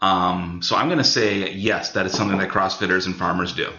Um, 0.00 0.60
so 0.62 0.76
I'm 0.76 0.86
going 0.86 0.98
to 0.98 1.04
say 1.04 1.52
yes, 1.52 1.92
that 1.92 2.06
is 2.06 2.12
something 2.12 2.38
that 2.38 2.50
CrossFitters 2.50 3.06
and 3.06 3.16
farmers 3.16 3.54
do. 3.54 3.72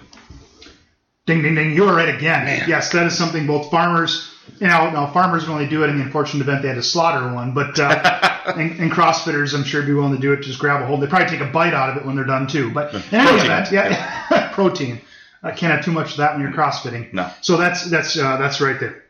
Ding 1.25 1.41
ding 1.41 1.55
ding! 1.55 1.73
You 1.73 1.85
are 1.85 1.95
right 1.95 2.13
again. 2.13 2.65
Yes, 2.67 2.91
that 2.91 3.05
is 3.05 3.17
something 3.17 3.47
both 3.47 3.71
farmers. 3.71 4.32
You 4.59 4.67
know, 4.67 4.89
now 4.91 5.11
farmers 5.11 5.43
can 5.43 5.53
only 5.53 5.67
do 5.67 5.83
it 5.83 5.89
in 5.89 5.97
the 5.97 6.03
unfortunate 6.03 6.41
event 6.41 6.61
they 6.61 6.67
had 6.67 6.75
to 6.75 6.83
slaughter 6.83 7.33
one, 7.33 7.53
but 7.53 7.79
uh, 7.79 8.41
and, 8.57 8.79
and 8.79 8.91
CrossFitters, 8.91 9.53
I'm 9.55 9.63
sure, 9.63 9.81
would 9.81 9.87
be 9.87 9.93
willing 9.93 10.15
to 10.15 10.19
do 10.21 10.33
it. 10.33 10.41
Just 10.41 10.59
grab 10.59 10.81
a 10.81 10.85
hold. 10.85 11.01
They 11.01 11.07
probably 11.07 11.27
take 11.29 11.39
a 11.39 11.51
bite 11.51 11.73
out 11.73 11.89
of 11.89 11.97
it 11.97 12.05
when 12.05 12.15
they're 12.15 12.25
done 12.25 12.47
too. 12.47 12.71
But 12.71 12.93
in 12.93 13.01
any 13.13 13.27
Protein. 13.27 13.45
event, 13.45 13.71
yeah, 13.71 14.49
protein. 14.53 15.01
I 15.41 15.51
can't 15.51 15.73
have 15.73 15.83
too 15.83 15.91
much 15.91 16.11
of 16.11 16.17
that 16.17 16.33
when 16.33 16.41
you're 16.41 16.51
CrossFitting. 16.53 17.13
No. 17.13 17.29
So 17.41 17.57
that's 17.57 17.89
that's 17.89 18.17
uh, 18.17 18.37
that's 18.37 18.61
right 18.61 18.79
there. 18.79 19.03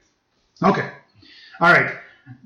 Okay. 0.61 0.89
All 1.59 1.71
right. 1.71 1.95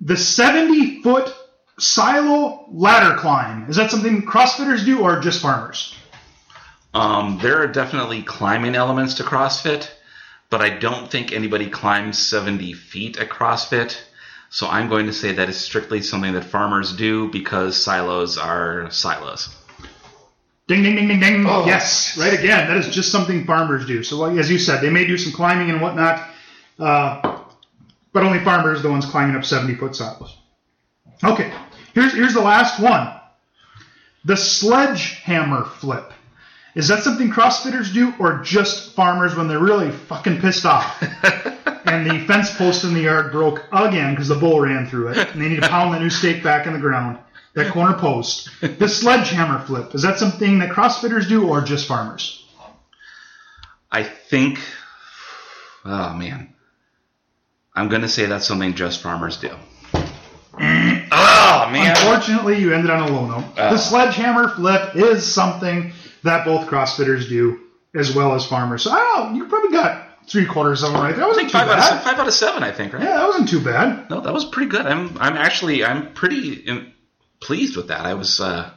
The 0.02 0.18
70 0.18 1.02
foot 1.04 1.34
silo 1.80 2.66
ladder 2.72 3.16
climb 3.18 3.70
is 3.70 3.76
that 3.76 3.92
something 3.92 4.24
CrossFitters 4.24 4.86
do 4.86 5.02
or 5.02 5.20
just 5.20 5.42
farmers? 5.42 5.94
Um, 6.94 7.38
there 7.42 7.62
are 7.62 7.68
definitely 7.68 8.24
climbing 8.24 8.76
elements 8.76 9.16
to 9.16 9.24
CrossFit, 9.24 9.88
but 10.50 10.62
I 10.62 10.70
don't 10.70 11.10
think 11.10 11.32
anybody 11.32 11.70
climbs 11.70 12.18
70 12.18 12.74
feet 12.74 13.18
at 13.18 13.30
CrossFit. 13.30 13.98
So 14.50 14.68
I'm 14.68 14.88
going 14.88 15.08
to 15.08 15.14
say 15.14 15.34
that 15.34 15.50
is 15.50 15.58
strictly 15.58 16.02
something 16.02 16.34
that 16.34 16.46
farmers 16.46 16.96
do 16.96 17.30
because 17.30 17.82
silos 17.82 18.38
are 18.38 18.90
silos. 18.92 19.54
Ding, 20.68 20.84
ding, 20.84 20.96
ding, 20.96 21.08
ding, 21.08 21.20
ding. 21.20 21.46
Oh. 21.48 21.66
Yes, 21.66 22.18
right 22.18 22.34
again. 22.34 22.68
That 22.68 22.78
is 22.78 22.94
just 22.94 23.12
something 23.12 23.46
farmers 23.46 23.86
do. 23.86 24.04
So, 24.04 24.24
as 24.26 24.50
you 24.50 24.60
said, 24.60 24.82
they 24.82 24.90
may 24.90 25.06
do 25.06 25.18
some 25.18 25.32
climbing 25.32 25.70
and 25.70 25.82
whatnot, 25.82 26.30
uh, 26.78 27.40
but 28.12 28.24
only 28.24 28.40
farmers 28.40 28.80
are 28.80 28.84
the 28.84 28.90
ones 28.90 29.06
climbing 29.06 29.36
up 29.36 29.46
70 29.46 29.76
foot 29.76 29.96
silos. 29.96 30.38
Okay, 31.24 31.54
here's, 31.94 32.14
here's 32.14 32.34
the 32.34 32.42
last 32.42 32.82
one 32.82 33.14
the 34.26 34.36
sledgehammer 34.36 35.64
flip. 35.64 36.12
Is 36.76 36.88
that 36.90 37.04
something 37.04 37.32
CrossFitters 37.32 37.94
do 37.94 38.14
or 38.20 38.40
just 38.44 38.94
farmers 38.94 39.36
when 39.36 39.48
they're 39.48 39.60
really 39.60 39.92
fucking 39.92 40.40
pissed 40.42 40.66
off? 40.66 41.02
and 41.86 42.10
the 42.10 42.26
fence 42.26 42.56
post 42.56 42.84
in 42.84 42.94
the 42.94 43.02
yard 43.02 43.32
broke 43.32 43.64
again 43.72 44.14
because 44.14 44.28
the 44.28 44.36
bull 44.36 44.60
ran 44.60 44.88
through 44.88 45.10
it, 45.10 45.18
and 45.18 45.42
they 45.42 45.50
need 45.50 45.62
to 45.62 45.68
pound 45.68 45.94
the 45.94 46.00
new 46.00 46.10
stake 46.10 46.44
back 46.44 46.68
in 46.68 46.74
the 46.74 46.80
ground. 46.80 47.18
That 47.54 47.74
corner 47.74 47.98
post. 47.98 48.50
The 48.62 48.88
sledgehammer 48.88 49.66
flip. 49.66 49.96
Is 49.96 50.04
that 50.04 50.20
something 50.20 50.60
that 50.60 50.70
CrossFitters 50.70 51.28
do 51.28 51.48
or 51.48 51.62
just 51.62 51.88
farmers? 51.88 52.46
I 53.92 54.04
think, 54.04 54.60
oh 55.84 56.14
man, 56.14 56.54
I'm 57.74 57.90
going 57.90 58.04
to 58.04 58.10
say 58.10 58.26
that's 58.26 58.46
something 58.46 58.76
just 58.76 59.02
farmers 59.02 59.38
do. 59.38 59.56
Oh 61.10 61.70
man. 61.72 61.96
Unfortunately, 61.96 62.60
you 62.60 62.74
ended 62.74 62.92
on 62.92 63.10
a 63.10 63.12
low 63.12 63.26
note. 63.26 63.46
Oh. 63.52 63.70
The 63.70 63.76
ah. 63.76 63.78
sledgehammer 63.78 64.50
flip 64.50 64.96
is 64.96 65.26
something 65.26 65.94
that 66.28 66.46
both 66.46 66.68
CrossFitters 66.68 67.28
do 67.28 67.60
as 67.96 68.14
well 68.14 68.34
as 68.34 68.46
farmers. 68.46 68.84
So 68.84 68.92
I 68.92 68.98
don't 68.98 69.34
know, 69.34 69.38
you 69.38 69.50
probably 69.50 69.72
got 69.72 70.08
three 70.28 70.46
quarters 70.46 70.84
of 70.84 70.92
them 70.92 71.02
right 71.02 71.16
there. 71.16 71.18
That 71.18 71.26
I 71.26 71.28
wasn't 71.28 71.48
too 71.48 71.54
five 71.54 71.68
out, 71.70 71.94
of, 71.94 72.04
five 72.04 72.20
out 72.20 72.28
of 72.28 72.34
seven, 72.34 72.64
I 72.64 72.72
think, 72.72 72.94
right? 72.94 73.04
Yeah, 73.04 73.18
that 73.18 73.28
wasn't 73.28 73.50
too 73.50 73.64
bad. 73.64 74.10
No, 74.10 74.22
that 74.22 74.34
was 74.34 74.46
pretty 74.46 74.70
good. 74.70 74.86
I'm 74.86 75.18
I'm 75.18 75.38
actually 75.38 75.84
I'm 75.84 76.14
pretty 76.14 76.94
pleased 77.40 77.76
with 77.76 77.88
that. 77.88 78.02
I 78.02 78.14
was 78.14 78.40
uh, 78.40 78.70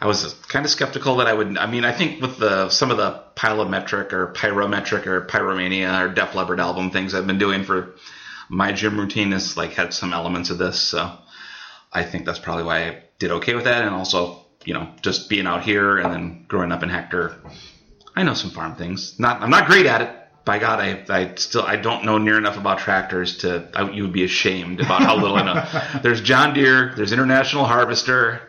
I 0.00 0.06
was 0.06 0.34
kind 0.48 0.64
of 0.64 0.70
skeptical 0.70 1.16
that 1.16 1.28
I 1.28 1.32
would. 1.32 1.56
I 1.56 1.66
mean, 1.66 1.84
I 1.84 1.92
think 1.92 2.20
with 2.20 2.38
the 2.38 2.68
some 2.70 2.90
of 2.90 2.96
the 2.96 3.22
pilometric 3.36 4.12
or 4.12 4.32
pyrometric 4.32 5.06
or 5.06 5.24
pyromania 5.26 6.04
or 6.04 6.08
Def 6.12 6.34
Leppard 6.34 6.60
album 6.60 6.90
things 6.90 7.14
I've 7.14 7.26
been 7.26 7.38
doing 7.38 7.64
for 7.64 7.94
my 8.48 8.72
gym 8.72 8.98
routine 8.98 9.32
has 9.32 9.56
like 9.56 9.72
had 9.72 9.94
some 9.94 10.12
elements 10.12 10.50
of 10.50 10.58
this. 10.58 10.80
So 10.80 11.16
I 11.92 12.02
think 12.02 12.26
that's 12.26 12.38
probably 12.38 12.64
why 12.64 12.88
I 12.88 13.02
did 13.18 13.30
okay 13.30 13.54
with 13.54 13.64
that, 13.64 13.84
and 13.84 13.94
also 13.94 14.41
you 14.64 14.74
know 14.74 14.88
just 15.02 15.28
being 15.28 15.46
out 15.46 15.62
here 15.62 15.98
and 15.98 16.12
then 16.12 16.44
growing 16.48 16.72
up 16.72 16.82
in 16.82 16.88
Hector, 16.88 17.36
I 18.16 18.22
know 18.22 18.34
some 18.34 18.50
farm 18.50 18.76
things. 18.76 19.18
Not 19.18 19.42
I'm 19.42 19.50
not 19.50 19.66
great 19.66 19.86
at 19.86 20.00
it. 20.02 20.18
By 20.44 20.58
God, 20.58 20.80
I, 20.80 21.04
I 21.08 21.34
still 21.36 21.62
I 21.62 21.76
don't 21.76 22.04
know 22.04 22.18
near 22.18 22.36
enough 22.36 22.56
about 22.56 22.78
tractors 22.80 23.38
to 23.38 23.68
I, 23.74 23.88
you 23.90 24.02
would 24.02 24.12
be 24.12 24.24
ashamed 24.24 24.80
about 24.80 25.02
how 25.02 25.16
little 25.16 25.36
I 25.36 25.42
know. 25.44 26.00
There's 26.02 26.20
John 26.20 26.52
Deere, 26.52 26.92
there's 26.96 27.12
International 27.12 27.64
Harvester, 27.64 28.40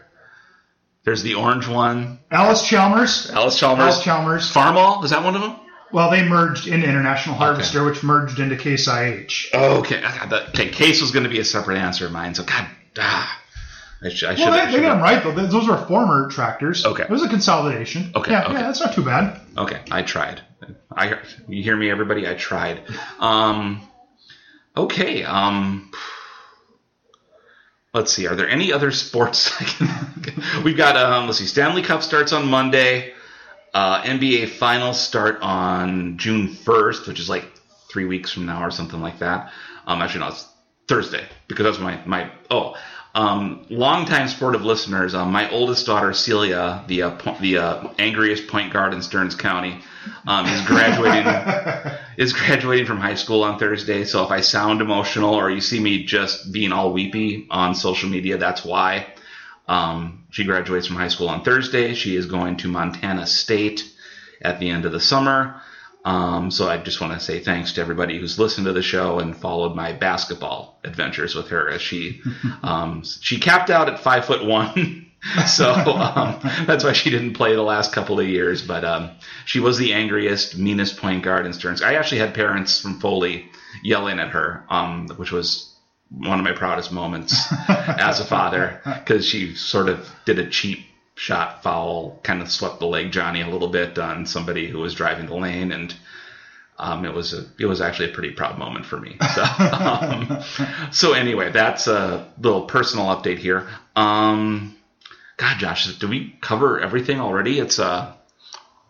there's 1.05 1.21
the 1.21 1.35
orange 1.35 1.67
one, 1.67 2.19
Allis-Chalmers. 2.31 3.29
Alice 3.31 3.59
Chalmers, 3.59 3.83
Allis-Chalmers. 3.83 4.51
Farmall, 4.51 5.03
is 5.03 5.11
that 5.11 5.23
one 5.23 5.35
of 5.35 5.41
them? 5.41 5.57
Well, 5.91 6.09
they 6.09 6.27
merged 6.27 6.65
into 6.65 6.87
International 6.87 7.35
Harvester, 7.35 7.83
which 7.83 8.01
merged 8.01 8.39
into 8.39 8.55
Case 8.55 8.87
IH. 8.87 9.49
Oh, 9.53 9.79
okay, 9.81 10.01
I- 10.03 10.45
okay. 10.49 10.69
Case 10.69 11.01
was 11.01 11.11
going 11.11 11.25
to 11.25 11.29
be 11.29 11.39
a 11.39 11.45
separate 11.45 11.77
answer 11.77 12.07
of 12.07 12.11
mine, 12.11 12.33
so 12.33 12.43
God, 12.43 12.65
ah, 12.97 13.39
I 14.03 14.09
should. 14.09 14.29
I 14.29 14.35
should. 14.35 14.45
Well, 14.49 14.65
they, 14.65 14.71
they 14.71 14.81
got 14.81 14.95
them 14.95 15.01
right 15.01 15.23
though. 15.23 15.31
Those 15.33 15.67
were 15.67 15.77
former 15.77 16.29
tractors. 16.29 16.85
Okay. 16.85 17.03
It 17.03 17.09
was 17.09 17.23
a 17.23 17.29
consolidation. 17.29 18.11
Okay, 18.15 18.31
Yeah, 18.31 18.45
okay. 18.45 18.53
yeah, 18.53 18.61
that's 18.63 18.81
not 18.81 18.93
too 18.93 19.03
bad. 19.03 19.39
Okay, 19.57 19.81
I 19.91 20.01
tried. 20.01 20.41
I 20.91 21.19
you 21.47 21.63
hear 21.63 21.75
me, 21.75 21.89
everybody? 21.89 22.27
I 22.27 22.33
tried. 22.33 22.81
Um, 23.19 23.81
okay. 24.75 25.23
Um, 25.23 25.91
let's 27.93 28.11
see. 28.11 28.27
Are 28.27 28.35
there 28.35 28.49
any 28.49 28.73
other 28.73 28.91
sports? 28.91 29.51
I 29.61 29.63
can, 29.63 30.63
we've 30.63 30.77
got. 30.77 30.97
Um, 30.97 31.27
let's 31.27 31.39
see. 31.39 31.45
Stanley 31.45 31.81
Cup 31.81 32.01
starts 32.01 32.33
on 32.33 32.47
Monday. 32.47 33.13
Uh, 33.73 34.03
NBA 34.03 34.49
finals 34.49 34.99
start 34.99 35.39
on 35.41 36.17
June 36.17 36.47
first, 36.49 37.07
which 37.07 37.19
is 37.19 37.27
like 37.29 37.45
three 37.89 38.05
weeks 38.05 38.31
from 38.31 38.45
now 38.45 38.63
or 38.63 38.69
something 38.69 39.01
like 39.01 39.19
that. 39.19 39.51
Um, 39.87 40.01
actually, 40.01 40.21
no, 40.21 40.27
it's 40.27 40.47
Thursday 40.87 41.25
because 41.47 41.63
that's 41.63 41.79
my 41.79 42.03
my 42.05 42.31
oh. 42.51 42.75
Um, 43.15 43.65
longtime 43.69 44.27
sportive 44.27 44.63
listeners, 44.63 45.13
uh, 45.13 45.25
my 45.25 45.47
oldest 45.51 45.85
daughter 45.85 46.13
Celia, 46.13 46.83
the 46.87 47.03
uh, 47.03 47.11
po- 47.11 47.37
the 47.39 47.59
uh, 47.59 47.87
angriest 47.99 48.47
point 48.47 48.73
guard 48.73 48.91
in 48.91 49.03
Stearns 49.03 49.35
County, 49.35 49.79
um, 50.25 50.47
is 50.47 50.65
graduating 50.65 51.27
is 52.17 52.33
graduating 52.33 52.87
from 52.87 52.97
high 52.97 53.13
school 53.13 53.43
on 53.43 53.59
Thursday. 53.59 54.03
So 54.05 54.23
if 54.23 54.31
I 54.31 54.41
sound 54.41 54.81
emotional 54.81 55.35
or 55.35 55.51
you 55.51 55.61
see 55.61 55.79
me 55.79 56.05
just 56.05 56.51
being 56.51 56.71
all 56.71 56.91
weepy 56.91 57.47
on 57.51 57.75
social 57.75 58.09
media, 58.09 58.37
that's 58.37 58.65
why. 58.65 59.13
Um, 59.67 60.25
she 60.31 60.43
graduates 60.43 60.87
from 60.87 60.95
high 60.97 61.07
school 61.07 61.29
on 61.29 61.43
Thursday. 61.43 61.93
She 61.93 62.15
is 62.15 62.25
going 62.25 62.57
to 62.57 62.67
Montana 62.67 63.27
State 63.27 63.89
at 64.41 64.59
the 64.59 64.69
end 64.69 64.85
of 64.85 64.91
the 64.91 64.99
summer. 64.99 65.61
Um, 66.05 66.51
so 66.51 66.67
I 66.67 66.77
just 66.77 66.99
want 66.99 67.13
to 67.13 67.19
say 67.19 67.39
thanks 67.39 67.73
to 67.73 67.81
everybody 67.81 68.19
who's 68.19 68.37
listened 68.37 68.65
to 68.65 68.73
the 68.73 68.81
show 68.81 69.19
and 69.19 69.35
followed 69.35 69.75
my 69.75 69.93
basketball 69.93 70.79
adventures 70.83 71.33
with 71.33 71.47
her 71.49 71.69
as 71.69 71.81
she 71.81 72.21
um, 72.63 73.03
she 73.21 73.39
capped 73.39 73.69
out 73.69 73.89
at 73.89 73.99
five 73.99 74.25
foot 74.25 74.45
one. 74.45 75.11
so 75.47 75.71
um, 75.71 76.39
that's 76.65 76.83
why 76.83 76.91
she 76.91 77.09
didn't 77.09 77.33
play 77.33 77.55
the 77.55 77.61
last 77.61 77.93
couple 77.93 78.19
of 78.19 78.27
years. 78.27 78.61
But 78.61 78.83
um, 78.83 79.11
she 79.45 79.61
was 79.61 79.77
the 79.77 79.93
angriest, 79.93 80.57
meanest 80.57 80.97
point 80.97 81.23
guard 81.23 81.45
in 81.45 81.53
Stearns. 81.53 81.81
I 81.81 81.93
actually 81.93 82.19
had 82.19 82.33
parents 82.33 82.81
from 82.81 82.99
Foley 82.99 83.49
yelling 83.83 84.19
at 84.19 84.29
her, 84.31 84.65
um, 84.69 85.07
which 85.15 85.31
was 85.31 85.73
one 86.09 86.39
of 86.39 86.45
my 86.45 86.51
proudest 86.51 86.91
moments 86.91 87.33
as 87.69 88.19
a 88.19 88.25
father 88.25 88.81
because 88.83 89.25
she 89.25 89.55
sort 89.55 89.89
of 89.89 90.07
did 90.25 90.39
a 90.39 90.49
cheap 90.49 90.85
shot 91.15 91.63
foul, 91.63 92.19
kind 92.23 92.41
of 92.41 92.51
swept 92.51 92.79
the 92.79 92.87
leg 92.87 93.11
Johnny 93.11 93.41
a 93.41 93.47
little 93.47 93.67
bit 93.67 93.97
on 93.97 94.25
somebody 94.25 94.67
who 94.67 94.79
was 94.79 94.93
driving 94.93 95.27
the 95.27 95.35
lane, 95.35 95.71
and 95.71 95.93
um, 96.77 97.05
it 97.05 97.13
was 97.13 97.33
a, 97.33 97.45
it 97.59 97.65
was 97.65 97.81
actually 97.81 98.11
a 98.11 98.13
pretty 98.13 98.31
proud 98.31 98.57
moment 98.57 98.85
for 98.85 98.99
me. 98.99 99.17
So, 99.35 99.43
um, 99.43 100.43
so 100.91 101.13
anyway, 101.13 101.51
that's 101.51 101.87
a 101.87 102.31
little 102.39 102.63
personal 102.65 103.05
update 103.05 103.37
here. 103.37 103.67
Um, 103.95 104.75
God, 105.37 105.59
Josh, 105.59 105.97
did 105.97 106.09
we 106.09 106.35
cover 106.41 106.79
everything 106.79 107.19
already? 107.19 107.59
It's 107.59 107.79
uh, 107.79 108.13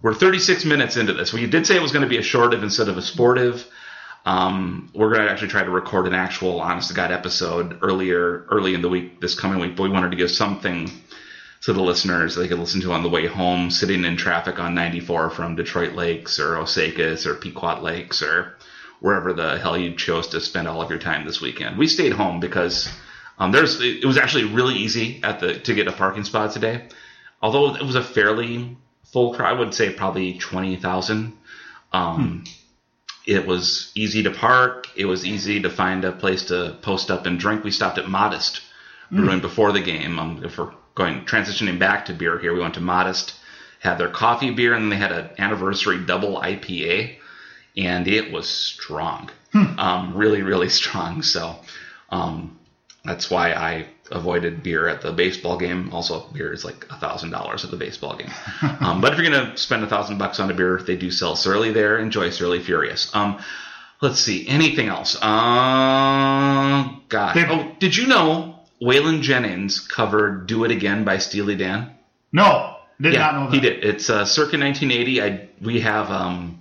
we're 0.02 0.14
36 0.14 0.66
minutes 0.66 0.98
into 0.98 1.14
this. 1.14 1.34
We 1.34 1.48
did 1.48 1.66
say 1.66 1.76
it 1.76 1.82
was 1.82 1.92
going 1.92 2.04
to 2.04 2.10
be 2.10 2.18
a 2.18 2.24
shortive 2.24 2.64
instead 2.64 2.90
of 2.90 2.98
a 2.98 3.02
sportive. 3.02 3.66
Um, 4.26 4.90
we're 4.94 5.14
going 5.14 5.26
to 5.26 5.32
actually 5.32 5.50
try 5.50 5.64
to 5.64 5.70
record 5.70 6.08
an 6.08 6.14
actual 6.14 6.62
honest 6.62 6.90
to 6.90 6.94
God 6.94 7.12
episode 7.12 7.80
earlier, 7.82 8.46
early 8.50 8.74
in 8.74 8.82
the 8.82 8.88
week, 8.88 9.20
this 9.20 9.38
coming 9.38 9.60
week, 9.60 9.76
but 9.76 9.84
we 9.84 9.90
wanted 9.90 10.12
to 10.12 10.18
give 10.18 10.32
something 10.32 10.90
to 11.64 11.74
the 11.74 11.82
listeners 11.82 12.36
they 12.36 12.48
could 12.48 12.60
listen 12.60 12.82
to 12.82 12.92
on 12.92 13.04
the 13.04 13.10
way 13.10 13.26
home, 13.26 13.72
sitting 13.72 14.04
in 14.04 14.18
traffic 14.18 14.60
on 14.60 14.76
94 14.76 15.30
from 15.30 15.56
Detroit 15.56 15.94
Lakes 15.94 16.38
or 16.40 16.56
Osakis 16.56 17.26
or 17.26 17.36
Pequot 17.36 17.82
Lakes 17.82 18.22
or 18.22 18.58
wherever 19.00 19.34
the 19.34 19.58
hell 19.60 19.78
you 19.78 19.96
chose 19.96 20.28
to 20.30 20.42
spend 20.42 20.68
all 20.68 20.82
of 20.82 20.90
your 20.90 21.00
time 21.00 21.26
this 21.26 21.42
weekend. 21.42 21.78
We 21.78 21.88
stayed 21.88 22.14
home 22.14 22.40
because 22.40 22.90
um, 23.40 23.52
there's 23.52 23.80
it 23.82 24.06
was 24.06 24.18
actually 24.18 24.46
really 24.46 24.76
easy 24.76 25.22
at 25.24 25.40
the 25.40 25.60
to 25.60 25.74
get 25.74 25.88
a 25.88 25.94
parking 25.94 26.24
spot 26.26 26.52
today, 26.52 26.88
although 27.42 27.76
it 27.76 27.84
was 27.84 27.96
a 27.96 28.04
fairly 28.04 28.78
full 29.12 29.34
crowd. 29.34 29.56
I 29.56 29.60
would 29.60 29.74
say 29.74 29.92
probably 29.92 30.38
20,000. 30.38 31.34
Um, 31.94 32.44
It 33.26 33.48
was 33.48 33.92
easy 33.96 34.24
to 34.24 34.32
park. 34.32 34.88
It 34.98 35.06
was 35.06 35.26
easy 35.26 35.62
to 35.62 35.70
find 35.70 36.04
a 36.04 36.12
place 36.12 36.46
to 36.46 36.78
post 36.82 37.10
up 37.10 37.26
and 37.26 37.40
drink. 37.40 37.64
We 37.64 37.72
stopped 37.72 37.98
at 37.98 38.10
Modist 38.10 38.62
brewing 39.12 39.40
before 39.40 39.72
the 39.72 39.80
game. 39.80 40.20
Um, 40.20 40.42
we're 40.58 40.74
going 40.96 41.26
transitioning 41.26 41.80
back 41.80 42.06
to 42.06 42.14
beer 42.14 42.40
here, 42.40 42.54
we 42.54 42.60
went 42.60 42.76
to 42.76 42.82
Modist, 42.82 43.34
had 43.80 43.98
their 43.98 44.10
coffee 44.10 44.52
beer, 44.52 44.74
and 44.74 44.84
then 44.84 44.90
they 44.90 45.04
had 45.04 45.12
an 45.12 45.30
anniversary 45.38 46.06
double 46.06 46.40
IPA, 46.40 47.16
and 47.76 48.08
it 48.08 48.32
was 48.32 48.48
strong, 48.48 49.30
um, 49.54 50.14
really, 50.16 50.42
really 50.42 50.70
strong. 50.82 51.22
So 51.22 51.56
um, 52.10 52.60
that's 53.04 53.30
why 53.30 53.54
I 53.54 53.88
avoided 54.12 54.64
beer 54.64 54.88
at 54.88 55.02
the 55.02 55.12
baseball 55.12 55.58
game. 55.58 55.92
Also, 55.92 56.28
beer 56.32 56.54
is 56.54 56.64
like 56.64 56.86
a 56.90 56.98
thousand 56.98 57.32
dollars 57.32 57.66
at 57.66 57.72
the 57.72 57.78
baseball 57.78 58.16
game. 58.16 58.32
um, 58.80 59.02
but 59.02 59.14
if 59.14 59.20
you're 59.20 59.30
gonna 59.30 59.58
spend 59.58 59.84
a 59.84 59.88
thousand 59.88 60.18
bucks 60.18 60.40
on 60.40 60.52
a 60.52 60.54
beer, 60.54 60.80
they 60.86 60.96
do 60.96 61.12
sell 61.12 61.36
Surly 61.36 61.72
there. 61.72 61.98
Enjoy 61.98 62.30
Surly 62.30 62.60
Furious. 62.60 63.14
Um, 63.14 63.42
let's 64.02 64.20
see, 64.20 64.48
anything 64.48 64.88
else? 64.88 65.16
Uh, 65.16 66.90
God. 67.10 67.38
Oh, 67.38 67.76
did 67.80 67.96
you 67.96 68.08
know 68.08 68.53
Waylon 68.84 69.22
Jennings 69.22 69.80
covered 69.80 70.48
"Do 70.48 70.64
It 70.66 70.72
Again" 70.72 71.04
by 71.04 71.18
Steely 71.18 71.56
Dan? 71.56 71.92
No, 72.32 72.78
did 73.00 73.14
not 73.14 73.34
know 73.36 73.46
that. 73.46 73.54
He 73.54 73.60
did. 73.60 73.84
It's 73.84 74.10
uh, 74.10 74.26
circa 74.26 74.58
1980. 74.58 75.22
I 75.22 75.50
we 75.62 75.80
have 75.82 76.10
um, 76.12 76.60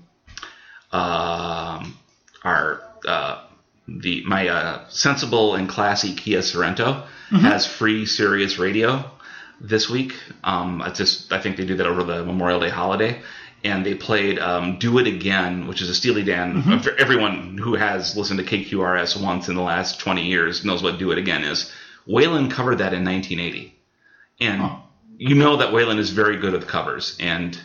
um 0.92 1.96
our 2.44 2.80
uh, 3.06 3.44
the 3.88 4.22
my 4.26 4.48
uh, 4.48 4.88
sensible 4.88 5.54
and 5.54 5.68
classy 5.68 6.14
Kia 6.14 6.40
Sorento 6.40 7.06
Mm-hmm. 7.32 7.46
has 7.46 7.66
free 7.66 8.04
Sirius 8.04 8.58
radio 8.58 9.10
this 9.58 9.88
week. 9.88 10.12
Um, 10.44 10.82
I 10.82 10.90
just 10.90 11.32
I 11.32 11.40
think 11.40 11.56
they 11.56 11.64
do 11.64 11.76
that 11.76 11.86
over 11.86 12.02
the 12.04 12.22
Memorial 12.26 12.60
Day 12.60 12.68
holiday, 12.68 13.22
and 13.64 13.86
they 13.86 13.94
played 13.94 14.38
um, 14.38 14.78
"Do 14.78 14.98
It 14.98 15.06
Again," 15.06 15.66
which 15.66 15.80
is 15.80 15.88
a 15.88 15.94
Steely 15.94 16.24
Dan. 16.24 16.62
Mm-hmm. 16.62 16.88
Everyone 16.98 17.56
who 17.56 17.74
has 17.74 18.18
listened 18.18 18.38
to 18.38 18.44
KQRS 18.44 19.18
once 19.22 19.48
in 19.48 19.54
the 19.54 19.62
last 19.62 19.98
20 19.98 20.26
years 20.26 20.62
knows 20.62 20.82
what 20.82 20.98
"Do 20.98 21.10
It 21.10 21.16
Again" 21.16 21.42
is. 21.42 21.72
Waylon 22.08 22.50
covered 22.50 22.78
that 22.78 22.92
in 22.92 23.04
1980, 23.04 23.74
and 24.40 24.70
you 25.18 25.34
know 25.34 25.56
that 25.58 25.72
Waylon 25.72 25.98
is 25.98 26.10
very 26.10 26.38
good 26.38 26.52
with 26.52 26.66
covers, 26.66 27.16
and 27.20 27.58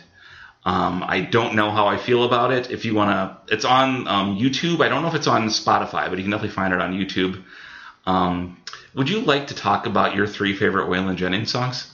um, 0.64 1.02
I 1.06 1.20
don't 1.22 1.54
know 1.54 1.70
how 1.70 1.86
I 1.86 1.96
feel 1.96 2.24
about 2.24 2.52
it. 2.52 2.70
If 2.70 2.84
you 2.84 2.94
want 2.94 3.10
to, 3.10 3.54
it's 3.54 3.64
on 3.64 4.06
um, 4.06 4.38
YouTube. 4.38 4.80
I 4.80 4.88
don't 4.88 5.02
know 5.02 5.08
if 5.08 5.14
it's 5.14 5.26
on 5.26 5.46
Spotify, 5.46 6.08
but 6.08 6.18
you 6.18 6.24
can 6.24 6.30
definitely 6.30 6.54
find 6.54 6.72
it 6.74 6.80
on 6.80 6.92
YouTube. 6.92 7.42
Um, 8.06 8.58
would 8.94 9.08
you 9.08 9.20
like 9.20 9.48
to 9.48 9.54
talk 9.54 9.86
about 9.86 10.14
your 10.14 10.26
three 10.26 10.54
favorite 10.54 10.88
Waylon 10.88 11.16
Jennings 11.16 11.50
songs? 11.50 11.90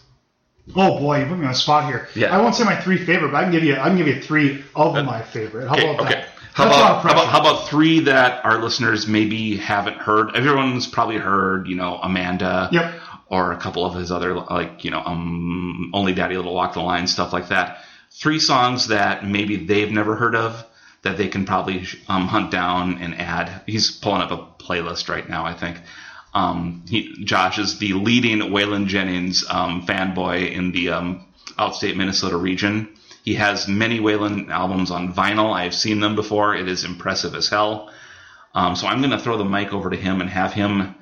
Oh 0.74 0.98
boy, 0.98 1.20
you 1.20 1.26
put 1.26 1.38
me 1.38 1.46
on 1.46 1.54
spot 1.54 1.86
here. 1.86 2.08
Yeah. 2.14 2.34
I 2.34 2.40
won't 2.40 2.54
say 2.54 2.64
my 2.64 2.80
three 2.80 2.96
favorite, 2.96 3.32
but 3.32 3.36
I 3.36 3.42
can 3.42 3.52
give 3.52 3.64
you 3.64 3.74
I 3.74 3.88
can 3.88 3.98
give 3.98 4.06
you 4.08 4.20
three 4.22 4.64
of 4.74 4.94
my 5.04 5.22
favorite. 5.22 5.68
How 5.68 5.74
Okay, 5.74 5.94
about 5.94 6.06
okay. 6.06 6.14
that? 6.14 6.28
How 6.54 6.66
That's 6.66 6.76
a 6.76 6.80
lot 6.80 7.00
about, 7.00 7.02
how 7.02 7.10
about 7.10 7.26
how 7.26 7.40
about 7.40 7.68
three 7.68 7.98
that 8.00 8.44
our 8.44 8.62
listeners 8.62 9.08
maybe 9.08 9.56
haven't 9.56 9.96
heard? 9.96 10.36
Everyone's 10.36 10.86
probably 10.86 11.18
heard, 11.18 11.66
you 11.66 11.74
know, 11.74 11.98
Amanda. 12.00 12.68
Yep. 12.70 12.94
Or 13.26 13.50
a 13.50 13.56
couple 13.56 13.84
of 13.84 13.94
his 13.94 14.12
other 14.12 14.34
like, 14.34 14.84
you 14.84 14.92
know, 14.92 15.02
um, 15.04 15.90
Only 15.92 16.14
Daddy 16.14 16.36
That'll 16.36 16.54
Walk 16.54 16.74
the 16.74 16.80
Line 16.80 17.08
stuff 17.08 17.32
like 17.32 17.48
that. 17.48 17.78
Three 18.12 18.38
songs 18.38 18.86
that 18.88 19.26
maybe 19.26 19.56
they've 19.56 19.90
never 19.90 20.14
heard 20.14 20.36
of 20.36 20.64
that 21.02 21.18
they 21.18 21.26
can 21.26 21.44
probably 21.44 21.88
um, 22.06 22.28
hunt 22.28 22.52
down 22.52 22.98
and 23.02 23.16
add. 23.20 23.62
He's 23.66 23.90
pulling 23.90 24.22
up 24.22 24.30
a 24.30 24.62
playlist 24.62 25.08
right 25.08 25.28
now, 25.28 25.44
I 25.44 25.54
think. 25.54 25.78
Um, 26.34 26.84
he, 26.88 27.24
Josh 27.24 27.58
is 27.58 27.78
the 27.78 27.94
leading 27.94 28.38
Waylon 28.38 28.86
Jennings 28.86 29.44
um, 29.50 29.84
fanboy 29.86 30.52
in 30.52 30.70
the 30.70 30.90
um, 30.90 31.24
outstate 31.58 31.96
Minnesota 31.96 32.36
region. 32.36 32.90
He 33.24 33.34
has 33.36 33.66
many 33.66 34.00
Waylon 34.00 34.50
albums 34.50 34.90
on 34.90 35.14
vinyl. 35.14 35.50
I've 35.50 35.74
seen 35.74 36.00
them 36.00 36.14
before. 36.14 36.54
It 36.54 36.68
is 36.68 36.84
impressive 36.84 37.34
as 37.34 37.48
hell. 37.48 37.90
Um, 38.54 38.76
so 38.76 38.86
I'm 38.86 38.98
going 38.98 39.12
to 39.12 39.18
throw 39.18 39.38
the 39.38 39.46
mic 39.46 39.72
over 39.72 39.88
to 39.88 39.96
him 39.96 40.20
and 40.20 40.28
have 40.28 40.52
him 40.52 40.94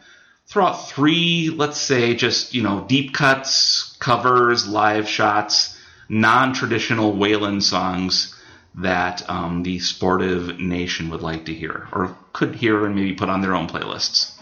throw 0.47 0.66
out 0.66 0.89
three, 0.89 1.51
let's 1.51 1.79
say, 1.79 2.14
just 2.14 2.55
you 2.55 2.62
know, 2.62 2.85
deep 2.89 3.12
cuts, 3.12 3.97
covers, 3.99 4.68
live 4.68 5.09
shots, 5.09 5.77
non-traditional 6.09 7.12
Waylon 7.14 7.61
songs 7.61 8.39
that 8.77 9.29
um, 9.29 9.64
the 9.64 9.81
sportive 9.81 10.61
nation 10.61 11.11
would 11.11 11.23
like 11.23 11.47
to 11.47 11.55
hear 11.55 11.89
or 11.93 12.16
could 12.33 12.55
hear 12.55 12.87
and 12.87 12.95
maybe 12.95 13.14
put 13.14 13.31
on 13.31 13.41
their 13.41 13.57
own 13.57 13.66
playlists. 13.66 14.39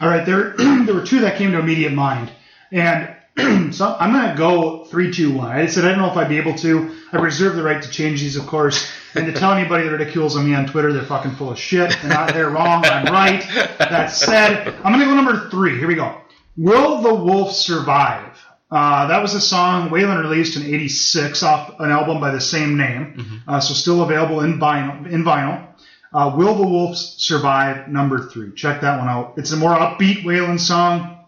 All 0.00 0.08
right, 0.08 0.24
there 0.24 0.54
there 0.56 0.94
were 0.94 1.04
two 1.04 1.20
that 1.22 1.36
came 1.36 1.50
to 1.50 1.58
immediate 1.58 1.92
mind, 1.92 2.30
and 2.70 3.12
so 3.72 3.96
I'm 3.98 4.12
gonna 4.12 4.34
go 4.36 4.84
three, 4.84 5.10
two, 5.12 5.32
one. 5.34 5.50
I 5.50 5.66
said 5.66 5.84
I 5.84 5.88
don't 5.88 5.98
know 5.98 6.10
if 6.10 6.16
I'd 6.16 6.28
be 6.28 6.38
able 6.38 6.54
to. 6.58 6.94
I 7.12 7.16
reserve 7.16 7.56
the 7.56 7.62
right 7.62 7.82
to 7.82 7.90
change 7.90 8.20
these, 8.20 8.36
of 8.36 8.46
course, 8.46 8.90
and 9.14 9.26
to 9.26 9.32
tell 9.32 9.52
anybody 9.52 9.84
that 9.84 9.90
ridicules 9.92 10.36
on 10.36 10.44
me 10.46 10.54
on 10.54 10.66
Twitter, 10.66 10.92
they're 10.92 11.02
fucking 11.04 11.32
full 11.32 11.50
of 11.50 11.58
shit. 11.58 11.96
They're 12.02 12.10
not. 12.10 12.34
They're 12.34 12.50
wrong. 12.50 12.84
I'm 12.84 13.06
right. 13.12 13.42
That 13.78 14.08
said, 14.08 14.68
I'm 14.84 14.92
gonna 14.92 15.06
go 15.06 15.14
number 15.14 15.48
three. 15.50 15.78
Here 15.78 15.88
we 15.88 15.94
go. 15.94 16.20
Will 16.56 17.00
the 17.00 17.14
Wolf 17.14 17.52
Survive? 17.52 18.38
Uh, 18.70 19.06
that 19.08 19.20
was 19.20 19.34
a 19.34 19.40
song 19.40 19.88
Waylon 19.90 20.20
released 20.22 20.56
in 20.56 20.62
'86 20.62 21.42
off 21.42 21.80
an 21.80 21.90
album 21.90 22.20
by 22.20 22.30
the 22.32 22.40
same 22.40 22.76
name, 22.76 23.42
uh, 23.48 23.60
so 23.60 23.72
still 23.74 24.02
available 24.02 24.40
in 24.40 24.58
vinyl. 24.58 25.10
In 25.10 25.24
vinyl. 25.24 25.68
Uh, 26.14 26.34
Will 26.36 26.54
the 26.54 26.66
Wolves 26.66 27.14
Survive? 27.18 27.88
Number 27.88 28.28
three. 28.28 28.52
Check 28.52 28.82
that 28.82 28.98
one 28.98 29.08
out. 29.08 29.34
It's 29.38 29.52
a 29.52 29.56
more 29.56 29.70
upbeat 29.74 30.24
Waylon 30.24 30.60
song. 30.60 31.18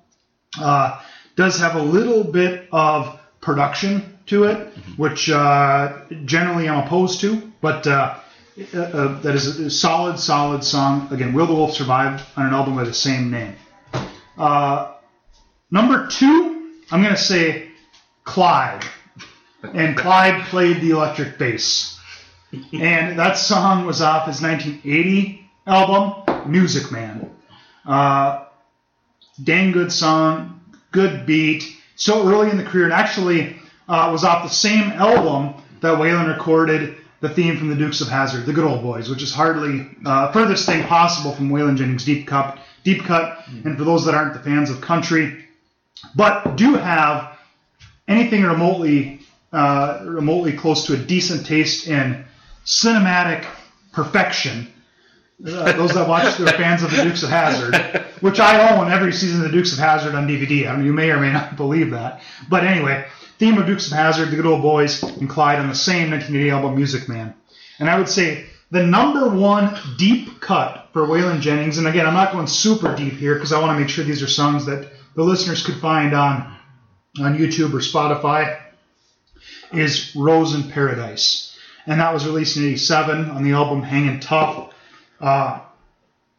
Uh, 0.61 1.01
does 1.37 1.59
have 1.59 1.75
a 1.77 1.83
little 1.83 2.25
bit 2.25 2.69
of 2.73 3.19
production 3.41 4.19
to 4.27 4.45
it, 4.45 4.73
which 4.97 5.31
uh, 5.31 6.01
generally 6.25 6.69
I'm 6.69 6.85
opposed 6.85 7.21
to, 7.21 7.53
but 7.61 7.87
uh, 7.87 8.19
uh, 8.75 8.79
uh, 8.79 9.21
that 9.21 9.35
is 9.35 9.59
a 9.59 9.71
solid, 9.71 10.19
solid 10.19 10.63
song. 10.63 11.09
Again, 11.11 11.33
Will 11.33 11.47
the 11.47 11.55
Wolf 11.55 11.75
Survive 11.75 12.23
on 12.37 12.47
an 12.47 12.55
album 12.55 12.77
by 12.77 12.85
the 12.85 12.95
same 12.95 13.31
name. 13.31 13.57
Uh, 14.39 14.95
number 15.71 16.07
two, 16.07 16.71
I'm 16.91 17.03
going 17.03 17.15
to 17.15 17.21
say 17.21 17.69
Clyde. 18.23 18.85
And 19.63 19.97
Clyde 19.97 20.45
played 20.45 20.81
the 20.81 20.91
electric 20.91 21.39
bass. 21.39 21.99
And 22.73 23.19
that 23.19 23.37
song 23.37 23.87
was 23.87 24.01
off 24.01 24.29
his 24.29 24.41
1980 24.41 25.51
album, 25.67 26.51
Music 26.51 26.93
Man. 26.93 27.31
Uh, 27.85 28.45
dang 29.43 29.73
good 29.73 29.91
song, 29.91 30.54
good 30.95 31.27
beat. 31.27 31.77
So 31.97 32.27
early 32.27 32.49
in 32.49 32.57
the 32.57 32.65
career, 32.65 32.85
and 32.85 32.93
actually 32.93 33.57
uh, 33.89 34.09
was 34.11 34.25
off 34.25 34.43
the 34.43 34.55
same 34.55 34.93
album 34.93 35.63
that 35.83 35.99
Waylon 35.99 36.35
recorded 36.35 36.97
the 37.21 37.29
theme 37.29 37.59
from 37.59 37.69
the 37.69 37.77
Dukes 37.77 38.01
of 38.01 38.09
Hazzard, 38.09 38.47
the 38.47 38.53
Good 38.53 38.65
Old 38.65 38.83
Boys, 38.83 39.11
which 39.11 39.23
is 39.23 39.33
hardly 39.33 39.87
uh, 40.07 40.33
furthest 40.33 40.65
thing 40.65 40.85
possible 40.85 41.33
from 41.33 41.51
Waylon 41.51 41.77
Jennings' 41.77 42.05
deep 42.05 42.27
cut. 42.27 42.59
Deep 42.85 43.05
cut, 43.05 43.47
and 43.65 43.79
for 43.79 43.85
those 43.85 44.05
that 44.05 44.15
aren't 44.15 44.35
the 44.35 44.41
fans 44.41 44.69
of 44.69 44.81
country, 44.83 45.47
but 46.15 46.57
do 46.57 46.75
have 46.75 47.39
anything 48.07 48.43
remotely 48.43 49.21
uh, 49.55 50.03
remotely 50.05 50.53
close 50.53 50.85
to 50.87 50.95
a 50.95 50.97
decent 50.97 51.47
taste 51.47 51.87
in 51.87 52.25
cinematic 52.67 53.47
perfection. 53.93 54.67
Uh, 55.41 55.73
those 55.73 55.95
that 55.95 56.09
watch 56.09 56.37
they're 56.37 56.49
fans 56.49 56.83
of 56.83 56.91
the 56.91 57.03
Dukes 57.03 57.23
of 57.23 57.31
Hazzard, 57.31 57.73
which 58.25 58.41
I 58.41 58.75
own 58.75 58.91
every 58.91 59.13
season 59.13 59.45
of 59.45 59.53
the 59.53 59.53
Dukes 59.53 59.75
of 59.75 59.79
Hazzard 59.79 60.15
on 60.15 60.27
DVD. 60.27 60.67
I 60.67 60.73
don't 60.73 60.87
you 60.87 60.95
may 60.95 61.11
or 61.11 61.21
may 61.21 61.31
not 61.31 61.59
believe 61.59 61.91
that, 61.91 62.23
but 62.49 62.65
anyway, 62.65 63.05
theme 63.39 63.59
of 63.59 63.67
Dukes 63.67 63.89
of 63.89 63.93
Hazzard, 63.93 64.31
the 64.31 64.37
Good 64.37 64.47
Old 64.47 64.63
Boys, 64.63 65.03
and 65.03 65.29
Clyde 65.29 65.59
on 65.59 65.69
the 65.69 65.75
same 65.75 66.11
1980 66.11 66.51
album, 66.51 66.75
Music 66.75 67.07
Man. 67.07 67.35
And 67.79 67.91
I 67.91 67.99
would 67.99 68.09
say 68.09 68.47
the 68.71 68.83
number 68.83 69.29
one 69.29 69.77
deep 69.99 70.41
cut 70.41 70.89
for 70.95 71.07
Waylon 71.07 71.43
Jennings, 71.43 71.77
and 71.77 71.87
again, 71.87 72.07
I'm 72.07 72.15
not 72.15 72.33
going 72.33 72.47
super 72.47 72.97
deep 72.97 73.13
here 73.13 73.35
because 73.35 73.53
I 73.53 73.61
want 73.61 73.77
to 73.77 73.79
make 73.79 73.91
sure 73.91 74.07
these 74.07 74.23
are 74.23 74.27
songs 74.27 74.65
that 74.65 74.91
the 75.15 75.23
listeners 75.23 75.63
could 75.63 75.77
find 75.77 76.15
on 76.15 76.57
on 77.21 77.37
YouTube 77.37 77.75
or 77.75 77.81
Spotify, 77.81 78.59
is 79.71 80.17
Rose 80.17 80.55
in 80.55 80.71
Paradise. 80.71 81.59
And 81.87 82.01
that 82.01 82.15
was 82.15 82.25
released 82.25 82.57
in 82.57 82.65
87 82.65 83.29
on 83.29 83.45
the 83.45 83.53
album 83.53 83.83
Hangin' 83.83 84.21
Tough, 84.21 84.73
uh, 85.21 85.61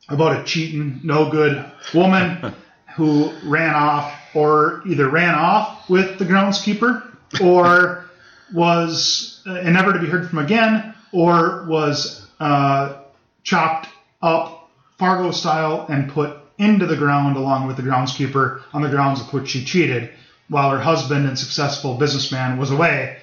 about 0.09 0.39
a 0.39 0.43
cheating, 0.43 0.99
no 1.03 1.29
good 1.29 1.63
woman 1.93 2.53
who 2.95 3.31
ran 3.43 3.75
off, 3.75 4.13
or 4.33 4.81
either 4.87 5.09
ran 5.09 5.35
off 5.35 5.89
with 5.89 6.17
the 6.19 6.25
groundskeeper, 6.25 7.15
or 7.41 8.05
was 8.53 9.41
uh, 9.47 9.53
and 9.55 9.73
never 9.73 9.93
to 9.93 9.99
be 9.99 10.07
heard 10.07 10.29
from 10.29 10.39
again, 10.39 10.93
or 11.11 11.65
was 11.67 12.27
uh, 12.39 13.01
chopped 13.43 13.87
up 14.21 14.69
Fargo 14.97 15.31
style 15.31 15.85
and 15.89 16.11
put 16.11 16.37
into 16.57 16.85
the 16.85 16.95
ground 16.95 17.35
along 17.35 17.67
with 17.67 17.75
the 17.75 17.83
groundskeeper 17.83 18.61
on 18.73 18.81
the 18.81 18.89
grounds 18.89 19.19
of 19.19 19.33
which 19.33 19.49
she 19.49 19.65
cheated, 19.65 20.11
while 20.47 20.69
her 20.69 20.79
husband 20.79 21.27
and 21.27 21.37
successful 21.37 21.95
businessman 21.95 22.57
was 22.57 22.71
away. 22.71 23.17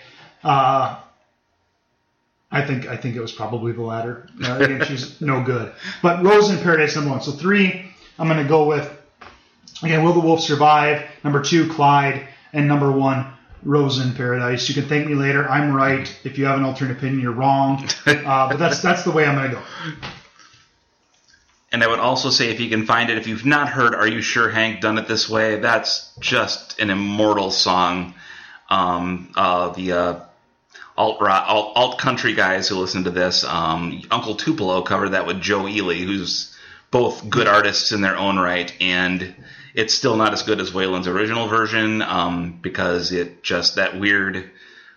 Uh, 0.44 1.00
I 2.52 2.64
think 2.64 2.86
I 2.86 2.96
think 2.96 3.16
it 3.16 3.20
was 3.20 3.32
probably 3.32 3.72
the 3.72 3.80
latter. 3.80 4.28
Uh, 4.44 4.58
again, 4.58 4.84
she's 4.84 5.20
no 5.20 5.42
good. 5.42 5.72
But 6.02 6.22
Rose 6.22 6.50
in 6.50 6.58
Paradise 6.58 6.94
number 6.94 7.10
one. 7.10 7.22
So 7.22 7.32
three, 7.32 7.90
I'm 8.18 8.28
going 8.28 8.42
to 8.42 8.48
go 8.48 8.66
with 8.66 8.94
again. 9.82 10.04
Will 10.04 10.12
the 10.12 10.20
Wolf 10.20 10.40
survive? 10.40 11.02
Number 11.24 11.42
two, 11.42 11.68
Clyde, 11.70 12.28
and 12.52 12.68
number 12.68 12.92
one, 12.92 13.26
Rose 13.62 13.98
in 13.98 14.14
Paradise. 14.14 14.68
You 14.68 14.74
can 14.74 14.86
thank 14.86 15.06
me 15.06 15.14
later. 15.14 15.48
I'm 15.48 15.74
right. 15.74 16.14
If 16.24 16.36
you 16.36 16.44
have 16.44 16.58
an 16.58 16.64
alternate 16.64 16.98
opinion, 16.98 17.20
you're 17.20 17.32
wrong. 17.32 17.88
Uh, 18.06 18.48
but 18.48 18.58
that's 18.58 18.82
that's 18.82 19.02
the 19.04 19.10
way 19.10 19.24
I'm 19.24 19.36
going 19.36 19.50
to 19.50 19.56
go. 19.56 19.62
And 21.72 21.82
I 21.82 21.86
would 21.86 21.98
also 21.98 22.28
say, 22.28 22.50
if 22.50 22.60
you 22.60 22.68
can 22.68 22.84
find 22.84 23.08
it, 23.08 23.16
if 23.16 23.26
you've 23.26 23.46
not 23.46 23.70
heard 23.70 23.94
"Are 23.94 24.06
You 24.06 24.20
Sure 24.20 24.50
Hank 24.50 24.82
Done 24.82 24.98
It 24.98 25.08
This 25.08 25.28
Way," 25.28 25.58
that's 25.60 26.14
just 26.20 26.78
an 26.78 26.90
immortal 26.90 27.50
song. 27.50 28.14
Um, 28.68 29.32
uh, 29.34 29.70
the 29.70 29.92
uh, 29.92 30.20
alt 30.96 31.20
rock, 31.20 31.44
alt, 31.48 31.72
alt 31.76 31.98
country 31.98 32.34
guys 32.34 32.68
who 32.68 32.76
listen 32.76 33.04
to 33.04 33.10
this, 33.10 33.44
um, 33.44 34.02
Uncle 34.10 34.34
Tupelo 34.34 34.82
covered 34.82 35.10
that 35.10 35.26
with 35.26 35.40
Joe 35.40 35.66
Ely, 35.68 35.98
who's 35.98 36.54
both 36.90 37.28
good 37.28 37.48
artists 37.48 37.92
in 37.92 38.02
their 38.02 38.16
own 38.16 38.38
right, 38.38 38.72
and 38.80 39.34
it's 39.74 39.94
still 39.94 40.16
not 40.16 40.32
as 40.32 40.42
good 40.42 40.60
as 40.60 40.70
Waylon's 40.70 41.08
original 41.08 41.48
version 41.48 42.02
um, 42.02 42.58
because 42.60 43.12
it 43.12 43.42
just 43.42 43.76
that 43.76 43.98
weird. 43.98 44.50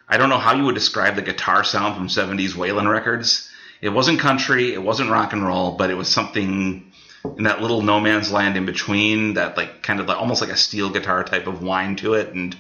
I 0.08 0.18
don't 0.18 0.30
know 0.30 0.38
how 0.38 0.54
you 0.56 0.66
would 0.66 0.76
describe 0.76 1.16
the 1.16 1.22
guitar 1.22 1.64
sound 1.64 1.96
from 1.96 2.08
'70s 2.08 2.52
Waylon 2.52 2.92
records. 2.92 3.50
It 3.82 3.90
wasn't 3.90 4.20
country, 4.20 4.74
it 4.74 4.82
wasn't 4.82 5.10
rock 5.10 5.34
and 5.34 5.46
roll, 5.46 5.78
but 5.78 5.90
it 5.90 5.96
was 5.96 6.10
something 6.10 6.92
in 7.38 7.44
that 7.44 7.62
little 7.62 7.82
no 7.82 8.00
man's 8.00 8.32
land 8.32 8.58
in 8.58 8.66
between 8.66 9.36
that 9.36 9.58
like 9.58 9.82
kind 9.82 10.00
of 10.00 10.08
like, 10.08 10.18
almost 10.18 10.42
like 10.42 10.52
a 10.52 10.58
steel 10.58 10.90
guitar 10.90 11.24
type 11.24 11.48
of 11.48 11.64
whine 11.64 11.96
to 11.98 12.14
it, 12.14 12.34
and 12.34 12.56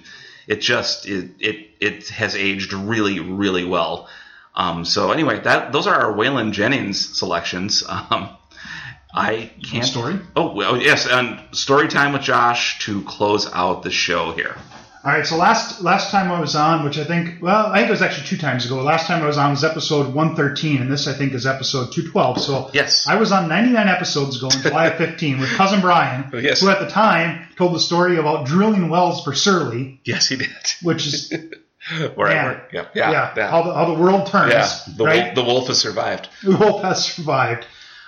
it 0.47 0.61
just 0.61 1.05
it 1.07 1.31
it, 1.39 1.69
it 1.79 2.09
has 2.09 2.35
aged 2.35 2.73
really 2.73 3.19
really 3.19 3.65
well. 3.65 4.07
Um, 4.55 4.85
so 4.85 5.11
anyway, 5.11 5.39
that 5.41 5.71
those 5.71 5.87
are 5.87 5.95
our 5.95 6.13
Waylon 6.13 6.51
Jennings 6.51 7.17
selections. 7.17 7.83
Um, 8.11 8.29
I 9.17 9.49
can't 9.63 9.85
story? 9.85 10.19
Oh 10.35 10.53
well, 10.53 10.75
yes, 10.75 11.07
and 11.07 11.39
story 11.55 11.87
time 11.87 12.11
with 12.11 12.21
Josh 12.21 12.79
to 12.79 13.01
close 13.03 13.49
out 13.53 13.81
the 13.81 13.89
show 13.89 14.33
here. 14.33 14.57
All 15.05 15.11
right, 15.11 15.23
so 15.27 15.37
last 15.37 15.81
last 15.83 16.09
time 16.09 16.31
I 16.31 16.39
was 16.39 16.55
on, 16.55 16.83
which 16.83 16.97
I 16.97 17.03
think, 17.03 17.39
well, 17.39 17.67
I 17.67 17.77
think 17.77 17.89
it 17.89 17.91
was 17.91 18.01
actually 18.01 18.25
two 18.25 18.37
times 18.37 18.65
ago. 18.65 18.81
Last 18.81 19.05
time 19.05 19.21
I 19.21 19.27
was 19.27 19.37
on 19.37 19.51
was 19.51 19.63
episode 19.63 20.11
113, 20.15 20.81
and 20.81 20.91
this 20.91 21.07
I 21.07 21.13
think 21.13 21.33
is 21.33 21.45
episode 21.45 21.91
212. 21.91 22.41
So 22.41 22.71
Yes. 22.73 23.05
I 23.07 23.15
was 23.15 23.31
on 23.31 23.47
99 23.47 23.87
episodes 23.87 24.37
ago 24.37 24.47
in 24.51 24.63
July 24.63 24.87
of 24.87 24.97
15 24.97 25.39
with 25.39 25.49
cousin 25.51 25.81
Brian, 25.81 26.31
Yes. 26.33 26.61
who 26.61 26.69
at 26.71 26.79
the 26.79 26.89
time 26.89 27.47
told 27.55 27.75
the 27.75 27.79
story 27.79 28.17
about 28.17 28.47
drilling 28.47 28.89
wells 28.89 29.23
for 29.23 29.35
Surly, 29.35 30.01
Yes, 30.05 30.27
he 30.27 30.37
did. 30.37 30.49
which 30.81 31.05
is 31.05 31.31
Wherever. 32.15 32.63
Yeah. 32.73 32.87
Yeah. 32.95 33.31
yeah. 33.37 33.47
how 33.51 33.61
the 33.61 33.75
how 33.75 33.85
the 33.85 33.93
world 34.01 34.25
turns, 34.25 34.53
Yeah, 34.53 34.67
the, 34.97 35.03
right? 35.05 35.23
wolf, 35.23 35.35
the 35.35 35.43
wolf 35.43 35.67
has 35.67 35.77
survived. 35.79 36.29
the 36.43 36.57
wolf 36.57 36.81
has 36.81 37.05
survived. 37.05 37.67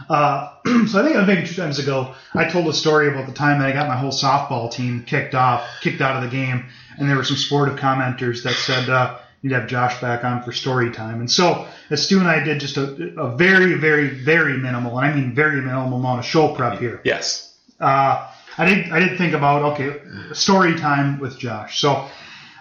Uh, 0.09 0.49
so 0.65 0.99
I 0.99 1.03
think 1.03 1.15
I 1.15 1.19
was 1.19 1.27
maybe 1.27 1.45
two 1.47 1.53
times 1.55 1.77
ago. 1.77 2.15
I 2.33 2.45
told 2.49 2.67
a 2.67 2.73
story 2.73 3.07
about 3.07 3.27
the 3.27 3.33
time 3.33 3.59
that 3.59 3.67
I 3.69 3.71
got 3.73 3.87
my 3.87 3.95
whole 3.97 4.11
softball 4.11 4.71
team 4.71 5.03
kicked 5.03 5.35
off, 5.35 5.67
kicked 5.81 6.01
out 6.01 6.15
of 6.23 6.23
the 6.29 6.35
game, 6.35 6.65
and 6.97 7.09
there 7.09 7.15
were 7.15 7.23
some 7.23 7.37
sportive 7.37 7.77
commenters 7.77 8.43
that 8.43 8.53
said 8.53 8.89
uh, 8.89 9.19
you'd 9.41 9.53
have 9.53 9.67
Josh 9.67 9.99
back 10.01 10.23
on 10.23 10.43
for 10.43 10.51
story 10.51 10.91
time. 10.91 11.19
And 11.19 11.29
so 11.29 11.67
as 11.89 12.03
Stu 12.03 12.19
and 12.19 12.27
I 12.27 12.43
did 12.43 12.59
just 12.59 12.77
a, 12.77 13.13
a 13.19 13.35
very, 13.35 13.75
very, 13.75 14.09
very 14.09 14.57
minimal, 14.57 14.97
and 14.99 15.07
I 15.07 15.15
mean 15.15 15.33
very 15.35 15.61
minimal 15.61 15.99
amount 15.99 16.19
of 16.19 16.25
show 16.25 16.53
prep 16.55 16.79
here. 16.79 17.01
Yes. 17.03 17.55
Uh, 17.79 18.31
I 18.57 18.65
did 18.65 18.91
I 18.91 18.99
did 18.99 19.17
think 19.17 19.33
about 19.33 19.73
okay 19.73 20.01
story 20.33 20.75
time 20.75 21.19
with 21.19 21.37
Josh. 21.37 21.79
So 21.79 22.07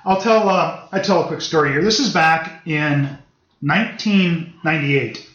I'll 0.05 0.21
tell 0.21 0.49
uh, 0.49 0.89
I 0.93 1.01
tell 1.01 1.25
a 1.25 1.27
quick 1.27 1.41
story 1.41 1.73
here. 1.73 1.83
This 1.83 2.01
is 2.01 2.13
back 2.13 2.67
in 2.67 3.19
1998, 3.61 5.27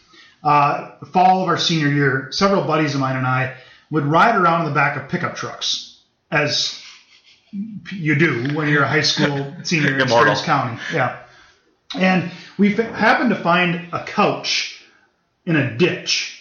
uh, 0.43 0.91
the 0.99 1.05
fall 1.07 1.41
of 1.41 1.47
our 1.47 1.57
senior 1.57 1.87
year. 1.89 2.27
Several 2.31 2.63
buddies 2.63 2.93
of 2.93 3.01
mine 3.01 3.17
and 3.17 3.25
I 3.25 3.55
would 3.89 4.05
ride 4.05 4.35
around 4.35 4.61
in 4.61 4.67
the 4.67 4.75
back 4.75 4.97
of 4.97 5.09
pickup 5.09 5.35
trucks, 5.35 5.99
as 6.29 6.80
you 7.51 8.15
do 8.15 8.55
when 8.55 8.67
you're 8.67 8.83
a 8.83 8.87
high 8.87 9.01
school 9.01 9.53
senior 9.63 9.99
in. 9.99 10.07
Stearns 10.07 10.41
County. 10.41 10.79
Yeah, 10.93 11.19
and 11.95 12.31
we 12.57 12.77
f- 12.77 12.93
happened 12.93 13.31
to 13.31 13.35
find 13.35 13.93
a 13.93 14.03
couch 14.03 14.83
in 15.45 15.55
a 15.55 15.77
ditch. 15.77 16.37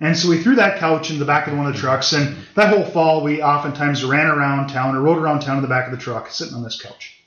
And 0.00 0.16
so 0.16 0.28
we 0.28 0.42
threw 0.42 0.56
that 0.56 0.80
couch 0.80 1.12
in 1.12 1.20
the 1.20 1.24
back 1.24 1.46
of 1.46 1.56
one 1.56 1.66
of 1.66 1.74
the 1.74 1.78
trucks, 1.78 2.12
and 2.12 2.36
that 2.56 2.74
whole 2.74 2.84
fall 2.84 3.22
we 3.22 3.40
oftentimes 3.40 4.02
ran 4.02 4.26
around 4.26 4.68
town 4.68 4.96
or 4.96 5.00
rode 5.00 5.18
around 5.18 5.40
town 5.40 5.58
in 5.58 5.62
the 5.62 5.68
back 5.68 5.86
of 5.86 5.92
the 5.92 6.02
truck, 6.02 6.28
sitting 6.28 6.54
on 6.54 6.64
this 6.64 6.80
couch. 6.80 7.22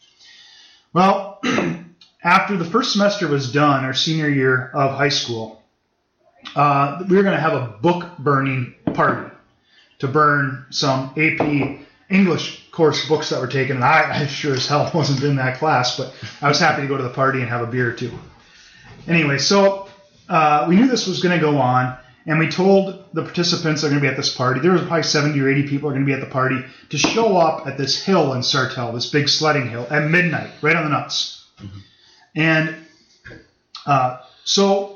Well, 0.92 1.40
after 2.24 2.58
the 2.58 2.66
first 2.66 2.92
semester 2.92 3.30
was 3.30 3.54
done, 3.54 3.86
our 3.86 3.94
senior 3.94 4.28
year 4.28 4.72
of 4.74 4.98
high 4.98 5.10
school, 5.10 5.64
uh, 6.54 7.02
we 7.08 7.16
were 7.16 7.24
going 7.24 7.36
to 7.36 7.42
have 7.42 7.54
a 7.54 7.78
book 7.82 8.18
burning 8.18 8.76
party 8.94 9.32
to 10.00 10.08
burn 10.10 10.66
some 10.70 11.14
AP 11.18 11.80
English 12.10 12.65
course 12.76 13.08
books 13.08 13.30
that 13.30 13.42
were 13.42 13.48
taken. 13.48 13.78
And 13.78 13.86
I, 13.86 14.22
I 14.22 14.28
sure 14.28 14.54
as 14.54 14.68
hell 14.68 14.92
wasn't 14.94 15.24
in 15.24 15.38
that 15.38 15.58
class, 15.58 15.98
but 15.98 16.14
I 16.42 16.48
was 16.48 16.60
happy 16.60 16.84
to 16.84 16.88
go 16.88 16.98
to 16.98 17.04
the 17.04 17.10
party 17.10 17.42
and 17.42 17.50
have 17.50 17.62
a 17.62 17.68
beer 17.68 17.90
or 17.90 17.94
two. 17.94 18.12
Anyway, 19.08 19.38
so 19.38 19.88
uh, 20.30 20.66
we 20.68 20.76
knew 20.76 20.88
this 20.88 21.08
was 21.08 21.22
going 21.22 21.38
to 21.40 21.44
go 21.44 21.58
on, 21.58 21.98
and 22.26 22.40
we 22.40 22.50
told 22.50 23.06
the 23.14 23.24
participants 23.24 23.82
that 23.82 23.88
are 23.88 23.90
going 23.92 24.02
to 24.02 24.08
be 24.08 24.12
at 24.12 24.18
this 24.18 24.34
party. 24.34 24.60
There 24.60 24.72
was 24.72 24.82
probably 24.82 25.04
70 25.04 25.40
or 25.40 25.50
80 25.50 25.68
people 25.68 25.90
are 25.90 25.94
going 25.94 26.06
to 26.06 26.08
be 26.08 26.14
at 26.14 26.22
the 26.22 26.32
party 26.32 26.64
to 26.90 26.98
show 26.98 27.38
up 27.38 27.68
at 27.68 27.78
this 27.78 28.04
hill 28.04 28.34
in 28.34 28.42
Sartell, 28.42 28.94
this 28.94 29.10
big 29.10 29.30
sledding 29.30 29.70
hill, 29.70 29.88
at 29.90 30.10
midnight, 30.10 30.52
right 30.62 30.76
on 30.76 30.84
the 30.84 30.90
nuts. 30.90 31.48
And 32.36 32.76
uh, 33.86 34.22
so 34.44 34.96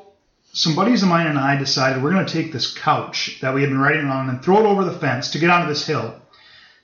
some 0.53 0.75
buddies 0.75 1.03
of 1.03 1.09
mine 1.09 1.27
and 1.27 1.37
I 1.37 1.55
decided 1.57 2.01
we're 2.01 2.11
going 2.11 2.25
to 2.25 2.33
take 2.33 2.51
this 2.51 2.75
couch 2.75 3.37
that 3.41 3.53
we 3.53 3.61
had 3.61 3.69
been 3.69 3.79
riding 3.79 4.07
on 4.07 4.29
and 4.29 4.43
throw 4.43 4.59
it 4.59 4.65
over 4.65 4.83
the 4.83 4.97
fence 4.97 5.31
to 5.31 5.39
get 5.39 5.49
onto 5.49 5.69
this 5.69 5.85
hill. 5.85 6.15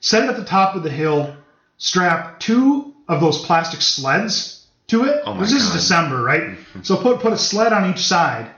Set 0.06 0.22
it 0.22 0.30
at 0.30 0.36
the 0.36 0.44
top 0.44 0.76
of 0.76 0.84
the 0.84 0.88
hill, 0.88 1.34
strap 1.78 2.38
two 2.38 2.94
of 3.08 3.20
those 3.20 3.44
plastic 3.44 3.82
sleds 3.82 4.64
to 4.86 5.02
it. 5.02 5.20
Oh 5.26 5.36
this 5.36 5.50
is 5.50 5.72
December, 5.72 6.22
right? 6.22 6.42
Mm-hmm. 6.42 6.82
So 6.82 6.96
put 6.96 7.18
put 7.18 7.32
a 7.32 7.36
sled 7.36 7.72
on 7.72 7.90
each 7.90 7.98
side. 7.98 8.48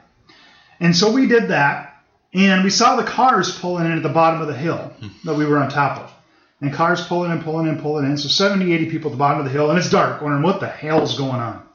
And 0.79 0.95
so 0.95 1.11
we 1.11 1.27
did 1.27 1.49
that, 1.49 2.05
and 2.35 2.65
we 2.65 2.69
saw 2.69 2.97
the 2.97 3.03
cars 3.03 3.59
pulling 3.59 3.87
in 3.87 3.93
at 3.93 4.03
the 4.03 4.11
bottom 4.11 4.43
of 4.43 4.47
the 4.47 4.55
hill 4.55 4.93
hmm. 5.01 5.09
that 5.25 5.37
we 5.37 5.47
were 5.47 5.57
on 5.57 5.71
top 5.71 5.99
of. 5.99 6.13
And 6.61 6.71
cars 6.71 7.07
pulling 7.07 7.33
in, 7.33 7.43
pulling 7.43 7.67
in, 7.67 7.81
pulling 7.81 8.05
in. 8.05 8.19
So 8.19 8.29
70, 8.29 8.71
80 8.71 8.91
people 8.91 9.11
at 9.11 9.13
the 9.13 9.19
bottom 9.19 9.39
of 9.39 9.47
the 9.47 9.51
hill, 9.51 9.71
and 9.71 9.79
it's 9.79 9.89
dark, 9.89 10.21
wondering 10.21 10.43
what 10.43 10.61
the 10.61 10.69
hell's 10.69 11.17
going 11.17 11.41
on. 11.41 11.67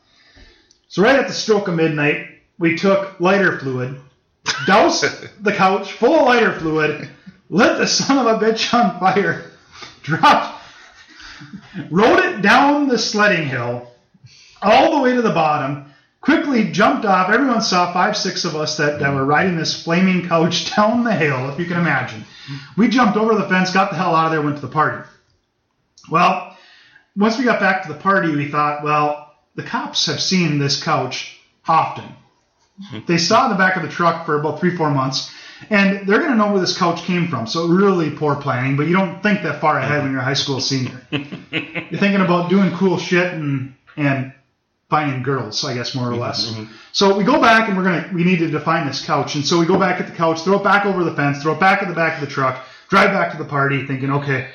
So 0.87 1.01
right 1.01 1.17
at 1.17 1.25
the 1.25 1.33
stroke 1.33 1.67
of 1.67 1.73
midnight, 1.73 2.27
we 2.59 2.75
took 2.75 3.19
lighter 3.19 3.57
fluid, 3.57 3.99
doused 4.67 5.03
the 5.43 5.51
couch 5.51 5.93
full 5.93 6.13
of 6.13 6.27
lighter 6.27 6.53
fluid, 6.59 7.09
lit 7.49 7.79
the 7.79 7.87
son 7.87 8.19
of 8.19 8.27
a 8.27 8.45
bitch 8.45 8.71
on 8.71 8.99
fire, 8.99 9.49
dropped, 10.03 10.61
rode 11.89 12.19
it 12.19 12.41
down 12.41 12.87
the 12.87 12.99
sledding 12.99 13.47
hill, 13.47 13.89
all 14.61 14.95
the 14.95 15.01
way 15.01 15.15
to 15.15 15.21
the 15.21 15.29
bottom, 15.29 15.91
quickly 16.21 16.71
jumped 16.71 17.05
off. 17.05 17.29
Everyone 17.29 17.61
saw 17.61 17.91
five, 17.91 18.15
six 18.15 18.45
of 18.45 18.55
us 18.55 18.77
that, 18.77 18.99
that 18.99 19.13
were 19.13 19.25
riding 19.25 19.57
this 19.57 19.83
flaming 19.83 20.27
couch 20.27 20.73
down 20.75 21.03
the 21.03 21.13
hill, 21.13 21.49
if 21.49 21.59
you 21.59 21.65
can 21.65 21.77
imagine. 21.77 22.23
We 22.77 22.87
jumped 22.87 23.17
over 23.17 23.35
the 23.35 23.47
fence, 23.47 23.71
got 23.71 23.89
the 23.89 23.97
hell 23.97 24.15
out 24.15 24.27
of 24.27 24.31
there, 24.31 24.41
went 24.41 24.57
to 24.57 24.61
the 24.61 24.71
party. 24.71 25.07
Well, 26.09 26.57
once 27.15 27.37
we 27.37 27.45
got 27.45 27.59
back 27.59 27.83
to 27.83 27.93
the 27.93 27.99
party, 27.99 28.35
we 28.35 28.49
thought, 28.49 28.83
well, 28.83 29.33
the 29.55 29.63
cops 29.63 30.05
have 30.07 30.21
seen 30.21 30.59
this 30.59 30.81
couch 30.81 31.39
often. 31.67 32.05
They 33.07 33.17
saw 33.17 33.45
in 33.45 33.51
the 33.51 33.57
back 33.57 33.75
of 33.75 33.83
the 33.83 33.89
truck 33.89 34.25
for 34.25 34.39
about 34.39 34.59
three, 34.59 34.75
four 34.75 34.89
months, 34.89 35.31
and 35.69 36.07
they're 36.07 36.19
going 36.19 36.31
to 36.31 36.37
know 36.37 36.51
where 36.51 36.61
this 36.61 36.77
couch 36.77 37.03
came 37.03 37.27
from. 37.27 37.47
So 37.47 37.67
really 37.67 38.09
poor 38.09 38.35
planning, 38.35 38.75
but 38.75 38.87
you 38.87 38.93
don't 38.93 39.21
think 39.21 39.43
that 39.43 39.61
far 39.61 39.79
ahead 39.79 40.03
when 40.03 40.11
you're 40.11 40.21
a 40.21 40.23
high 40.23 40.33
school 40.33 40.59
senior. 40.59 41.01
you're 41.11 41.99
thinking 41.99 42.21
about 42.21 42.49
doing 42.49 42.71
cool 42.71 42.97
shit 42.97 43.33
and 43.33 43.75
and 43.95 44.33
finding 44.89 45.23
girls, 45.23 45.63
I 45.63 45.73
guess 45.73 45.95
more 45.95 46.09
or 46.09 46.11
mm-hmm, 46.11 46.21
less. 46.21 46.51
Mm-hmm. 46.51 46.71
So 46.91 47.17
we 47.17 47.23
go 47.23 47.41
back 47.41 47.67
and 47.67 47.77
we're 47.77 47.83
gonna 47.83 48.09
we 48.13 48.23
need 48.23 48.39
to 48.39 48.59
find 48.59 48.87
this 48.87 49.03
couch, 49.05 49.35
and 49.35 49.45
so 49.45 49.59
we 49.59 49.65
go 49.65 49.79
back 49.79 49.99
at 49.99 50.07
the 50.07 50.15
couch, 50.15 50.41
throw 50.41 50.59
it 50.59 50.63
back 50.63 50.85
over 50.85 51.03
the 51.03 51.15
fence, 51.15 51.41
throw 51.41 51.53
it 51.53 51.59
back 51.59 51.81
at 51.81 51.87
the 51.87 51.95
back 51.95 52.21
of 52.21 52.27
the 52.27 52.33
truck, 52.33 52.63
drive 52.89 53.11
back 53.11 53.31
to 53.31 53.37
the 53.37 53.45
party, 53.45 53.85
thinking, 53.87 54.11
okay. 54.11 54.49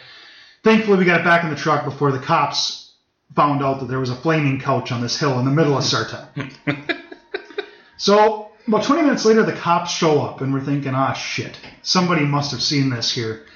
Thankfully, 0.64 0.98
we 0.98 1.04
got 1.04 1.20
it 1.20 1.24
back 1.24 1.44
in 1.44 1.50
the 1.50 1.56
truck 1.56 1.84
before 1.84 2.12
the 2.12 2.18
cops 2.18 2.92
found 3.34 3.62
out 3.62 3.80
that 3.80 3.86
there 3.86 4.00
was 4.00 4.10
a 4.10 4.16
flaming 4.16 4.60
couch 4.60 4.90
on 4.90 5.00
this 5.00 5.18
hill 5.18 5.38
in 5.38 5.44
the 5.44 5.50
middle 5.50 5.76
of 5.76 5.84
Sartell. 5.84 6.26
so 7.96 8.47
about 8.68 8.84
20 8.84 9.02
minutes 9.02 9.24
later, 9.24 9.42
the 9.42 9.54
cops 9.54 9.90
show 9.90 10.20
up, 10.20 10.40
and 10.40 10.52
we're 10.52 10.64
thinking, 10.64 10.94
ah, 10.94 11.14
shit, 11.14 11.58
somebody 11.82 12.24
must 12.24 12.50
have 12.52 12.62
seen 12.62 12.90
this 12.90 13.10
here. 13.10 13.46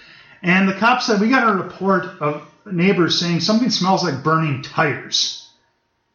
And 0.42 0.68
the 0.68 0.74
cops 0.74 1.06
said, 1.06 1.20
we 1.20 1.28
got 1.28 1.48
a 1.48 1.62
report 1.62 2.04
of 2.20 2.48
neighbors 2.66 3.20
saying 3.20 3.40
something 3.40 3.70
smells 3.70 4.02
like 4.02 4.24
burning 4.24 4.62
tires. 4.62 5.48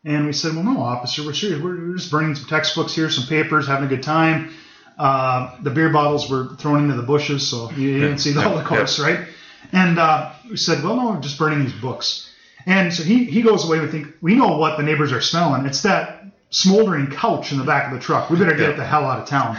And 0.04 0.26
we 0.26 0.34
said, 0.34 0.54
well, 0.54 0.64
no, 0.64 0.82
officer, 0.82 1.24
we're 1.24 1.34
serious. 1.34 1.62
We're 1.62 1.96
just 1.96 2.12
burning 2.12 2.36
some 2.36 2.48
textbooks 2.48 2.94
here, 2.94 3.10
some 3.10 3.28
papers, 3.28 3.68
having 3.68 3.86
a 3.86 3.90
good 3.90 4.04
time. 4.04 4.54
Uh, 4.98 5.62
the 5.62 5.70
beer 5.70 5.90
bottles 5.90 6.30
were 6.30 6.56
thrown 6.56 6.84
into 6.84 6.96
the 6.96 7.04
bushes, 7.04 7.48
so 7.48 7.70
you, 7.72 7.90
you 7.90 8.00
didn't 8.00 8.18
see 8.18 8.32
the 8.32 8.42
whole 8.42 8.64
course, 8.64 9.00
right? 9.00 9.28
And 9.72 10.00
uh, 10.00 10.34
we 10.50 10.58
said, 10.58 10.84
well, 10.84 10.96
no, 10.96 11.12
we're 11.12 11.22
just 11.22 11.38
burning 11.38 11.64
these 11.64 11.74
books. 11.74 12.34
And 12.66 12.94
so 12.94 13.04
he, 13.04 13.26
he 13.26 13.42
goes 13.42 13.66
away. 13.66 13.80
We 13.80 13.88
think 13.88 14.08
we 14.22 14.36
know 14.36 14.58
what 14.58 14.78
the 14.78 14.84
neighbors 14.84 15.12
are 15.14 15.22
smelling. 15.22 15.66
It's 15.66 15.84
that 15.84 16.17
smoldering 16.50 17.08
couch 17.08 17.52
in 17.52 17.58
the 17.58 17.64
back 17.64 17.92
of 17.92 18.00
the 18.00 18.04
truck. 18.04 18.30
We 18.30 18.38
better 18.38 18.56
get 18.56 18.78
the 18.78 18.86
hell 18.86 19.06
out 19.06 19.20
of 19.20 19.28
town. 19.28 19.58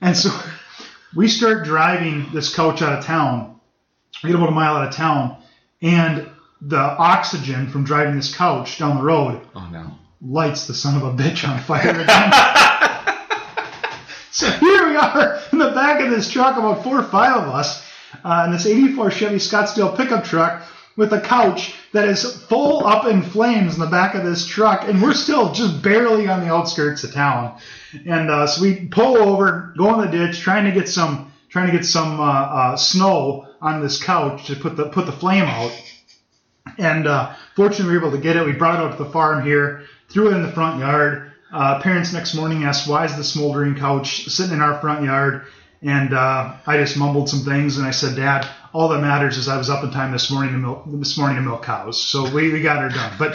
And 0.00 0.16
so 0.16 0.30
we 1.14 1.28
start 1.28 1.64
driving 1.64 2.26
this 2.32 2.54
couch 2.54 2.82
out 2.82 2.98
of 2.98 3.04
town. 3.04 3.60
We 4.22 4.30
get 4.30 4.36
about 4.36 4.48
a 4.48 4.52
mile 4.52 4.76
out 4.76 4.88
of 4.88 4.94
town, 4.94 5.36
and 5.82 6.28
the 6.62 6.78
oxygen 6.78 7.68
from 7.68 7.84
driving 7.84 8.16
this 8.16 8.34
couch 8.34 8.78
down 8.78 8.96
the 8.96 9.02
road 9.02 9.42
Oh 9.54 9.68
no. 9.70 9.92
lights 10.22 10.66
the 10.66 10.74
son 10.74 10.96
of 10.96 11.02
a 11.02 11.12
bitch 11.12 11.46
on 11.46 11.60
fire 11.62 11.90
again. 11.90 12.32
so 14.30 14.50
here 14.50 14.88
we 14.88 14.96
are 14.96 15.38
in 15.52 15.58
the 15.58 15.70
back 15.72 16.00
of 16.02 16.10
this 16.10 16.30
truck, 16.30 16.56
about 16.56 16.82
four 16.82 16.98
or 16.98 17.04
five 17.04 17.36
of 17.36 17.48
us, 17.54 17.84
uh, 18.24 18.44
in 18.46 18.52
this 18.52 18.66
84 18.66 19.10
Chevy 19.10 19.36
Scottsdale 19.36 19.94
pickup 19.96 20.24
truck 20.24 20.62
with 20.96 21.12
a 21.12 21.20
couch 21.20 21.74
that 21.92 22.08
is 22.08 22.42
full 22.44 22.86
up 22.86 23.06
in 23.06 23.22
flames 23.22 23.74
in 23.74 23.80
the 23.80 23.86
back 23.86 24.14
of 24.14 24.24
this 24.24 24.46
truck, 24.46 24.88
and 24.88 25.00
we're 25.00 25.14
still 25.14 25.52
just 25.52 25.82
barely 25.82 26.26
on 26.26 26.40
the 26.40 26.52
outskirts 26.52 27.04
of 27.04 27.12
town. 27.12 27.58
And 28.06 28.30
uh, 28.30 28.46
so 28.46 28.62
we 28.62 28.86
pull 28.86 29.16
over, 29.16 29.74
go 29.76 30.00
in 30.00 30.10
the 30.10 30.16
ditch, 30.16 30.40
trying 30.40 30.64
to 30.64 30.72
get 30.72 30.88
some 30.88 31.32
trying 31.48 31.66
to 31.66 31.72
get 31.72 31.86
some 31.86 32.20
uh, 32.20 32.24
uh, 32.24 32.76
snow 32.76 33.48
on 33.60 33.80
this 33.80 34.02
couch 34.02 34.46
to 34.46 34.56
put 34.56 34.76
the 34.76 34.88
put 34.88 35.06
the 35.06 35.12
flame 35.12 35.44
out. 35.44 35.72
And 36.78 37.06
uh, 37.06 37.34
fortunately, 37.54 37.92
we 37.92 37.98
were 37.98 38.06
able 38.06 38.16
to 38.16 38.22
get 38.22 38.36
it. 38.36 38.44
We 38.44 38.52
brought 38.52 38.80
it 38.80 38.84
up 38.84 38.96
to 38.96 39.04
the 39.04 39.10
farm 39.10 39.44
here, 39.44 39.84
threw 40.08 40.30
it 40.30 40.36
in 40.36 40.42
the 40.42 40.52
front 40.52 40.80
yard. 40.80 41.32
Uh, 41.52 41.80
parents 41.80 42.12
next 42.12 42.34
morning 42.34 42.64
asked, 42.64 42.88
"Why 42.88 43.04
is 43.04 43.16
the 43.16 43.24
smoldering 43.24 43.76
couch 43.76 44.28
sitting 44.28 44.54
in 44.54 44.60
our 44.60 44.80
front 44.80 45.04
yard?" 45.04 45.46
And 45.82 46.12
uh, 46.12 46.54
I 46.66 46.78
just 46.78 46.96
mumbled 46.96 47.28
some 47.28 47.40
things, 47.40 47.78
and 47.78 47.86
I 47.86 47.92
said, 47.92 48.16
"Dad, 48.16 48.46
all 48.76 48.88
that 48.88 49.00
matters 49.00 49.38
is 49.38 49.48
I 49.48 49.56
was 49.56 49.70
up 49.70 49.82
in 49.84 49.90
time 49.90 50.12
this 50.12 50.30
morning 50.30 50.52
to 50.52 50.58
milk 50.58 50.82
this 50.86 51.16
morning 51.16 51.36
to 51.36 51.42
milk 51.42 51.62
cows, 51.62 52.00
so 52.02 52.30
we, 52.30 52.52
we 52.52 52.60
got 52.60 52.78
her 52.82 52.90
done." 52.90 53.12
But 53.18 53.34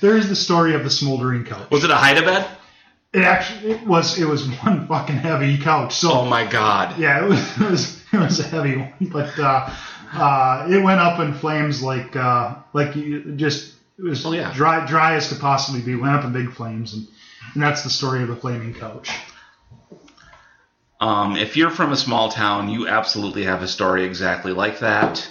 there's 0.00 0.28
the 0.28 0.36
story 0.36 0.74
of 0.74 0.84
the 0.84 0.90
smoldering 0.90 1.44
couch. 1.44 1.70
Was 1.70 1.82
it 1.84 1.90
a 1.90 1.94
hide 1.96 2.22
bed? 2.24 2.46
It 3.14 3.22
actually 3.22 3.72
it 3.72 3.86
was 3.86 4.18
it 4.18 4.26
was 4.26 4.46
one 4.64 4.86
fucking 4.86 5.16
heavy 5.16 5.56
couch. 5.56 5.94
So 5.94 6.12
Oh 6.12 6.24
my 6.26 6.44
god. 6.46 6.98
yeah, 6.98 7.24
it 7.24 7.28
was, 7.28 7.40
it 7.60 7.70
was 7.70 8.02
it 8.12 8.18
was 8.18 8.40
a 8.40 8.42
heavy 8.42 8.76
one, 8.76 8.92
but 9.12 9.38
uh, 9.38 9.70
uh, 10.12 10.66
it 10.70 10.82
went 10.82 11.00
up 11.00 11.20
in 11.20 11.32
flames 11.32 11.82
like 11.82 12.14
uh, 12.16 12.56
like 12.74 12.96
you 12.96 13.32
just 13.36 13.74
it 13.98 14.02
was 14.04 14.26
Oh, 14.26 14.32
yeah. 14.32 14.52
dry 14.52 14.84
dry 14.86 15.14
as 15.14 15.28
could 15.28 15.40
possibly 15.40 15.80
be. 15.80 15.94
Went 15.94 16.14
up 16.14 16.24
in 16.24 16.32
big 16.34 16.52
flames, 16.52 16.92
and, 16.92 17.06
and 17.54 17.62
that's 17.62 17.82
the 17.82 17.90
story 17.90 18.20
of 18.22 18.28
the 18.28 18.36
flaming 18.36 18.74
couch. 18.74 19.08
Um, 21.04 21.36
if 21.36 21.58
you're 21.58 21.68
from 21.68 21.92
a 21.92 21.98
small 21.98 22.30
town, 22.30 22.70
you 22.70 22.88
absolutely 22.88 23.44
have 23.44 23.62
a 23.62 23.68
story 23.68 24.04
exactly 24.04 24.52
like 24.52 24.78
that. 24.78 25.28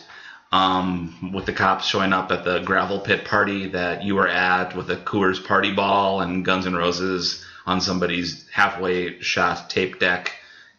Um, 0.52 1.32
with 1.34 1.48
the 1.48 1.52
cops 1.52 1.88
showing 1.88 2.14
up 2.14 2.32
at 2.32 2.46
the 2.46 2.60
gravel 2.60 3.00
pit 3.00 3.26
party 3.26 3.70
that 3.70 4.04
you 4.04 4.14
were 4.14 4.28
at 4.28 4.76
with 4.76 4.92
a 4.92 4.98
Coors 4.98 5.44
party 5.44 5.74
ball 5.74 6.22
and 6.22 6.46
Guns 6.46 6.68
N' 6.68 6.76
Roses 6.76 7.44
on 7.66 7.82
somebody's 7.82 8.48
halfway 8.52 9.20
shot 9.20 9.72
tape 9.72 9.98
deck 9.98 10.34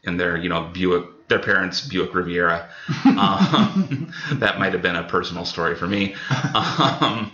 in 0.04 0.16
their, 0.16 0.36
you 0.36 0.48
know, 0.48 0.70
Buick, 0.72 1.26
their 1.26 1.40
parents' 1.40 1.80
Buick 1.80 2.14
Riviera. 2.14 2.70
Um, 3.04 4.12
that 4.34 4.60
might 4.60 4.74
have 4.74 4.82
been 4.82 4.94
a 4.94 5.02
personal 5.02 5.44
story 5.44 5.74
for 5.74 5.88
me. 5.88 6.14
Um, 6.54 7.32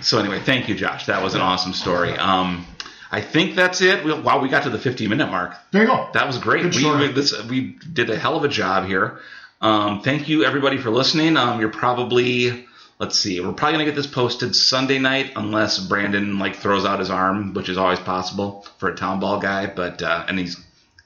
so 0.00 0.18
anyway, 0.18 0.40
thank 0.40 0.68
you, 0.68 0.74
Josh. 0.74 1.06
That 1.06 1.22
was 1.22 1.36
an 1.36 1.40
awesome 1.40 1.72
story. 1.72 2.16
Um, 2.16 2.66
I 3.10 3.20
think 3.20 3.54
that's 3.54 3.80
it. 3.80 4.04
We, 4.04 4.12
wow, 4.12 4.40
we 4.40 4.48
got 4.48 4.64
to 4.64 4.70
the 4.70 4.78
15 4.78 5.08
minute 5.08 5.30
mark. 5.30 5.54
There 5.70 5.82
you 5.82 5.88
go. 5.88 6.08
That 6.12 6.26
was 6.26 6.38
great. 6.38 6.62
Good 6.62 6.74
We, 6.74 7.08
we, 7.08 7.12
this, 7.12 7.42
we 7.44 7.76
did 7.92 8.10
a 8.10 8.18
hell 8.18 8.36
of 8.36 8.44
a 8.44 8.48
job 8.48 8.86
here. 8.86 9.20
Um, 9.60 10.02
thank 10.02 10.28
you 10.28 10.44
everybody 10.44 10.78
for 10.78 10.90
listening. 10.90 11.36
Um, 11.36 11.60
you're 11.60 11.70
probably, 11.70 12.66
let's 12.98 13.18
see, 13.18 13.40
we're 13.40 13.52
probably 13.52 13.74
gonna 13.74 13.84
get 13.86 13.94
this 13.94 14.06
posted 14.06 14.54
Sunday 14.54 14.98
night 14.98 15.32
unless 15.36 15.78
Brandon 15.78 16.38
like 16.38 16.56
throws 16.56 16.84
out 16.84 16.98
his 16.98 17.10
arm, 17.10 17.54
which 17.54 17.68
is 17.68 17.78
always 17.78 18.00
possible 18.00 18.66
for 18.78 18.88
a 18.88 18.94
town 18.94 19.20
ball 19.20 19.40
guy. 19.40 19.66
But 19.66 20.02
uh, 20.02 20.26
and 20.28 20.38
he's 20.38 20.60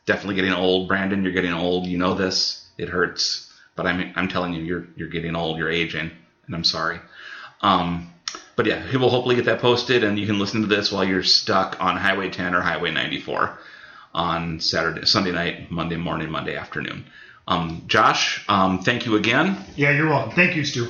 definitely 0.06 0.34
getting 0.34 0.52
old. 0.52 0.88
Brandon, 0.88 1.22
you're 1.22 1.32
getting 1.32 1.52
old. 1.52 1.86
You 1.86 1.98
know 1.98 2.14
this. 2.14 2.68
It 2.76 2.88
hurts, 2.88 3.52
but 3.76 3.86
I'm 3.86 4.12
I'm 4.16 4.28
telling 4.28 4.52
you, 4.52 4.62
you're 4.62 4.86
you're 4.96 5.08
getting 5.08 5.36
old. 5.36 5.58
You're 5.58 5.70
aging, 5.70 6.10
and 6.46 6.54
I'm 6.54 6.64
sorry. 6.64 7.00
Um, 7.60 8.10
but 8.60 8.66
yeah, 8.66 8.86
he 8.88 8.98
will 8.98 9.08
hopefully 9.08 9.36
get 9.36 9.46
that 9.46 9.62
posted, 9.62 10.04
and 10.04 10.18
you 10.18 10.26
can 10.26 10.38
listen 10.38 10.60
to 10.60 10.66
this 10.66 10.92
while 10.92 11.02
you're 11.02 11.22
stuck 11.22 11.78
on 11.80 11.96
Highway 11.96 12.28
10 12.28 12.54
or 12.54 12.60
Highway 12.60 12.90
94 12.90 13.58
on 14.12 14.60
Saturday, 14.60 15.06
Sunday 15.06 15.32
night, 15.32 15.70
Monday 15.70 15.96
morning, 15.96 16.30
Monday 16.30 16.56
afternoon. 16.56 17.06
Um, 17.48 17.84
Josh, 17.86 18.44
um, 18.50 18.80
thank 18.82 19.06
you 19.06 19.16
again, 19.16 19.56
Yeah, 19.76 19.92
you're 19.92 20.10
welcome. 20.10 20.32
Thank 20.32 20.56
you, 20.56 20.66
Stu. 20.66 20.88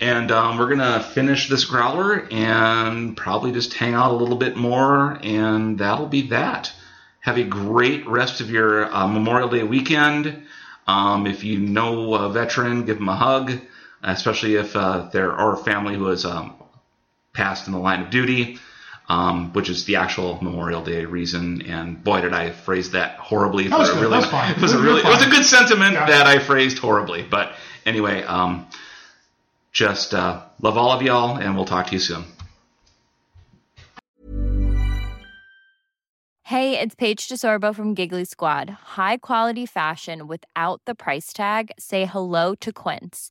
and 0.00 0.32
um, 0.32 0.58
we're 0.58 0.70
gonna 0.70 1.08
finish 1.14 1.48
this 1.48 1.64
growler 1.66 2.26
and 2.32 3.16
probably 3.16 3.52
just 3.52 3.74
hang 3.74 3.94
out 3.94 4.10
a 4.10 4.16
little 4.16 4.34
bit 4.34 4.56
more, 4.56 5.20
and 5.22 5.78
that'll 5.78 6.08
be 6.08 6.30
that. 6.30 6.72
Have 7.20 7.38
a 7.38 7.44
great 7.44 8.08
rest 8.08 8.40
of 8.40 8.50
your 8.50 8.92
uh, 8.92 9.06
Memorial 9.06 9.48
Day 9.48 9.62
weekend. 9.62 10.42
Um, 10.88 11.28
if 11.28 11.44
you 11.44 11.60
know 11.60 12.12
a 12.14 12.28
veteran, 12.28 12.86
give 12.86 12.98
them 12.98 13.08
a 13.08 13.14
hug, 13.14 13.52
especially 14.02 14.56
if 14.56 14.74
uh, 14.74 15.08
they're 15.12 15.30
or 15.30 15.54
a 15.54 15.58
family 15.58 15.94
who 15.94 16.08
is 16.08 16.24
um, 16.24 16.54
passed 17.32 17.66
in 17.66 17.72
the 17.72 17.78
line 17.78 18.02
of 18.02 18.10
duty, 18.10 18.58
um, 19.08 19.52
which 19.52 19.68
is 19.68 19.84
the 19.84 19.96
actual 19.96 20.38
Memorial 20.42 20.82
Day 20.82 21.04
reason. 21.04 21.62
And 21.62 22.02
boy, 22.02 22.20
did 22.20 22.32
I 22.32 22.50
phrase 22.50 22.90
that 22.92 23.16
horribly. 23.16 23.68
That 23.68 23.78
was 23.78 23.90
good. 23.90 24.00
really, 24.00 24.10
That 24.12 24.16
was 24.18 24.26
fine. 24.26 24.52
It 24.56 24.60
was 24.62 24.72
a 24.72 24.76
You're 24.76 24.84
really, 24.84 25.00
it 25.00 25.06
was 25.06 25.26
a 25.26 25.30
good 25.30 25.44
sentiment 25.44 25.94
Yeah. 25.94 26.06
that 26.06 26.26
I 26.26 26.38
phrased 26.38 26.78
horribly. 26.78 27.22
But 27.22 27.52
anyway, 27.86 28.22
um, 28.24 28.66
just 29.72 30.12
uh, 30.14 30.42
love 30.60 30.76
all 30.76 30.92
of 30.92 31.02
y'all, 31.02 31.36
and 31.38 31.56
we'll 31.56 31.64
talk 31.64 31.86
to 31.86 31.92
you 31.92 31.98
soon. 31.98 32.24
Hey, 36.44 36.78
it's 36.78 36.94
Paige 36.94 37.28
DeSorbo 37.28 37.74
from 37.74 37.94
Giggly 37.94 38.26
Squad. 38.26 38.68
High 38.68 39.16
quality 39.16 39.64
fashion 39.64 40.26
without 40.26 40.82
the 40.84 40.94
price 40.94 41.32
tag. 41.32 41.70
Say 41.78 42.04
hello 42.04 42.54
to 42.56 42.72
Quince. 42.72 43.30